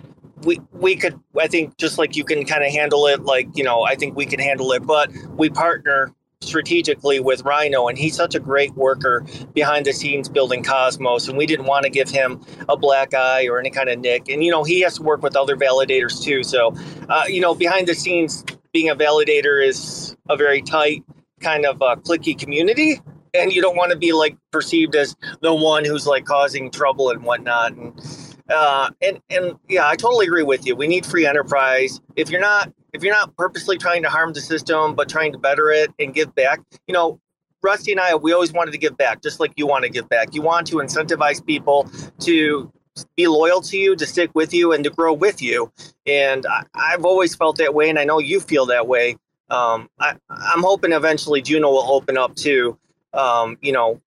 we 0.44 0.62
we 0.72 0.96
could. 0.96 1.20
I 1.38 1.48
think 1.48 1.78
just 1.78 1.98
like 1.98 2.16
you 2.16 2.24
can 2.24 2.46
kind 2.46 2.64
of 2.64 2.72
handle 2.72 3.08
it, 3.08 3.24
like 3.24 3.48
you 3.56 3.64
know, 3.64 3.84
I 3.84 3.96
think 3.96 4.16
we 4.16 4.26
can 4.26 4.40
handle 4.40 4.72
it. 4.72 4.86
But 4.86 5.12
we 5.32 5.50
partner 5.50 6.14
strategically 6.42 7.20
with 7.20 7.44
Rhino, 7.44 7.88
and 7.88 7.98
he's 7.98 8.16
such 8.16 8.36
a 8.36 8.40
great 8.40 8.74
worker 8.76 9.26
behind 9.54 9.86
the 9.86 9.94
scenes 9.94 10.30
building 10.30 10.64
Cosmos, 10.64 11.28
and 11.28 11.38
we 11.38 11.46
didn't 11.46 11.66
want 11.66 11.84
to 11.84 11.90
give 11.90 12.10
him 12.10 12.42
a 12.70 12.78
black 12.78 13.14
eye 13.14 13.48
or 13.48 13.60
any 13.60 13.70
kind 13.70 13.90
of 13.90 14.00
nick. 14.00 14.30
And 14.30 14.44
you 14.44 14.52
know, 14.52 14.64
he 14.64 14.82
has 14.82 14.96
to 14.96 15.04
work 15.04 15.22
with 15.22 15.36
other 15.36 15.56
validators 15.56 16.24
too. 16.24 16.44
So, 16.44 16.74
uh, 17.10 17.24
you 17.28 17.42
know, 17.42 17.54
behind 17.56 17.88
the 17.88 17.96
scenes, 17.96 18.46
being 18.74 18.90
a 18.90 18.96
validator 18.96 19.66
is 19.66 20.16
a 20.30 20.38
very 20.38 20.62
tight 20.62 21.04
kind 21.42 21.66
of 21.66 21.82
uh, 21.82 21.96
clicky 21.98 22.38
community 22.38 23.02
and 23.34 23.52
you 23.52 23.62
don't 23.62 23.76
want 23.76 23.92
to 23.92 23.98
be 23.98 24.12
like 24.14 24.38
perceived 24.52 24.96
as 24.96 25.16
the 25.42 25.54
one 25.54 25.86
who's 25.86 26.08
like 26.08 26.26
causing 26.26 26.72
trouble 26.72 27.10
and 27.10 27.24
whatnot 27.24 27.74
and 27.74 28.02
uh, 28.50 28.90
and 29.02 29.22
and 29.30 29.58
yeah 29.68 29.88
i 29.88 29.96
totally 29.96 30.26
agree 30.26 30.44
with 30.44 30.66
you 30.66 30.76
we 30.76 30.88
need 30.88 31.06
free 31.06 31.26
enterprise 31.26 32.02
if 32.16 32.30
you're 32.30 32.42
not 32.42 32.72
if 32.94 33.04
you're 33.04 33.14
not 33.14 33.36
purposely 33.36 33.78
trying 33.78 34.04
to 34.04 34.10
harm 34.10 34.34
the 34.34 34.42
system 34.42 34.96
but 34.96 35.10
trying 35.10 35.32
to 35.32 35.38
better 35.38 35.70
it 35.72 35.92
and 36.00 36.14
give 36.14 36.34
back 36.36 36.60
you 36.88 36.94
know 36.94 37.20
rusty 37.62 37.92
and 37.92 38.00
i 38.00 38.16
we 38.16 38.34
always 38.34 38.54
wanted 38.54 38.72
to 38.72 38.78
give 38.78 38.98
back 38.98 39.22
just 39.22 39.40
like 39.40 39.52
you 39.56 39.68
want 39.68 39.84
to 39.84 39.90
give 39.90 40.08
back 40.10 40.34
you 40.34 40.42
want 40.42 40.66
to 40.68 40.78
incentivize 40.78 41.46
people 41.46 41.90
to 42.20 42.72
be 43.16 43.28
loyal 43.28 43.62
to 43.62 43.78
you, 43.78 43.96
to 43.96 44.06
stick 44.06 44.32
with 44.34 44.54
you, 44.54 44.74
and 44.74 44.84
to 44.84 44.90
grow 44.90 45.14
with 45.14 45.42
you. 45.42 45.72
And 46.06 46.46
I, 46.46 46.92
have 46.92 47.06
always 47.06 47.36
felt 47.36 47.58
that 47.58 47.74
way, 47.74 47.90
and 47.90 48.00
I 48.00 48.04
know 48.04 48.20
you 48.20 48.40
feel 48.40 48.68
that 48.68 48.88
way. 48.88 49.18
Um, 49.50 49.90
I, 50.00 50.16
am 50.30 50.62
hoping 50.62 50.92
eventually 50.92 51.42
Juno 51.42 51.70
will 51.70 51.92
open 51.92 52.18
up 52.18 52.36
to, 52.38 52.78
um, 53.14 53.58
you 53.62 53.72
know, 53.72 54.02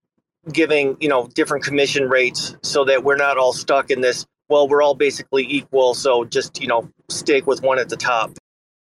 giving 0.53 0.97
you 1.01 1.09
know 1.09 1.29
different 1.29 1.65
commission 1.65 2.09
rates 2.09 2.57
so 2.63 2.85
that 2.85 3.05
we're 3.05 3.17
not 3.17 3.39
all 3.39 3.53
stuck 3.53 3.91
in 3.91 4.01
this. 4.01 4.27
Well, 4.53 4.69
we're 4.69 4.83
all 4.83 4.95
basically 4.95 5.47
equal, 5.49 5.95
so 5.95 6.27
just 6.27 6.61
you 6.61 6.67
know 6.67 6.87
stick 7.09 7.47
with 7.47 7.63
one 7.63 7.79
at 7.79 7.89
the 7.89 7.97
top. 7.97 8.33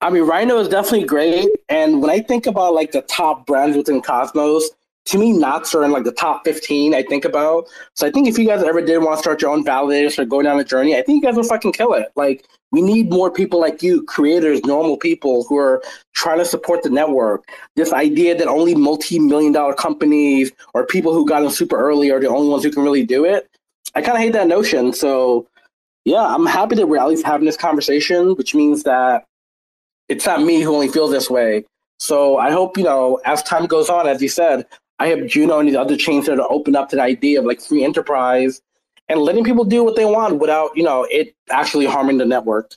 I 0.01 0.09
mean, 0.09 0.24
Rhino 0.24 0.57
is 0.57 0.68
definitely 0.68 1.07
great, 1.07 1.47
and 1.70 2.01
when 2.01 2.11
I 2.11 2.20
think 2.20 2.45
about 2.45 2.74
like 2.74 2.91
the 2.91 3.03
top 3.03 3.45
brands 3.45 3.78
within 3.78 4.01
Cosmos, 4.01 4.70
to 5.05 5.18
me, 5.18 5.32
Knots 5.32 5.74
are 5.74 5.86
in 5.86 5.91
like 5.91 6.03
the 6.03 6.11
top 6.11 6.43
15 6.43 6.93
I 6.93 7.03
think 7.03 7.24
about. 7.24 7.70
So 7.93 8.05
I 8.05 8.11
think 8.11 8.28
if 8.28 8.38
you 8.38 8.45
guys 8.45 8.61
ever 8.61 8.82
did 8.82 8.97
want 8.97 9.16
to 9.16 9.22
start 9.22 9.41
your 9.41 9.51
own 9.51 9.64
validators 9.64 10.20
or 10.20 10.26
go 10.26 10.41
down 10.41 10.59
a 10.59 10.66
journey, 10.66 10.97
I 10.97 11.01
think 11.01 11.24
you 11.24 11.30
guys 11.30 11.38
will 11.38 11.45
fucking 11.45 11.72
kill 11.72 11.93
it. 11.93 12.09
Like, 12.18 12.45
we 12.74 12.82
need 12.82 13.09
more 13.09 13.32
people 13.32 13.61
like 13.61 13.82
you, 13.82 14.03
creators, 14.03 14.66
normal 14.66 14.97
people 14.97 15.45
who 15.45 15.57
are 15.57 15.82
trying 16.14 16.39
to 16.39 16.45
support 16.45 16.84
the 16.84 16.89
network. 16.89 17.45
This 17.78 17.93
idea 17.93 18.36
that 18.36 18.47
only 18.47 18.76
multi 18.76 19.18
million 19.18 19.53
dollar 19.53 19.76
companies 19.76 20.51
or 20.74 20.86
people 20.86 21.14
who 21.14 21.26
got 21.26 21.41
in 21.41 21.51
super 21.51 21.78
early 21.78 22.11
are 22.11 22.20
the 22.20 22.28
only 22.28 22.49
ones 22.49 22.64
who 22.64 22.72
can 22.72 22.84
really 22.84 23.05
do 23.05 23.24
it. 23.24 23.49
I 23.95 24.01
kind 24.01 24.18
of 24.18 24.24
hate 24.24 24.34
that 24.34 24.47
notion. 24.47 24.91
So, 24.91 25.47
yeah, 26.06 26.24
I'm 26.24 26.45
happy 26.45 26.76
that 26.76 26.88
we're 26.88 26.99
at 26.99 27.08
least 27.08 27.26
having 27.26 27.45
this 27.45 27.58
conversation, 27.58 28.36
which 28.36 28.54
means 28.54 28.84
that 28.84 29.26
it's 30.10 30.26
not 30.26 30.41
me 30.41 30.62
who 30.62 30.74
only 30.74 30.89
feels 30.89 31.12
this 31.12 31.30
way. 31.30 31.66
So 31.99 32.38
I 32.38 32.51
hope, 32.51 32.78
you 32.78 32.84
know, 32.84 33.22
as 33.26 33.41
time 33.43 33.66
goes 33.66 33.89
on, 33.89 34.08
as 34.08 34.22
you 34.22 34.30
said, 34.30 34.66
I 34.99 35.08
have 35.08 35.28
Juno 35.28 35.60
and 35.60 35.70
these 35.70 35.76
other 35.76 35.95
chains 35.95 36.26
that 36.26 36.39
are 36.39 36.51
open 36.51 36.76
up 36.76 36.89
to 36.89 36.97
the 36.97 37.01
idea 37.01 37.39
of 37.39 37.45
like 37.45 37.62
free 37.62 37.84
enterprise 37.84 38.62
and 39.08 39.22
letting 39.22 39.43
people 39.43 39.64
do 39.64 39.84
what 39.84 39.95
they 39.95 40.06
want 40.06 40.39
without, 40.39 40.76
you 40.76 40.84
know, 40.84 41.08
it 41.10 41.36
actually 41.49 41.86
harming 41.86 42.18
the 42.18 42.26
network. 42.26 42.76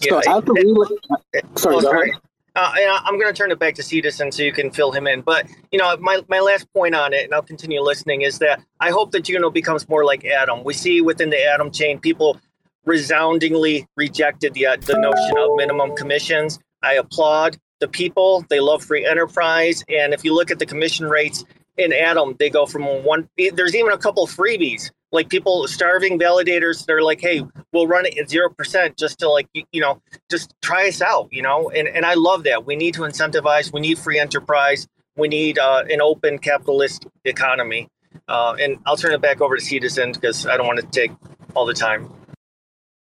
Yeah, 0.00 0.20
so 0.20 0.42
it, 0.54 1.14
it, 1.32 1.58
sorry, 1.58 1.76
oh, 1.76 1.80
sorry. 1.80 2.12
Uh, 2.54 2.72
I'm 3.04 3.18
going 3.18 3.32
to 3.32 3.36
turn 3.36 3.50
it 3.50 3.58
back 3.58 3.74
to 3.76 3.82
Seedizen 3.82 4.32
so 4.32 4.42
you 4.42 4.52
can 4.52 4.70
fill 4.70 4.92
him 4.92 5.06
in. 5.06 5.22
But 5.22 5.46
you 5.72 5.78
know, 5.78 5.96
my, 5.96 6.20
my 6.28 6.40
last 6.40 6.72
point 6.72 6.94
on 6.94 7.12
it, 7.12 7.24
and 7.24 7.34
I'll 7.34 7.42
continue 7.42 7.80
listening, 7.80 8.22
is 8.22 8.38
that 8.38 8.62
I 8.78 8.90
hope 8.90 9.10
that 9.12 9.24
Juno 9.24 9.50
becomes 9.50 9.88
more 9.88 10.04
like 10.04 10.24
Atom. 10.24 10.62
We 10.62 10.74
see 10.74 11.00
within 11.00 11.30
the 11.30 11.42
Atom 11.44 11.70
chain, 11.70 11.98
people 11.98 12.38
resoundingly 12.84 13.86
rejected 13.96 14.54
the 14.54 14.66
uh, 14.66 14.76
the 14.76 14.98
notion 14.98 15.38
of 15.38 15.50
minimum 15.56 15.94
commissions. 15.96 16.58
I 16.82 16.94
applaud 16.94 17.56
the 17.82 17.88
people. 17.88 18.44
They 18.48 18.60
love 18.60 18.82
free 18.82 19.04
enterprise. 19.04 19.84
And 19.88 20.14
if 20.14 20.24
you 20.24 20.34
look 20.34 20.50
at 20.50 20.58
the 20.58 20.66
commission 20.66 21.08
rates 21.08 21.44
in 21.76 21.92
Atom, 21.92 22.36
they 22.38 22.48
go 22.48 22.64
from 22.64 22.84
one, 23.04 23.28
there's 23.36 23.74
even 23.74 23.92
a 23.92 23.98
couple 23.98 24.26
freebies, 24.26 24.90
like 25.10 25.28
people 25.28 25.66
starving 25.66 26.18
validators. 26.18 26.86
They're 26.86 27.02
like, 27.02 27.20
hey, 27.20 27.42
we'll 27.72 27.86
run 27.86 28.06
it 28.06 28.16
at 28.18 28.28
0% 28.28 28.96
just 28.96 29.18
to 29.18 29.28
like, 29.28 29.48
you 29.54 29.80
know, 29.80 30.00
just 30.30 30.54
try 30.62 30.88
us 30.88 31.02
out, 31.02 31.28
you 31.32 31.42
know? 31.42 31.70
And, 31.70 31.88
and 31.88 32.06
I 32.06 32.14
love 32.14 32.44
that. 32.44 32.64
We 32.64 32.76
need 32.76 32.94
to 32.94 33.02
incentivize, 33.02 33.72
we 33.72 33.80
need 33.80 33.98
free 33.98 34.18
enterprise, 34.18 34.86
we 35.16 35.28
need 35.28 35.58
uh, 35.58 35.82
an 35.90 36.00
open 36.00 36.38
capitalist 36.38 37.06
economy. 37.24 37.88
Uh, 38.28 38.54
and 38.60 38.78
I'll 38.86 38.96
turn 38.96 39.12
it 39.12 39.20
back 39.20 39.40
over 39.40 39.56
to 39.56 39.62
Seedizen 39.62 40.14
because 40.14 40.46
I 40.46 40.56
don't 40.56 40.66
want 40.66 40.80
to 40.80 40.86
take 40.86 41.10
all 41.54 41.66
the 41.66 41.74
time. 41.74 42.08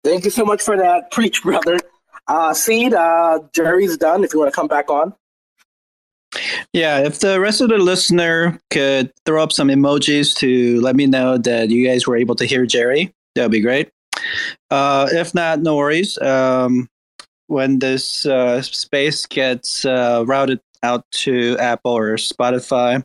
Thank 0.05 0.25
you 0.25 0.31
so 0.31 0.45
much 0.45 0.63
for 0.63 0.77
that. 0.77 1.11
Preach, 1.13 1.43
brother. 1.43 1.79
Uh, 2.27 2.55
Seed, 2.55 2.95
uh, 2.95 3.41
Jerry's 3.53 3.97
done. 3.97 4.25
If 4.25 4.33
you 4.33 4.39
want 4.39 4.53
to 4.53 4.57
come 4.57 4.69
back 4.69 4.91
on. 4.91 5.15
Yeah, 6.73 7.01
if 7.01 7.19
the 7.19 7.41
rest 7.41 7.61
of 7.61 7.71
the 7.71 7.79
listener 7.79 8.61
could 8.71 9.13
throw 9.27 9.43
up 9.43 9.51
some 9.53 9.69
emojis 9.69 10.37
to 10.37 10.81
let 10.81 10.95
me 10.95 11.07
know 11.07 11.39
that 11.39 11.71
you 11.71 11.87
guys 11.87 12.07
were 12.07 12.17
able 12.17 12.37
to 12.37 12.45
hear 12.45 12.67
Jerry, 12.67 13.13
that 13.35 13.43
would 13.43 13.51
be 13.51 13.61
great. 13.61 13.91
Uh, 14.71 15.09
if 15.11 15.35
not, 15.35 15.61
no 15.61 15.77
worries. 15.77 16.19
Um, 16.19 16.89
when 17.49 17.81
this 17.81 18.27
uh, 18.27 18.63
space 18.63 19.27
gets 19.27 19.85
uh, 19.85 20.25
routed 20.25 20.61
out 20.85 21.05
to 21.11 21.57
Apple 21.59 21.97
or 21.97 22.15
Spotify, 22.15 23.05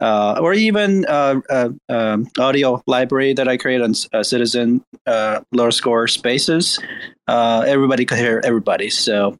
uh, 0.00 0.38
or 0.40 0.54
even 0.54 1.04
uh, 1.06 1.40
uh, 1.50 1.68
um, 1.88 2.26
audio 2.38 2.82
library 2.86 3.34
that 3.34 3.48
I 3.48 3.56
create 3.56 3.80
on 3.80 3.90
uh, 3.90 4.20
Seedizen 4.20 4.82
uh, 5.06 5.40
Lower 5.52 5.70
Score 5.70 6.08
Spaces. 6.08 6.80
Uh, 7.28 7.64
everybody 7.66 8.04
could 8.04 8.18
hear 8.18 8.40
everybody. 8.44 8.90
So 8.90 9.36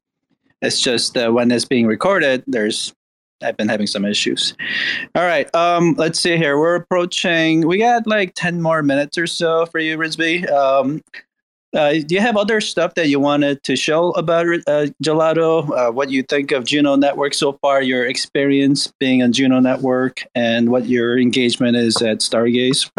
it's 0.63 0.81
just 0.81 1.17
when 1.17 1.51
it's 1.51 1.65
being 1.65 1.87
recorded, 1.87 2.45
there's 2.47 2.93
I've 3.43 3.57
been 3.57 3.71
having 3.71 3.87
some 3.87 4.05
issues. 4.05 4.55
All 5.15 5.25
right, 5.25 5.53
um, 5.55 5.95
let's 5.97 6.21
see 6.21 6.37
here. 6.37 6.59
We're 6.59 6.75
approaching. 6.75 7.67
We 7.67 7.79
got 7.79 8.07
like 8.07 8.35
ten 8.35 8.61
more 8.61 8.83
minutes 8.83 9.17
or 9.17 9.27
so 9.27 9.65
for 9.67 9.79
you, 9.79 9.97
Rizbe. 9.97 10.51
Um, 10.51 11.01
uh, 11.75 11.93
do 11.93 12.15
you 12.15 12.21
have 12.21 12.37
other 12.37 12.61
stuff 12.61 12.95
that 12.95 13.09
you 13.09 13.21
wanted 13.21 13.63
to 13.65 13.77
show 13.77 14.11
about 14.13 14.47
uh, 14.67 14.87
Gelotto? 15.03 15.71
Uh, 15.71 15.93
what 15.93 16.11
you 16.11 16.23
think 16.23 16.53
of 16.53 16.65
Juno 16.65 16.97
Network 16.97 17.35
so 17.35 17.53
far? 17.55 17.83
Your 17.83 18.07
experience 18.07 18.93
being 18.99 19.23
on 19.23 19.33
Juno 19.33 19.61
Network, 19.61 20.25
and 20.35 20.71
what 20.71 20.87
your 20.87 21.19
engagement 21.19 21.77
is 21.77 22.01
at 22.03 22.19
Stargaze? 22.19 22.91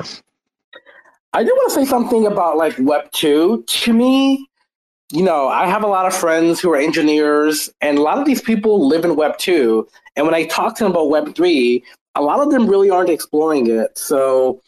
I 1.34 1.44
do 1.44 1.50
want 1.50 1.70
to 1.70 1.76
say 1.76 1.86
something 1.86 2.26
about 2.26 2.58
like 2.58 2.76
Web 2.80 3.12
two. 3.12 3.64
To 3.68 3.94
me, 3.94 4.48
you 5.12 5.24
know, 5.24 5.50
I 5.50 5.68
have 5.68 5.84
a 5.84 5.88
lot 5.88 6.06
of 6.06 6.16
friends 6.16 6.62
who 6.62 6.72
are 6.72 6.78
engineers, 6.78 7.70
and 7.82 7.98
a 7.98 8.02
lot 8.02 8.18
of 8.18 8.26
these 8.26 8.42
people 8.42 8.88
live 8.88 9.04
in 9.04 9.16
Web 9.16 9.38
2. 9.38 9.88
And 10.16 10.26
when 10.26 10.34
I 10.34 10.46
talk 10.46 10.78
to 10.78 10.86
them 10.86 10.92
about 10.92 11.10
Web 11.10 11.36
3, 11.36 11.84
a 12.16 12.22
lot 12.22 12.40
of 12.40 12.52
them 12.52 12.68
really 12.68 12.90
aren't 12.90 13.10
exploring 13.10 13.70
it. 13.70 13.98
So 13.98 14.62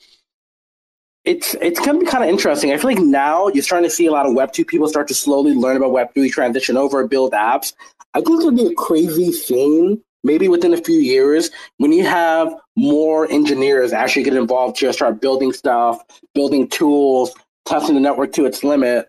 it's 1.26 1.56
it's 1.62 1.82
to 1.82 2.00
be 2.00 2.06
kind 2.06 2.24
of 2.24 2.30
interesting. 2.30 2.72
I 2.72 2.78
feel 2.78 2.92
like 2.92 3.00
now 3.00 3.48
you're 3.48 3.64
starting 3.64 3.90
to 3.90 3.96
see 3.96 4.06
a 4.06 4.12
lot 4.12 4.26
of 4.26 4.34
Web 4.34 4.52
2 4.52 4.66
people 4.66 4.88
start 4.88 5.08
to 5.08 5.14
slowly 5.14 5.54
learn 5.54 5.78
about 5.78 5.92
Web 5.92 6.14
3, 6.14 6.30
transition 6.30 6.76
over, 6.76 7.06
build 7.08 7.32
apps. 7.32 7.74
I 8.14 8.22
think 8.22 8.36
it's 8.36 8.46
to 8.46 8.52
be 8.52 8.68
a 8.68 8.76
crazy 8.76 9.32
scene, 9.32 10.02
maybe 10.24 10.48
within 10.48 10.74
a 10.74 10.78
few 10.78 11.00
years, 11.00 11.50
when 11.78 11.94
you 11.94 12.06
have 12.06 12.54
more 12.76 13.30
engineers 13.32 13.94
actually 13.94 14.24
get 14.24 14.36
involved 14.36 14.78
to 14.78 14.92
start 14.92 15.22
building 15.22 15.54
stuff, 15.54 16.04
building 16.34 16.68
tools, 16.68 17.34
testing 17.66 17.96
the 17.96 18.02
network 18.02 18.34
to 18.34 18.46
its 18.46 18.64
limit. 18.64 19.08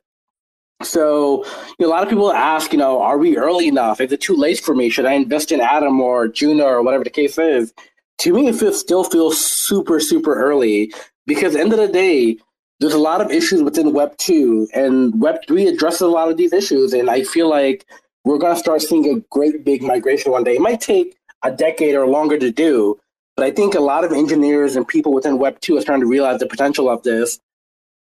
So, 0.83 1.45
you 1.79 1.87
know, 1.87 1.89
a 1.89 1.91
lot 1.95 2.03
of 2.03 2.09
people 2.09 2.33
ask, 2.33 2.73
you 2.73 2.79
know, 2.79 3.01
are 3.01 3.19
we 3.19 3.37
early 3.37 3.69
enough? 3.69 4.01
Is 4.01 4.13
it 4.13 4.21
too 4.21 4.37
late 4.37 4.61
for 4.61 4.75
me? 4.75 4.89
Should 4.89 5.07
I 5.07 5.13
invest 5.13 5.51
in 5.51 5.61
Atom 5.61 6.01
or 6.01 6.29
Juno 6.29 6.65
or 6.65 6.83
whatever 6.83 7.05
the 7.05 7.11
case 7.11 7.39
is? 7.39 7.73
To 8.19 8.33
me, 8.33 8.49
it 8.49 8.55
feels, 8.55 8.79
still 8.79 9.05
feels 9.05 9.45
super, 9.45 9.99
super 9.99 10.35
early 10.35 10.93
because 11.27 11.57
end 11.57 11.73
of 11.73 11.79
the 11.79 11.89
day, 11.89 12.39
there's 12.81 12.95
a 12.95 12.99
lot 12.99 13.21
of 13.21 13.31
issues 13.31 13.63
within 13.63 13.93
Web 13.93 14.17
2, 14.19 14.69
and 14.75 15.21
Web 15.21 15.37
3 15.47 15.69
addresses 15.69 16.03
a 16.03 16.07
lot 16.09 16.31
of 16.31 16.37
these 16.37 16.53
issues. 16.53 16.93
And 16.93 17.09
I 17.09 17.23
feel 17.23 17.49
like 17.49 17.87
we're 18.25 18.39
going 18.39 18.55
to 18.55 18.59
start 18.59 18.83
seeing 18.83 19.09
a 19.09 19.21
great 19.31 19.65
big 19.65 19.83
migration 19.83 20.33
one 20.33 20.45
day. 20.45 20.57
It 20.57 20.61
might 20.61 20.81
take 20.81 21.17
a 21.43 21.51
decade 21.51 21.95
or 21.95 22.07
longer 22.07 22.39
to 22.39 22.51
do, 22.51 22.99
but 23.37 23.45
I 23.45 23.51
think 23.51 23.75
a 23.75 23.81
lot 23.81 24.05
of 24.05 24.13
engineers 24.13 24.77
and 24.77 24.87
people 24.87 25.13
within 25.13 25.39
Web 25.39 25.61
2 25.61 25.77
are 25.77 25.81
starting 25.81 26.03
to 26.03 26.09
realize 26.09 26.41
the 26.41 26.47
potential 26.47 26.89
of 26.89 27.03
this. 27.03 27.41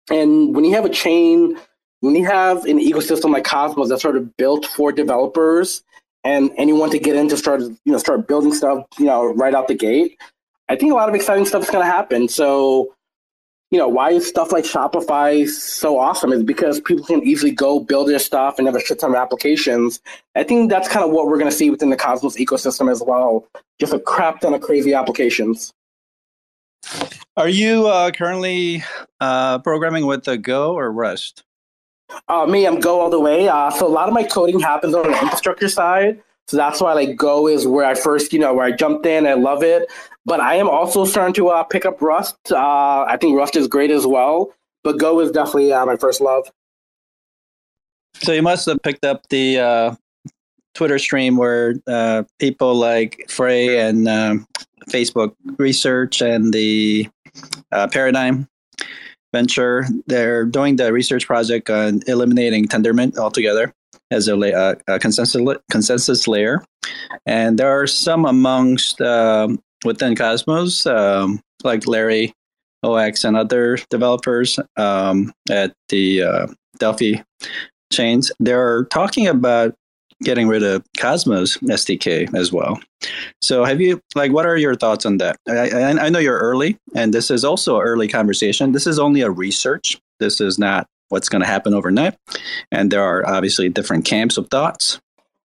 And 0.10 0.56
when 0.56 0.66
you 0.66 0.74
have 0.74 0.86
a 0.86 0.90
chain 0.90 1.58
when 2.02 2.16
you 2.16 2.26
have 2.26 2.66
an 2.66 2.80
ecosystem 2.80 3.32
like 3.32 3.44
Cosmos 3.44 3.90
that's 3.90 4.02
sort 4.02 4.18
of 4.18 4.36
built 4.38 4.66
for 4.66 4.92
developers 4.92 5.84
and 6.24 6.52
anyone 6.58 6.90
to 6.92 7.00
get 7.00 7.16
in 7.16 7.28
to 7.30 7.38
start, 7.38 7.62
you 7.62 7.80
know, 7.86 7.98
start 7.98 8.28
building 8.28 8.54
stuff, 8.54 8.86
you 9.00 9.06
know, 9.06 9.26
right 9.34 9.56
out 9.56 9.68
the 9.68 9.76
gate, 9.76 10.18
I 10.70 10.76
think 10.76 10.92
a 10.92 10.96
lot 10.96 11.10
of 11.10 11.16
exciting 11.16 11.46
stuff 11.46 11.64
is 11.64 11.70
going 11.70 11.86
to 11.86 11.92
happen. 11.92 12.28
So, 12.28 12.94
you 13.72 13.78
know, 13.78 13.88
why 13.88 14.12
is 14.12 14.28
stuff 14.28 14.52
like 14.52 14.64
Shopify 14.64 15.48
so 15.48 16.00
awesome? 16.00 16.32
Is 16.32 16.44
because 16.44 16.80
people 16.80 17.04
can 17.04 17.22
easily 17.24 17.52
go 17.52 17.80
build 17.80 18.08
their 18.08 18.20
stuff 18.20 18.58
and 18.58 18.68
have 18.68 18.76
a 18.76 18.80
shit 18.80 19.00
ton 19.00 19.12
of 19.12 19.18
applications. 19.18 20.00
I 20.36 20.44
think 20.44 20.70
that's 20.70 20.88
kind 20.88 21.04
of 21.04 21.12
what 21.12 21.28
we're 21.28 21.38
going 21.38 21.52
to 21.52 21.56
see 21.56 21.70
within 21.70 21.90
the 21.90 21.98
Cosmos 21.98 22.38
ecosystem 22.38 22.90
as 22.90 23.04
well. 23.06 23.46
Just 23.80 23.94
a 23.94 24.00
crap 24.00 24.40
ton 24.40 24.54
of 24.54 24.62
crazy 24.62 24.94
applications. 24.94 25.74
Are 27.36 27.50
you 27.50 27.88
uh, 27.88 28.12
currently 28.12 28.84
uh, 29.20 29.60
programming 29.60 30.06
with 30.06 30.24
the 30.24 30.38
Go 30.38 30.74
or 30.74 30.92
Rust? 30.92 31.44
Uh, 32.30 32.46
me, 32.46 32.66
I'm 32.66 32.80
Go 32.80 33.02
all 33.02 33.10
the 33.10 33.20
way. 33.20 33.50
Uh, 33.50 33.70
so 33.70 33.86
a 33.86 33.90
lot 33.90 34.08
of 34.08 34.14
my 34.14 34.24
coding 34.24 34.62
happens 34.62 34.96
on 34.96 35.12
the 35.12 35.22
infrastructure 35.22 35.68
side. 35.68 36.24
So 36.50 36.56
that's 36.56 36.80
why 36.80 36.94
like 36.94 37.16
Go 37.18 37.48
is 37.48 37.68
where 37.68 37.86
I 37.86 37.94
first, 37.94 38.32
you 38.32 38.40
know, 38.40 38.54
where 38.54 38.66
I 38.66 38.72
jumped 38.72 39.06
in. 39.06 39.28
I 39.28 39.34
love 39.34 39.64
it. 39.64 39.92
But 40.26 40.40
I 40.40 40.56
am 40.56 40.70
also 40.70 41.06
starting 41.06 41.34
to 41.36 41.50
uh, 41.50 41.64
pick 41.64 41.86
up 41.86 42.02
Rust. 42.02 42.38
Uh, 42.52 43.06
I 43.08 43.18
think 43.20 43.38
Rust 43.38 43.56
is 43.56 43.68
great 43.68 43.92
as 43.92 44.08
well. 44.08 44.54
But 44.84 45.00
Go 45.00 45.20
is 45.20 45.32
definitely 45.32 45.74
uh, 45.74 45.86
my 45.86 45.98
first 45.98 46.22
love. 46.22 46.50
So 48.16 48.32
you 48.32 48.42
must 48.42 48.66
have 48.66 48.82
picked 48.82 49.04
up 49.06 49.28
the 49.30 49.60
uh, 49.60 49.96
Twitter 50.74 51.00
stream 51.00 51.38
where 51.38 51.76
uh, 51.86 52.24
people 52.40 52.76
like 52.76 53.26
Frey 53.30 53.80
and 53.80 54.08
um, 54.08 54.48
Facebook 54.90 55.36
Research 55.58 56.22
and 56.22 56.54
the 56.54 57.10
uh, 57.72 57.88
Paradigm 57.88 58.48
venture. 59.34 59.86
They're 60.08 60.46
doing 60.46 60.78
the 60.78 60.94
research 60.94 61.28
project 61.28 61.70
on 61.70 62.02
eliminating 62.08 62.68
Tendermint 62.68 63.18
altogether 63.18 63.74
as 64.12 64.28
a, 64.28 64.38
uh, 64.38 64.76
a 64.88 65.00
consensus 65.00 65.42
consensus 65.72 66.28
layer, 66.28 66.64
and 67.26 67.58
there 67.58 67.70
are 67.70 67.88
some 67.88 68.26
amongst 68.26 69.02
um, 69.02 69.60
within 69.86 70.16
Cosmos, 70.16 70.86
um, 70.86 71.40
like 71.64 71.88
Larry 71.88 72.34
OX 72.84 73.24
and 73.24 73.36
other 73.36 73.78
developers 73.90 74.60
um, 74.78 75.34
at 75.50 75.74
the 75.90 76.24
uh, 76.24 76.48
Delphi 76.80 77.22
chains. 77.92 78.32
They're 78.40 78.86
talking 78.86 79.28
about 79.28 79.76
getting 80.24 80.48
rid 80.48 80.64
of 80.64 80.84
Cosmos 80.98 81.58
SDK 81.58 82.34
as 82.36 82.52
well. 82.52 82.80
So, 83.42 83.64
have 83.64 83.82
you 83.82 84.02
like 84.16 84.32
what 84.32 84.46
are 84.46 84.58
your 84.58 84.76
thoughts 84.76 85.06
on 85.06 85.18
that? 85.18 85.38
I, 85.48 85.70
I, 85.70 86.06
I 86.06 86.10
know 86.10 86.20
you're 86.20 86.40
early, 86.40 86.78
and 86.96 87.14
this 87.14 87.30
is 87.30 87.44
also 87.44 87.78
an 87.78 87.84
early 87.84 88.08
conversation. 88.08 88.72
This 88.72 88.88
is 88.88 89.00
only 89.00 89.22
a 89.22 89.30
research. 89.30 89.98
This 90.20 90.42
is 90.42 90.58
not 90.58 90.88
what's 91.10 91.30
going 91.30 91.42
to 91.42 91.48
happen 91.48 91.74
overnight, 91.74 92.18
and 92.72 92.92
there 92.92 93.04
are 93.04 93.28
obviously 93.28 93.70
different 93.70 94.06
camps 94.06 94.38
of 94.38 94.50
thoughts. 94.50 95.00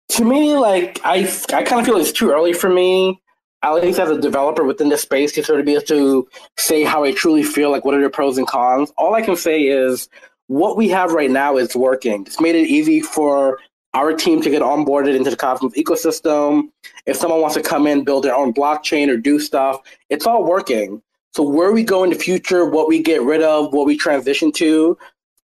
To 0.09 0.25
me, 0.25 0.55
like 0.55 0.99
I, 1.03 1.31
I 1.53 1.63
kind 1.63 1.79
of 1.79 1.85
feel 1.85 1.97
it's 1.97 2.11
too 2.11 2.31
early 2.31 2.53
for 2.53 2.69
me. 2.69 3.21
At 3.63 3.75
least 3.75 3.99
as 3.99 4.09
a 4.09 4.19
developer 4.19 4.63
within 4.63 4.89
this 4.89 5.03
space, 5.03 5.33
to 5.33 5.43
sort 5.43 5.59
of 5.59 5.67
be 5.67 5.73
able 5.73 5.85
to 5.85 6.27
say 6.57 6.83
how 6.83 7.03
I 7.03 7.11
truly 7.11 7.43
feel, 7.43 7.69
like 7.69 7.85
what 7.85 7.93
are 7.93 8.01
the 8.01 8.09
pros 8.09 8.39
and 8.39 8.47
cons. 8.47 8.91
All 8.97 9.13
I 9.13 9.21
can 9.21 9.35
say 9.35 9.61
is 9.61 10.09
what 10.47 10.77
we 10.77 10.89
have 10.89 11.11
right 11.11 11.29
now 11.29 11.57
is 11.57 11.75
working. 11.75 12.23
It's 12.25 12.41
made 12.41 12.55
it 12.55 12.67
easy 12.67 13.01
for 13.01 13.59
our 13.93 14.13
team 14.13 14.41
to 14.41 14.49
get 14.49 14.61
onboarded 14.61 15.15
into 15.15 15.29
the 15.29 15.35
Cosmos 15.35 15.73
ecosystem. 15.73 16.69
If 17.05 17.17
someone 17.17 17.41
wants 17.41 17.55
to 17.55 17.61
come 17.61 17.85
in, 17.87 18.03
build 18.03 18.23
their 18.23 18.35
own 18.35 18.53
blockchain 18.53 19.09
or 19.09 19.17
do 19.17 19.39
stuff, 19.39 19.79
it's 20.09 20.25
all 20.25 20.43
working. 20.43 21.01
So 21.33 21.43
where 21.43 21.71
we 21.71 21.83
go 21.83 22.03
in 22.03 22.09
the 22.09 22.15
future, 22.15 22.65
what 22.65 22.87
we 22.87 23.01
get 23.01 23.21
rid 23.21 23.41
of, 23.41 23.73
what 23.73 23.85
we 23.85 23.95
transition 23.95 24.51
to, 24.53 24.97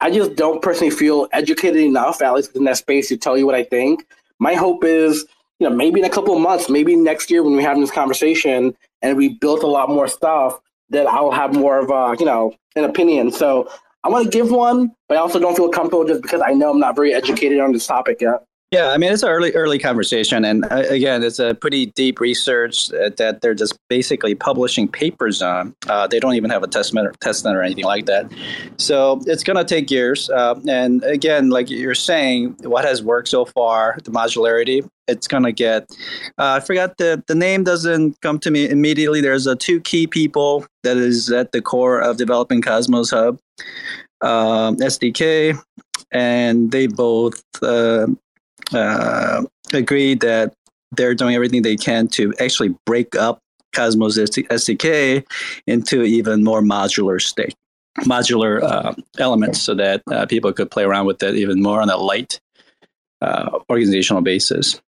I 0.03 0.11
just 0.11 0.35
don't 0.35 0.61
personally 0.61 0.89
feel 0.89 1.29
educated 1.31 1.79
enough, 1.79 2.21
at 2.21 2.33
least 2.33 2.53
in 2.57 2.65
that 2.65 2.75
space, 2.75 3.07
to 3.07 3.15
tell 3.15 3.37
you 3.37 3.45
what 3.45 3.55
I 3.55 3.63
think. 3.63 4.05
My 4.37 4.53
hope 4.53 4.83
is, 4.83 5.25
you 5.59 5.69
know, 5.69 5.73
maybe 5.73 6.01
in 6.01 6.05
a 6.05 6.09
couple 6.09 6.35
of 6.35 6.41
months, 6.41 6.69
maybe 6.69 6.93
next 6.97 7.31
year 7.31 7.41
when 7.41 7.55
we 7.55 7.63
have 7.63 7.79
this 7.79 7.89
conversation 7.89 8.75
and 9.01 9.15
we 9.15 9.29
built 9.29 9.63
a 9.63 9.67
lot 9.67 9.87
more 9.87 10.09
stuff, 10.09 10.59
that 10.89 11.07
I'll 11.07 11.31
have 11.31 11.55
more 11.55 11.79
of 11.79 11.89
a, 11.89 12.17
you 12.19 12.25
know, 12.25 12.53
an 12.75 12.83
opinion. 12.83 13.31
So 13.31 13.69
I 14.03 14.09
want 14.09 14.25
to 14.25 14.29
give 14.29 14.51
one, 14.51 14.91
but 15.07 15.17
I 15.17 15.21
also 15.21 15.39
don't 15.39 15.55
feel 15.55 15.69
comfortable 15.69 16.03
just 16.03 16.21
because 16.21 16.41
I 16.45 16.51
know 16.51 16.71
I'm 16.71 16.81
not 16.81 16.97
very 16.97 17.13
educated 17.13 17.61
on 17.61 17.71
this 17.71 17.87
topic 17.87 18.19
yet. 18.19 18.43
Yeah, 18.73 18.89
I 18.89 18.97
mean 18.97 19.11
it's 19.11 19.21
an 19.21 19.29
early 19.29 19.51
early 19.51 19.77
conversation, 19.77 20.43
and 20.43 20.65
uh, 20.65 20.83
again, 20.89 21.21
it's 21.21 21.37
a 21.37 21.53
pretty 21.53 21.85
deep 21.85 22.19
research 22.19 22.87
that 22.87 23.37
they're 23.43 23.53
just 23.53 23.77
basically 23.87 24.33
publishing 24.33 24.87
papers 24.87 25.43
on. 25.43 25.75
Uh, 25.87 26.07
they 26.07 26.19
don't 26.19 26.33
even 26.33 26.49
have 26.49 26.63
a 26.63 26.67
testnet 26.67 27.05
or, 27.05 27.11
testnet 27.23 27.53
or 27.53 27.61
anything 27.61 27.83
like 27.83 28.07
that, 28.07 28.31
so 28.77 29.21
it's 29.27 29.43
going 29.43 29.57
to 29.57 29.63
take 29.63 29.91
years. 29.91 30.27
Uh, 30.31 30.59
and 30.67 31.03
again, 31.03 31.51
like 31.51 31.69
you're 31.69 31.93
saying, 31.93 32.55
what 32.63 32.83
has 32.83 33.03
worked 33.03 33.27
so 33.27 33.45
far, 33.45 33.99
the 34.05 34.09
modularity, 34.09 34.89
it's 35.07 35.27
going 35.27 35.43
to 35.43 35.51
get. 35.51 35.83
Uh, 36.39 36.53
I 36.53 36.59
forgot 36.59 36.97
the 36.97 37.23
the 37.27 37.35
name 37.35 37.63
doesn't 37.63 38.19
come 38.21 38.39
to 38.39 38.49
me 38.49 38.67
immediately. 38.67 39.21
There's 39.21 39.45
a 39.45 39.55
two 39.55 39.81
key 39.81 40.07
people 40.07 40.65
that 40.81 40.97
is 40.97 41.31
at 41.31 41.51
the 41.51 41.61
core 41.61 41.99
of 41.99 42.17
developing 42.17 42.63
Cosmos 42.63 43.11
Hub 43.11 43.37
um, 44.21 44.77
SDK, 44.77 45.61
and 46.11 46.71
they 46.71 46.87
both 46.87 47.43
uh, 47.61 48.07
uh, 48.73 49.43
agreed 49.73 50.21
that 50.21 50.53
they're 50.91 51.15
doing 51.15 51.35
everything 51.35 51.61
they 51.61 51.75
can 51.75 52.07
to 52.09 52.33
actually 52.39 52.75
break 52.85 53.15
up 53.15 53.39
Cosmos 53.73 54.17
SDK 54.17 55.25
into 55.67 56.03
even 56.03 56.43
more 56.43 56.61
modular 56.61 57.21
state, 57.21 57.55
modular 58.01 58.61
uh, 58.61 58.93
elements, 59.17 59.61
so 59.61 59.73
that 59.73 60.03
uh, 60.11 60.25
people 60.25 60.53
could 60.53 60.69
play 60.69 60.83
around 60.83 61.07
with 61.07 61.21
it 61.23 61.35
even 61.35 61.61
more 61.61 61.81
on 61.81 61.89
a 61.89 61.97
light 61.97 62.39
uh, 63.21 63.59
organizational 63.69 64.21
basis. 64.21 64.79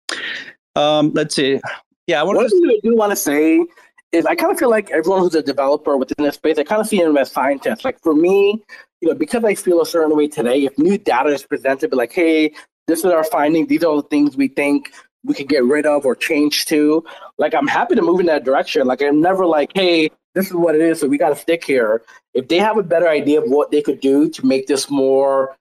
Um, 0.75 1.11
let's 1.13 1.35
see. 1.35 1.59
Yeah, 2.07 2.21
I 2.21 2.23
want 2.23 2.37
One 2.37 2.45
to. 2.45 2.49
Thing 2.49 2.69
I 2.69 2.79
do 2.83 2.95
want 2.95 3.11
to 3.11 3.15
say 3.15 3.65
is 4.11 4.25
I 4.25 4.35
kind 4.35 4.51
of 4.51 4.59
feel 4.59 4.69
like 4.69 4.91
everyone 4.91 5.21
who's 5.21 5.35
a 5.35 5.41
developer 5.41 5.97
within 5.97 6.23
this 6.23 6.35
space, 6.35 6.57
I 6.57 6.63
kind 6.63 6.81
of 6.81 6.87
see 6.87 6.99
them 6.99 7.17
as 7.17 7.31
scientists. 7.31 7.83
Like 7.83 7.99
for 8.01 8.13
me, 8.13 8.61
you 9.01 9.09
know, 9.09 9.15
because 9.15 9.43
I 9.43 9.55
feel 9.55 9.81
a 9.81 9.85
certain 9.85 10.15
way 10.15 10.27
today, 10.27 10.65
if 10.65 10.77
new 10.77 10.97
data 10.97 11.29
is 11.29 11.43
presented, 11.43 11.89
be 11.89 11.97
like, 11.97 12.13
hey, 12.13 12.53
this 12.87 12.99
is 12.99 13.05
our 13.05 13.23
finding, 13.23 13.67
these 13.67 13.83
are 13.83 13.95
the 13.95 14.07
things 14.07 14.35
we 14.35 14.47
think 14.47 14.91
we 15.23 15.33
could 15.33 15.49
get 15.49 15.63
rid 15.63 15.85
of 15.85 16.05
or 16.05 16.15
change 16.15 16.65
to. 16.67 17.03
Like 17.37 17.53
I'm 17.53 17.67
happy 17.67 17.95
to 17.95 18.01
move 18.01 18.19
in 18.19 18.27
that 18.27 18.43
direction. 18.43 18.85
Like 18.87 19.01
I'm 19.01 19.21
never 19.21 19.45
like, 19.45 19.71
hey, 19.73 20.09
this 20.33 20.47
is 20.47 20.53
what 20.53 20.75
it 20.75 20.81
is, 20.81 20.99
so 20.99 21.07
we 21.07 21.17
got 21.17 21.29
to 21.29 21.35
stick 21.35 21.63
here. 21.63 22.03
If 22.33 22.49
they 22.49 22.59
have 22.59 22.77
a 22.77 22.83
better 22.83 23.07
idea 23.07 23.41
of 23.41 23.49
what 23.49 23.71
they 23.71 23.81
could 23.81 24.01
do 24.01 24.29
to 24.29 24.45
make 24.45 24.67
this 24.67 24.89
more 24.89 25.55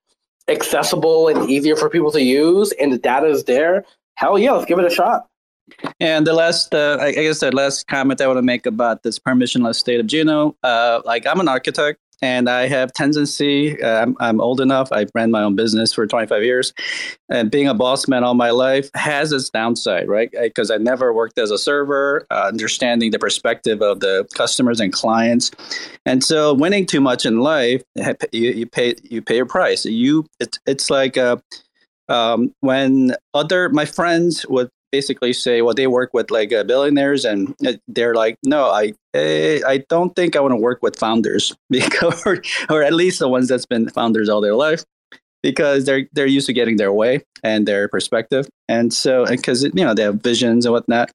accessible 0.49 1.29
and 1.29 1.49
easier 1.49 1.77
for 1.77 1.89
people 1.89 2.11
to 2.13 2.23
use, 2.23 2.73
and 2.73 2.93
the 2.93 2.99
data 2.99 3.27
is 3.27 3.45
there, 3.45 3.85
hell 4.17 4.39
yeah, 4.39 4.53
let's 4.53 4.67
give 4.67 4.79
it 4.79 4.85
a 4.85 4.91
shot. 4.91 5.27
And 6.01 6.27
the 6.27 6.35
last, 6.35 6.75
uh, 6.75 6.99
I 7.01 7.13
guess, 7.13 7.41
the 7.41 7.51
last 7.51 7.87
comment 7.87 8.21
I 8.21 8.27
want 8.27 8.37
to 8.37 8.43
make 8.43 8.67
about 8.67 9.03
this 9.03 9.19
permissionless 9.19 9.77
state 9.77 9.99
of 9.99 10.07
Juno, 10.07 10.57
uh, 10.63 11.01
like 11.07 11.27
I'm 11.27 11.41
an 11.41 11.49
architect, 11.49 12.01
and 12.23 12.49
I 12.49 12.69
have 12.69 12.93
tendency. 12.93 13.81
Uh, 13.83 14.03
I'm, 14.03 14.17
I'm 14.21 14.41
old 14.41 14.61
enough. 14.61 14.89
I 14.93 15.07
ran 15.15 15.31
my 15.31 15.43
own 15.43 15.57
business 15.57 15.93
for 15.93 16.07
25 16.07 16.43
years, 16.43 16.73
and 17.29 17.51
being 17.51 17.69
a 17.69 17.75
boss 17.75 18.09
man 18.09 18.25
all 18.25 18.35
my 18.35 18.51
life 18.51 18.91
has 18.95 19.33
its 19.33 19.51
downside, 19.51 20.09
right? 20.09 20.31
Because 20.33 20.71
I, 20.71 20.77
I, 20.77 20.79
never 20.79 21.13
worked 21.13 21.39
as 21.39 21.51
a 21.51 21.59
server, 21.59 22.27
uh, 22.31 22.45
understanding 22.47 23.11
the 23.11 23.19
perspective 23.19 23.83
of 23.83 24.01
the 24.01 24.27
customers 24.35 24.81
and 24.81 24.93
clients, 24.93 25.51
and 26.07 26.23
so 26.23 26.55
winning 26.55 26.87
too 26.87 27.01
much 27.01 27.25
in 27.27 27.41
life, 27.41 27.83
you, 28.33 28.51
you 28.51 28.67
pay 28.67 28.95
you 29.03 29.23
pay 29.23 29.37
your 29.37 29.47
price. 29.47 29.85
You 29.85 30.27
it's 30.41 30.59
it's 30.67 30.91
like. 30.91 31.17
Uh, 31.17 31.37
um, 32.09 32.53
when 32.61 33.15
other 33.33 33.71
my 33.71 33.87
friends 33.87 34.45
would 34.49 34.69
basically 34.95 35.33
say, 35.33 35.61
well, 35.61 35.75
they 35.75 35.89
work 35.89 36.15
with 36.15 36.31
like 36.31 36.53
uh, 36.53 36.63
billionaires, 36.63 37.25
and 37.25 37.53
uh, 37.67 37.73
they're 37.89 38.15
like, 38.15 38.37
no, 38.45 38.61
I 38.71 38.93
eh, 39.15 39.61
I 39.67 39.79
don't 39.89 40.15
think 40.15 40.37
I 40.37 40.41
want 40.41 40.53
to 40.53 40.63
work 40.69 40.81
with 40.83 40.97
founders 40.97 41.53
because, 41.71 42.23
or, 42.25 42.37
or 42.71 42.83
at 42.85 42.93
least 42.93 43.19
the 43.19 43.29
ones 43.29 43.49
that's 43.49 43.67
been 43.67 43.89
founders 43.89 44.29
all 44.29 44.41
their 44.41 44.55
life 44.55 44.85
because 45.43 45.85
they're 45.85 46.05
they're 46.13 46.35
used 46.39 46.47
to 46.47 46.53
getting 46.53 46.77
their 46.77 46.93
way 46.93 47.23
and 47.43 47.67
their 47.67 47.89
perspective, 47.89 48.47
and 48.69 48.95
so 48.95 49.27
because 49.27 49.65
you 49.65 49.85
know 49.87 49.95
they 49.95 50.05
have 50.05 50.23
visions 50.23 50.65
and 50.65 50.73
whatnot. 50.73 51.11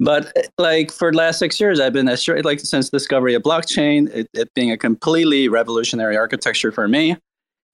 But 0.00 0.32
like 0.56 0.90
for 0.90 1.10
the 1.12 1.18
last 1.18 1.38
six 1.38 1.60
years, 1.60 1.78
I've 1.78 1.92
been 1.92 2.06
like 2.06 2.60
since 2.60 2.88
discovery 2.88 3.34
of 3.34 3.42
blockchain, 3.42 4.08
it, 4.14 4.28
it 4.32 4.48
being 4.54 4.70
a 4.70 4.78
completely 4.78 5.48
revolutionary 5.48 6.16
architecture 6.16 6.72
for 6.72 6.88
me 6.88 7.16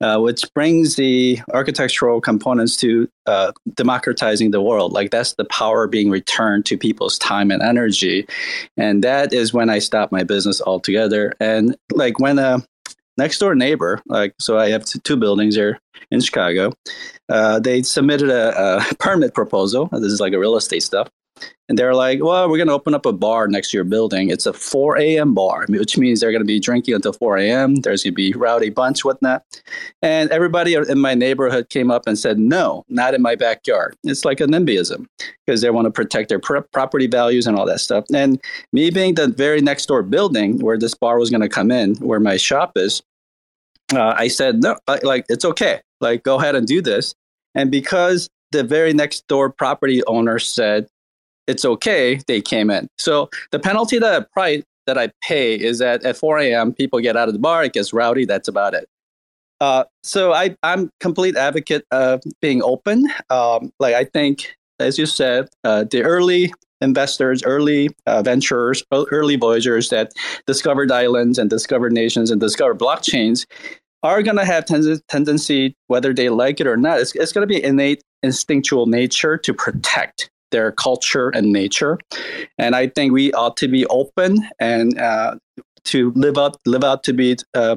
uh, 0.03 0.19
which 0.19 0.43
brings 0.53 0.97
the 0.97 1.39
architectural 1.53 2.19
components 2.19 2.75
to 2.75 3.07
uh, 3.25 3.53
democratizing 3.75 4.51
the 4.51 4.61
world. 4.61 4.91
Like 4.91 5.11
that's 5.11 5.35
the 5.35 5.45
power 5.45 5.87
being 5.87 6.09
returned 6.09 6.65
to 6.65 6.77
people's 6.77 7.17
time 7.17 7.51
and 7.51 7.63
energy, 7.63 8.27
and 8.75 9.01
that 9.05 9.31
is 9.31 9.53
when 9.53 9.69
I 9.69 9.79
stopped 9.79 10.11
my 10.11 10.23
business 10.23 10.61
altogether. 10.61 11.33
And 11.39 11.77
like 11.93 12.19
when 12.19 12.37
a 12.37 12.61
next 13.17 13.39
door 13.39 13.55
neighbor, 13.55 14.01
like 14.07 14.33
so, 14.39 14.57
I 14.57 14.71
have 14.71 14.83
two 14.83 15.15
buildings 15.15 15.55
here 15.55 15.79
in 16.11 16.19
Chicago. 16.19 16.73
Uh, 17.29 17.61
they 17.61 17.81
submitted 17.81 18.29
a, 18.29 18.81
a 18.91 18.95
permit 18.99 19.33
proposal. 19.33 19.87
This 19.93 20.11
is 20.11 20.19
like 20.19 20.33
a 20.33 20.39
real 20.39 20.57
estate 20.57 20.83
stuff 20.83 21.09
and 21.69 21.79
they're 21.79 21.95
like, 21.95 22.21
well, 22.21 22.49
we're 22.49 22.57
going 22.57 22.67
to 22.67 22.73
open 22.73 22.93
up 22.93 23.05
a 23.05 23.13
bar 23.13 23.47
next 23.47 23.71
to 23.71 23.77
your 23.77 23.85
building. 23.85 24.29
It's 24.29 24.45
a 24.45 24.53
4 24.53 24.97
a.m. 24.97 25.33
bar, 25.33 25.65
which 25.69 25.97
means 25.97 26.19
they're 26.19 26.31
going 26.31 26.41
to 26.41 26.45
be 26.45 26.59
drinking 26.59 26.93
until 26.93 27.13
4 27.13 27.37
a.m. 27.37 27.75
There's 27.75 28.03
going 28.03 28.11
to 28.11 28.15
be 28.15 28.33
rowdy 28.33 28.69
bunch, 28.69 29.05
whatnot. 29.05 29.43
And 30.01 30.29
everybody 30.29 30.75
in 30.75 30.99
my 30.99 31.13
neighborhood 31.13 31.69
came 31.69 31.89
up 31.89 32.05
and 32.05 32.19
said, 32.19 32.37
no, 32.37 32.83
not 32.89 33.13
in 33.13 33.21
my 33.21 33.35
backyard. 33.35 33.95
It's 34.03 34.25
like 34.25 34.41
a 34.41 34.45
NIMBYism 34.45 35.07
because 35.45 35.61
they 35.61 35.69
want 35.69 35.85
to 35.85 35.91
protect 35.91 36.29
their 36.29 36.39
pr- 36.39 36.59
property 36.73 37.07
values 37.07 37.47
and 37.47 37.57
all 37.57 37.65
that 37.65 37.79
stuff. 37.79 38.05
And 38.13 38.41
me 38.73 38.89
being 38.89 39.15
the 39.15 39.27
very 39.27 39.61
next 39.61 39.85
door 39.85 40.03
building 40.03 40.59
where 40.59 40.77
this 40.77 40.93
bar 40.93 41.17
was 41.17 41.29
going 41.29 41.41
to 41.41 41.49
come 41.49 41.71
in, 41.71 41.95
where 41.95 42.19
my 42.19 42.35
shop 42.35 42.73
is, 42.75 43.01
uh, 43.95 44.15
I 44.17 44.27
said, 44.27 44.61
no, 44.61 44.77
like, 45.03 45.25
it's 45.29 45.45
okay. 45.45 45.79
Like, 46.01 46.23
go 46.23 46.39
ahead 46.39 46.55
and 46.55 46.67
do 46.67 46.81
this. 46.81 47.15
And 47.55 47.71
because 47.71 48.29
the 48.51 48.63
very 48.63 48.93
next 48.93 49.27
door 49.27 49.49
property 49.49 50.03
owner 50.05 50.39
said, 50.39 50.87
it's 51.47 51.65
okay, 51.65 52.19
they 52.27 52.41
came 52.41 52.69
in. 52.69 52.87
So 52.97 53.29
the 53.51 53.59
penalty 53.59 53.99
that 53.99 54.13
I 54.13 54.25
price 54.33 54.63
that 54.85 54.97
I 54.97 55.11
pay 55.21 55.55
is 55.55 55.79
that 55.79 56.03
at 56.03 56.17
4 56.17 56.39
a.m. 56.39 56.73
people 56.73 56.99
get 56.99 57.15
out 57.15 57.27
of 57.27 57.33
the 57.33 57.39
bar, 57.39 57.63
it 57.63 57.73
gets 57.73 57.93
rowdy. 57.93 58.25
That's 58.25 58.47
about 58.47 58.73
it. 58.73 58.87
Uh, 59.61 59.85
so 60.03 60.33
I, 60.33 60.55
I'm 60.63 60.89
complete 60.99 61.37
advocate 61.37 61.85
of 61.91 62.21
being 62.41 62.61
open. 62.61 63.07
Um, 63.29 63.71
like 63.79 63.95
I 63.95 64.03
think, 64.03 64.55
as 64.79 64.97
you 64.97 65.05
said, 65.05 65.47
uh, 65.63 65.85
the 65.89 66.03
early 66.03 66.51
investors, 66.81 67.43
early 67.43 67.89
uh, 68.05 68.21
venturers, 68.21 68.83
early 68.91 69.37
voyagers 69.37 69.89
that 69.89 70.11
discovered 70.45 70.91
islands 70.91 71.37
and 71.37 71.49
discovered 71.49 71.93
nations 71.93 72.29
and 72.29 72.41
discovered 72.41 72.77
blockchains 72.77 73.45
are 74.01 74.21
going 74.21 74.35
to 74.35 74.43
have 74.43 74.65
ten- 74.65 74.99
tendency, 75.07 75.73
whether 75.87 76.13
they 76.13 76.27
like 76.27 76.59
it 76.59 76.67
or 76.67 76.75
not, 76.75 76.99
it's, 76.99 77.15
it's 77.15 77.31
going 77.31 77.47
to 77.47 77.53
be 77.53 77.63
innate 77.63 78.03
instinctual 78.21 78.85
nature 78.85 79.37
to 79.37 79.53
protect 79.53 80.29
their 80.53 80.71
culture 80.71 81.29
and 81.29 81.51
nature. 81.51 81.99
And 82.57 82.77
I 82.77 82.87
think 82.87 83.11
we 83.11 83.33
ought 83.33 83.57
to 83.57 83.67
be 83.67 83.85
open 83.87 84.37
and 84.59 84.97
uh, 84.97 85.35
to 85.85 86.13
live 86.15 86.37
up, 86.37 86.55
live 86.65 86.85
out 86.85 87.03
to 87.03 87.13
be 87.13 87.35
uh, 87.53 87.75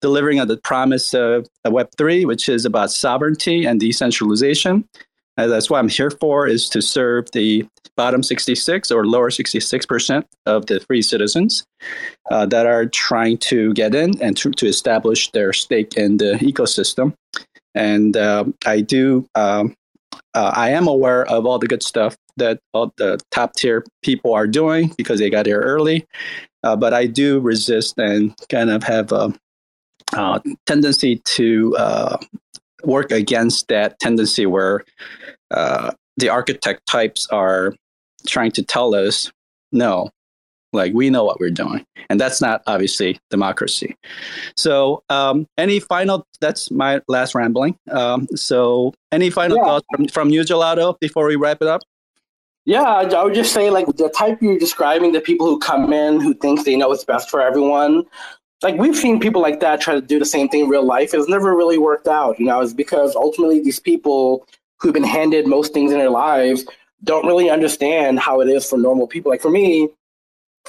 delivering 0.00 0.38
on 0.38 0.46
the 0.46 0.58
promise 0.58 1.12
of 1.14 1.48
Web 1.64 1.88
three, 1.98 2.24
which 2.24 2.48
is 2.48 2.64
about 2.64 2.92
sovereignty 2.92 3.64
and 3.64 3.80
decentralization. 3.80 4.88
And 5.36 5.50
that's 5.50 5.70
what 5.70 5.78
I'm 5.78 5.88
here 5.88 6.10
for: 6.10 6.46
is 6.46 6.68
to 6.68 6.80
serve 6.80 7.32
the 7.32 7.66
bottom 7.96 8.22
66 8.22 8.90
or 8.90 9.06
lower 9.06 9.30
66 9.30 9.86
percent 9.86 10.26
of 10.46 10.66
the 10.66 10.80
free 10.80 11.02
citizens 11.02 11.64
uh, 12.30 12.46
that 12.46 12.66
are 12.66 12.86
trying 12.86 13.38
to 13.38 13.72
get 13.74 13.94
in 13.94 14.20
and 14.22 14.36
to, 14.36 14.50
to 14.52 14.66
establish 14.66 15.30
their 15.32 15.52
stake 15.52 15.96
in 15.96 16.18
the 16.18 16.32
ecosystem. 16.40 17.14
And 17.74 18.16
uh, 18.16 18.44
I 18.66 18.80
do 18.80 19.26
um, 19.34 19.74
uh, 20.34 20.52
I 20.54 20.70
am 20.70 20.86
aware 20.86 21.24
of 21.26 21.46
all 21.46 21.58
the 21.58 21.66
good 21.66 21.82
stuff 21.82 22.16
that 22.36 22.60
all 22.72 22.92
the 22.96 23.18
top 23.30 23.54
tier 23.54 23.84
people 24.02 24.32
are 24.32 24.46
doing 24.46 24.92
because 24.96 25.18
they 25.18 25.30
got 25.30 25.46
here 25.46 25.60
early. 25.60 26.06
Uh, 26.62 26.76
but 26.76 26.92
I 26.94 27.06
do 27.06 27.40
resist 27.40 27.98
and 27.98 28.34
kind 28.48 28.70
of 28.70 28.82
have 28.82 29.12
a, 29.12 29.32
a 30.14 30.42
tendency 30.66 31.16
to 31.24 31.76
uh, 31.76 32.18
work 32.84 33.10
against 33.12 33.68
that 33.68 33.98
tendency 33.98 34.46
where 34.46 34.84
uh, 35.50 35.92
the 36.16 36.28
architect 36.28 36.86
types 36.86 37.26
are 37.30 37.74
trying 38.26 38.52
to 38.52 38.62
tell 38.62 38.94
us, 38.94 39.30
no, 39.72 40.10
like 40.72 40.92
we 40.94 41.10
know 41.10 41.24
what 41.24 41.40
we're 41.40 41.50
doing, 41.50 41.84
and 42.08 42.20
that's 42.20 42.40
not 42.40 42.62
obviously 42.66 43.18
democracy. 43.30 43.96
So, 44.56 45.02
um, 45.08 45.46
any 45.58 45.80
final? 45.80 46.26
That's 46.40 46.70
my 46.70 47.00
last 47.08 47.34
rambling. 47.34 47.76
Um, 47.90 48.28
so, 48.34 48.94
any 49.12 49.30
final 49.30 49.56
yeah. 49.56 49.64
thoughts 49.64 49.86
from, 49.94 50.08
from 50.08 50.30
you, 50.30 50.42
Gelotto, 50.42 50.98
before 51.00 51.26
we 51.26 51.36
wrap 51.36 51.58
it 51.60 51.68
up? 51.68 51.82
Yeah, 52.66 52.82
I 52.82 53.24
would 53.24 53.34
just 53.34 53.52
say 53.52 53.70
like 53.70 53.86
the 53.96 54.10
type 54.10 54.40
you're 54.42 54.58
describing, 54.58 55.12
the 55.12 55.20
people 55.20 55.46
who 55.46 55.58
come 55.58 55.92
in 55.92 56.20
who 56.20 56.34
think 56.34 56.64
they 56.64 56.76
know 56.76 56.88
what's 56.88 57.04
best 57.04 57.30
for 57.30 57.40
everyone. 57.40 58.04
Like 58.62 58.76
we've 58.76 58.96
seen 58.96 59.18
people 59.18 59.40
like 59.40 59.60
that 59.60 59.80
try 59.80 59.94
to 59.94 60.02
do 60.02 60.18
the 60.18 60.26
same 60.26 60.48
thing 60.48 60.64
in 60.64 60.68
real 60.68 60.84
life. 60.84 61.14
It's 61.14 61.28
never 61.28 61.56
really 61.56 61.78
worked 61.78 62.06
out. 62.06 62.38
You 62.38 62.46
know, 62.46 62.60
it's 62.60 62.74
because 62.74 63.16
ultimately 63.16 63.60
these 63.60 63.80
people 63.80 64.46
who've 64.78 64.92
been 64.92 65.02
handed 65.02 65.46
most 65.46 65.72
things 65.72 65.90
in 65.90 65.98
their 65.98 66.10
lives 66.10 66.64
don't 67.02 67.26
really 67.26 67.48
understand 67.48 68.20
how 68.20 68.40
it 68.40 68.48
is 68.48 68.68
for 68.68 68.78
normal 68.78 69.06
people. 69.06 69.30
Like 69.30 69.40
for 69.40 69.50
me, 69.50 69.88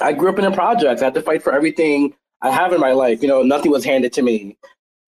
I 0.00 0.12
grew 0.12 0.30
up 0.30 0.38
in 0.38 0.44
a 0.44 0.52
project. 0.52 1.00
I 1.00 1.04
had 1.04 1.14
to 1.14 1.22
fight 1.22 1.42
for 1.42 1.52
everything 1.52 2.14
I 2.40 2.50
have 2.50 2.72
in 2.72 2.80
my 2.80 2.92
life. 2.92 3.22
You 3.22 3.28
know, 3.28 3.42
nothing 3.42 3.70
was 3.70 3.84
handed 3.84 4.12
to 4.14 4.22
me. 4.22 4.56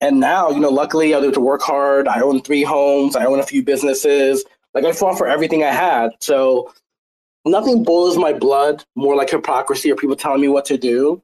And 0.00 0.20
now, 0.20 0.50
you 0.50 0.60
know, 0.60 0.70
luckily 0.70 1.14
I 1.14 1.20
get 1.20 1.34
to 1.34 1.40
work 1.40 1.62
hard. 1.62 2.06
I 2.06 2.20
own 2.20 2.42
three 2.42 2.62
homes. 2.62 3.16
I 3.16 3.24
own 3.24 3.40
a 3.40 3.46
few 3.46 3.62
businesses. 3.62 4.44
Like 4.74 4.84
I 4.84 4.92
fought 4.92 5.18
for 5.18 5.26
everything 5.26 5.64
I 5.64 5.72
had. 5.72 6.10
So 6.20 6.72
nothing 7.44 7.82
boils 7.82 8.16
my 8.16 8.32
blood 8.32 8.84
more 8.94 9.16
like 9.16 9.30
hypocrisy 9.30 9.90
or 9.90 9.96
people 9.96 10.16
telling 10.16 10.40
me 10.40 10.48
what 10.48 10.64
to 10.66 10.78
do. 10.78 11.22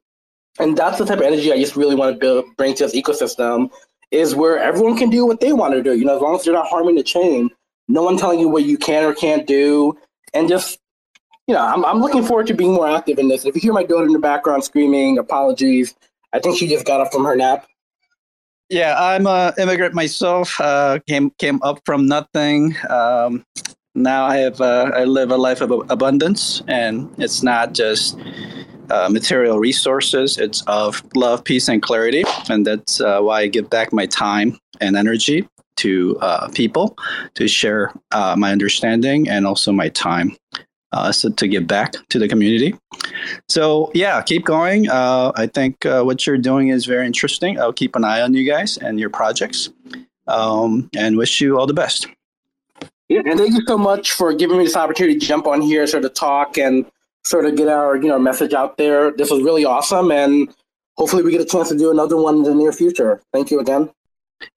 And 0.59 0.77
that's 0.77 0.97
the 0.97 1.05
type 1.05 1.19
of 1.19 1.23
energy 1.23 1.51
I 1.51 1.59
just 1.59 1.75
really 1.75 1.95
want 1.95 2.15
to 2.15 2.19
build, 2.19 2.45
bring 2.57 2.73
to 2.75 2.83
this 2.83 2.95
ecosystem 2.95 3.69
is 4.11 4.35
where 4.35 4.57
everyone 4.57 4.97
can 4.97 5.09
do 5.09 5.25
what 5.25 5.39
they 5.39 5.53
want 5.53 5.73
to 5.73 5.83
do. 5.83 5.93
You 5.93 6.05
know, 6.05 6.15
as 6.15 6.21
long 6.21 6.35
as 6.35 6.43
they're 6.43 6.53
not 6.53 6.67
harming 6.67 6.95
the 6.95 7.03
chain, 7.03 7.49
no 7.87 8.03
one 8.03 8.17
telling 8.17 8.39
you 8.39 8.47
what 8.47 8.63
you 8.63 8.77
can 8.77 9.03
or 9.03 9.13
can't 9.13 9.45
do, 9.45 9.97
and 10.33 10.47
just 10.47 10.79
you 11.47 11.53
know, 11.53 11.61
I'm, 11.61 11.85
I'm 11.85 11.99
looking 11.99 12.23
forward 12.23 12.47
to 12.47 12.53
being 12.53 12.73
more 12.73 12.89
active 12.89 13.19
in 13.19 13.27
this. 13.27 13.45
If 13.45 13.55
you 13.55 13.61
hear 13.61 13.73
my 13.73 13.83
daughter 13.83 14.05
in 14.05 14.13
the 14.13 14.19
background 14.19 14.63
screaming, 14.63 15.17
apologies. 15.17 15.95
I 16.33 16.39
think 16.39 16.57
she 16.57 16.67
just 16.67 16.85
got 16.85 16.99
up 16.99 17.13
from 17.13 17.23
her 17.25 17.35
nap. 17.35 17.65
Yeah, 18.69 18.95
I'm 18.97 19.27
an 19.27 19.53
immigrant 19.59 19.93
myself. 19.93 20.59
Uh, 20.59 20.99
came 21.07 21.29
came 21.37 21.61
up 21.61 21.79
from 21.85 22.07
nothing. 22.07 22.75
Um, 22.89 23.45
now 23.93 24.25
I 24.25 24.37
have 24.37 24.59
uh, 24.59 24.91
I 24.93 25.03
live 25.03 25.29
a 25.29 25.37
life 25.37 25.61
of 25.61 25.71
abundance, 25.89 26.63
and 26.67 27.13
it's 27.19 27.43
not 27.43 27.73
just 27.73 28.17
uh, 28.89 29.07
material 29.09 29.59
resources. 29.59 30.39
It's 30.39 30.63
of 30.63 31.03
love, 31.15 31.43
peace, 31.43 31.67
and 31.69 31.81
clarity, 31.81 32.23
and 32.49 32.65
that's 32.65 32.99
uh, 32.99 33.21
why 33.21 33.41
I 33.41 33.47
give 33.47 33.69
back 33.69 33.93
my 33.93 34.07
time 34.07 34.57
and 34.81 34.97
energy 34.97 35.47
to 35.77 36.17
uh, 36.21 36.49
people 36.49 36.97
to 37.35 37.47
share 37.47 37.93
uh, 38.11 38.35
my 38.35 38.51
understanding 38.51 39.29
and 39.29 39.45
also 39.45 39.71
my 39.71 39.89
time 39.89 40.35
uh, 40.95 41.11
so 41.11 41.29
to 41.29 41.47
give 41.47 41.67
back 41.67 41.93
to 42.09 42.17
the 42.17 42.27
community. 42.27 42.73
So 43.49 43.91
yeah, 43.93 44.21
keep 44.21 44.45
going. 44.45 44.89
Uh, 44.89 45.33
I 45.35 45.47
think 45.47 45.85
uh, 45.85 46.03
what 46.03 46.25
you're 46.25 46.37
doing 46.37 46.69
is 46.69 46.85
very 46.85 47.05
interesting. 47.05 47.59
I'll 47.59 47.73
keep 47.73 47.95
an 47.95 48.03
eye 48.03 48.21
on 48.21 48.33
you 48.33 48.49
guys 48.49 48.77
and 48.77 48.99
your 48.99 49.09
projects, 49.09 49.69
um, 50.27 50.89
and 50.95 51.17
wish 51.17 51.41
you 51.41 51.59
all 51.59 51.67
the 51.67 51.73
best. 51.73 52.07
Yeah, 53.09 53.21
and 53.25 53.37
thank 53.37 53.53
you 53.53 53.61
so 53.67 53.77
much 53.77 54.13
for 54.13 54.33
giving 54.33 54.57
me 54.57 54.63
this 54.63 54.75
opportunity 54.75 55.19
to 55.19 55.25
jump 55.25 55.45
on 55.45 55.61
here, 55.61 55.85
sort 55.85 56.05
of 56.05 56.13
talk 56.15 56.57
and 56.57 56.85
sort 57.23 57.45
of 57.45 57.55
get 57.55 57.67
our 57.67 57.97
you 57.97 58.07
know 58.07 58.17
message 58.17 58.53
out 58.53 58.77
there. 58.77 59.11
This 59.11 59.29
was 59.29 59.43
really 59.43 59.65
awesome, 59.65 60.11
and 60.11 60.47
hopefully 60.97 61.23
we 61.23 61.31
get 61.31 61.41
a 61.41 61.45
chance 61.45 61.69
to 61.69 61.77
do 61.77 61.91
another 61.91 62.15
one 62.15 62.37
in 62.37 62.43
the 62.43 62.55
near 62.55 62.71
future. 62.71 63.21
Thank 63.33 63.51
you 63.51 63.59
again. 63.59 63.89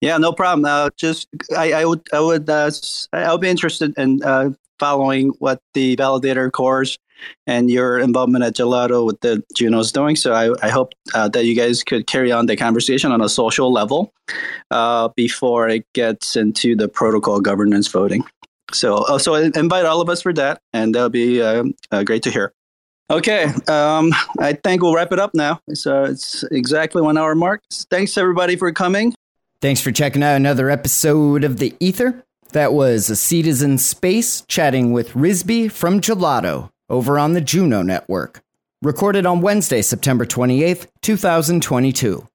Yeah, 0.01 0.19
no 0.19 0.33
problem. 0.33 0.65
Uh, 0.65 0.91
just 0.97 1.29
I, 1.57 1.73
I 1.73 1.85
would 1.85 2.03
I 2.13 2.21
would 2.21 2.49
uh, 2.49 2.71
I 3.13 3.33
would 3.33 3.41
be 3.41 3.49
interested 3.49 3.95
in 3.97 4.23
uh, 4.23 4.51
following 4.79 5.29
what 5.39 5.61
the 5.75 5.97
validator 5.97 6.51
cores 6.51 6.99
and 7.47 7.69
your 7.69 7.99
involvement 7.99 8.45
at 8.45 8.55
Gelotto 8.55 9.05
with 9.05 9.21
the 9.21 9.43
Juno 9.57 9.81
is 9.81 9.91
doing. 9.91 10.15
So 10.15 10.33
I, 10.33 10.55
I 10.65 10.71
hope 10.71 10.93
uh, 11.15 11.29
that 11.31 11.45
you 11.45 11.57
guys 11.57 11.83
could 11.83 12.07
carry 12.07 12.31
on 12.31 12.47
the 12.47 12.57
conversation 12.57 13.11
on 13.11 13.21
a 13.21 13.29
social 13.29 13.73
level 13.73 14.13
uh, 14.71 15.09
before 15.17 15.69
it 15.69 15.85
gets 15.95 16.37
into 16.37 16.77
the 16.77 16.89
protocol 16.89 17.41
governance 17.41 17.89
voting. 17.89 18.23
So, 18.73 18.99
uh, 18.99 19.19
so 19.19 19.35
invite 19.35 19.85
all 19.85 20.01
of 20.01 20.09
us 20.09 20.23
for 20.23 20.33
that, 20.35 20.61
and 20.73 20.95
that'll 20.95 21.09
be 21.09 21.39
great 22.05 22.23
to 22.23 22.31
hear. 22.31 22.53
Okay, 23.11 23.45
um, 23.69 24.13
I 24.39 24.53
think 24.53 24.83
we'll 24.83 24.95
wrap 24.95 25.13
it 25.13 25.19
up 25.19 25.35
now. 25.35 25.61
So 25.73 26.05
it's 26.05 26.45
exactly 26.51 27.01
one 27.01 27.17
hour 27.17 27.35
mark. 27.35 27.63
Thanks 27.91 28.19
everybody 28.19 28.55
for 28.55 28.71
coming. 28.71 29.15
Thanks 29.61 29.81
for 29.81 29.91
checking 29.91 30.23
out 30.23 30.37
another 30.37 30.71
episode 30.71 31.43
of 31.43 31.59
The 31.59 31.75
Ether. 31.81 32.23
That 32.53 32.73
was 32.73 33.11
a 33.11 33.15
Seedizen 33.15 33.81
Space 33.81 34.43
chatting 34.43 34.93
with 34.93 35.11
Rizbe 35.11 35.73
from 35.73 36.01
Gelotto 36.01 36.71
over 36.89 37.19
on 37.19 37.33
the 37.33 37.41
Juno 37.41 37.83
Network. 37.83 38.41
Recorded 38.83 39.27
on 39.27 39.41
Wednesday, 39.41 39.83
September 39.83 40.25
28th, 40.25 40.87
2022. 41.03 42.27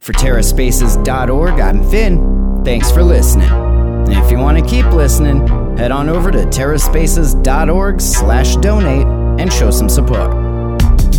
For 0.00 0.12
TerraSpaces.org, 0.14 1.60
I'm 1.60 1.88
Finn. 1.90 2.62
Thanks 2.64 2.90
for 2.90 3.02
listening. 3.02 3.50
And 3.50 4.14
if 4.14 4.30
you 4.30 4.38
want 4.38 4.58
to 4.58 4.64
keep 4.64 4.86
listening, 4.86 5.46
head 5.76 5.92
on 5.92 6.08
over 6.08 6.30
to 6.30 6.38
TerraSpaces.org 6.38 8.00
slash 8.00 8.56
donate 8.56 9.06
and 9.38 9.52
show 9.52 9.70
some 9.70 9.90
support. 9.90 10.49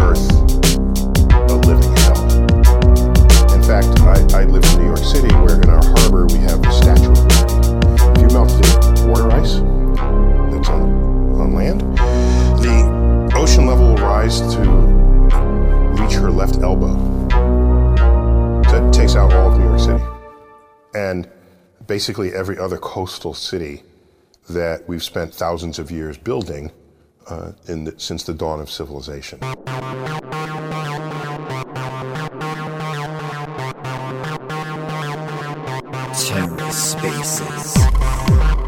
Earth 0.00 0.30
a 1.50 1.56
living 1.66 1.94
hell. 1.96 2.22
In 3.54 3.62
fact, 3.62 4.00
I, 4.00 4.40
I 4.40 4.44
live 4.44 4.64
in 4.64 4.78
New 4.78 4.86
York 4.86 4.98
City 4.98 5.34
where 5.36 5.60
in 5.60 5.68
our 5.68 5.82
harbor 5.82 6.26
we 6.26 6.38
have 6.38 6.62
the 6.62 6.70
Statue 6.70 7.10
of 7.10 7.18
Liberty. 7.18 8.10
If 8.10 8.20
you 8.20 8.28
melt 8.36 8.48
the 8.48 9.06
water 9.08 9.30
ice 9.30 9.54
that's 10.52 10.68
on, 10.68 10.82
on 11.40 11.54
land, 11.54 11.80
the 12.62 13.32
ocean 13.36 13.66
level 13.66 13.88
will 13.88 13.96
rise 13.96 14.40
to 14.40 14.60
reach 16.00 16.12
her 16.14 16.30
left 16.30 16.58
elbow. 16.58 16.94
That 18.70 18.92
takes 18.92 19.16
out 19.16 19.32
all 19.32 19.52
of 19.52 19.58
New 19.58 19.64
York 19.64 19.80
City. 19.80 20.04
And 20.94 21.28
basically 21.86 22.32
every 22.32 22.58
other 22.58 22.78
coastal 22.78 23.34
city 23.34 23.82
that 24.48 24.88
we've 24.88 25.02
spent 25.02 25.34
thousands 25.34 25.78
of 25.78 25.90
years 25.90 26.16
building 26.16 26.70
uh, 27.28 27.52
the, 27.84 27.94
since 27.96 28.24
the 28.24 28.34
dawn 28.34 28.60
of 28.60 28.70
civilization. 28.70 29.40
Terra 36.30 36.72
Spaces. 36.72 38.59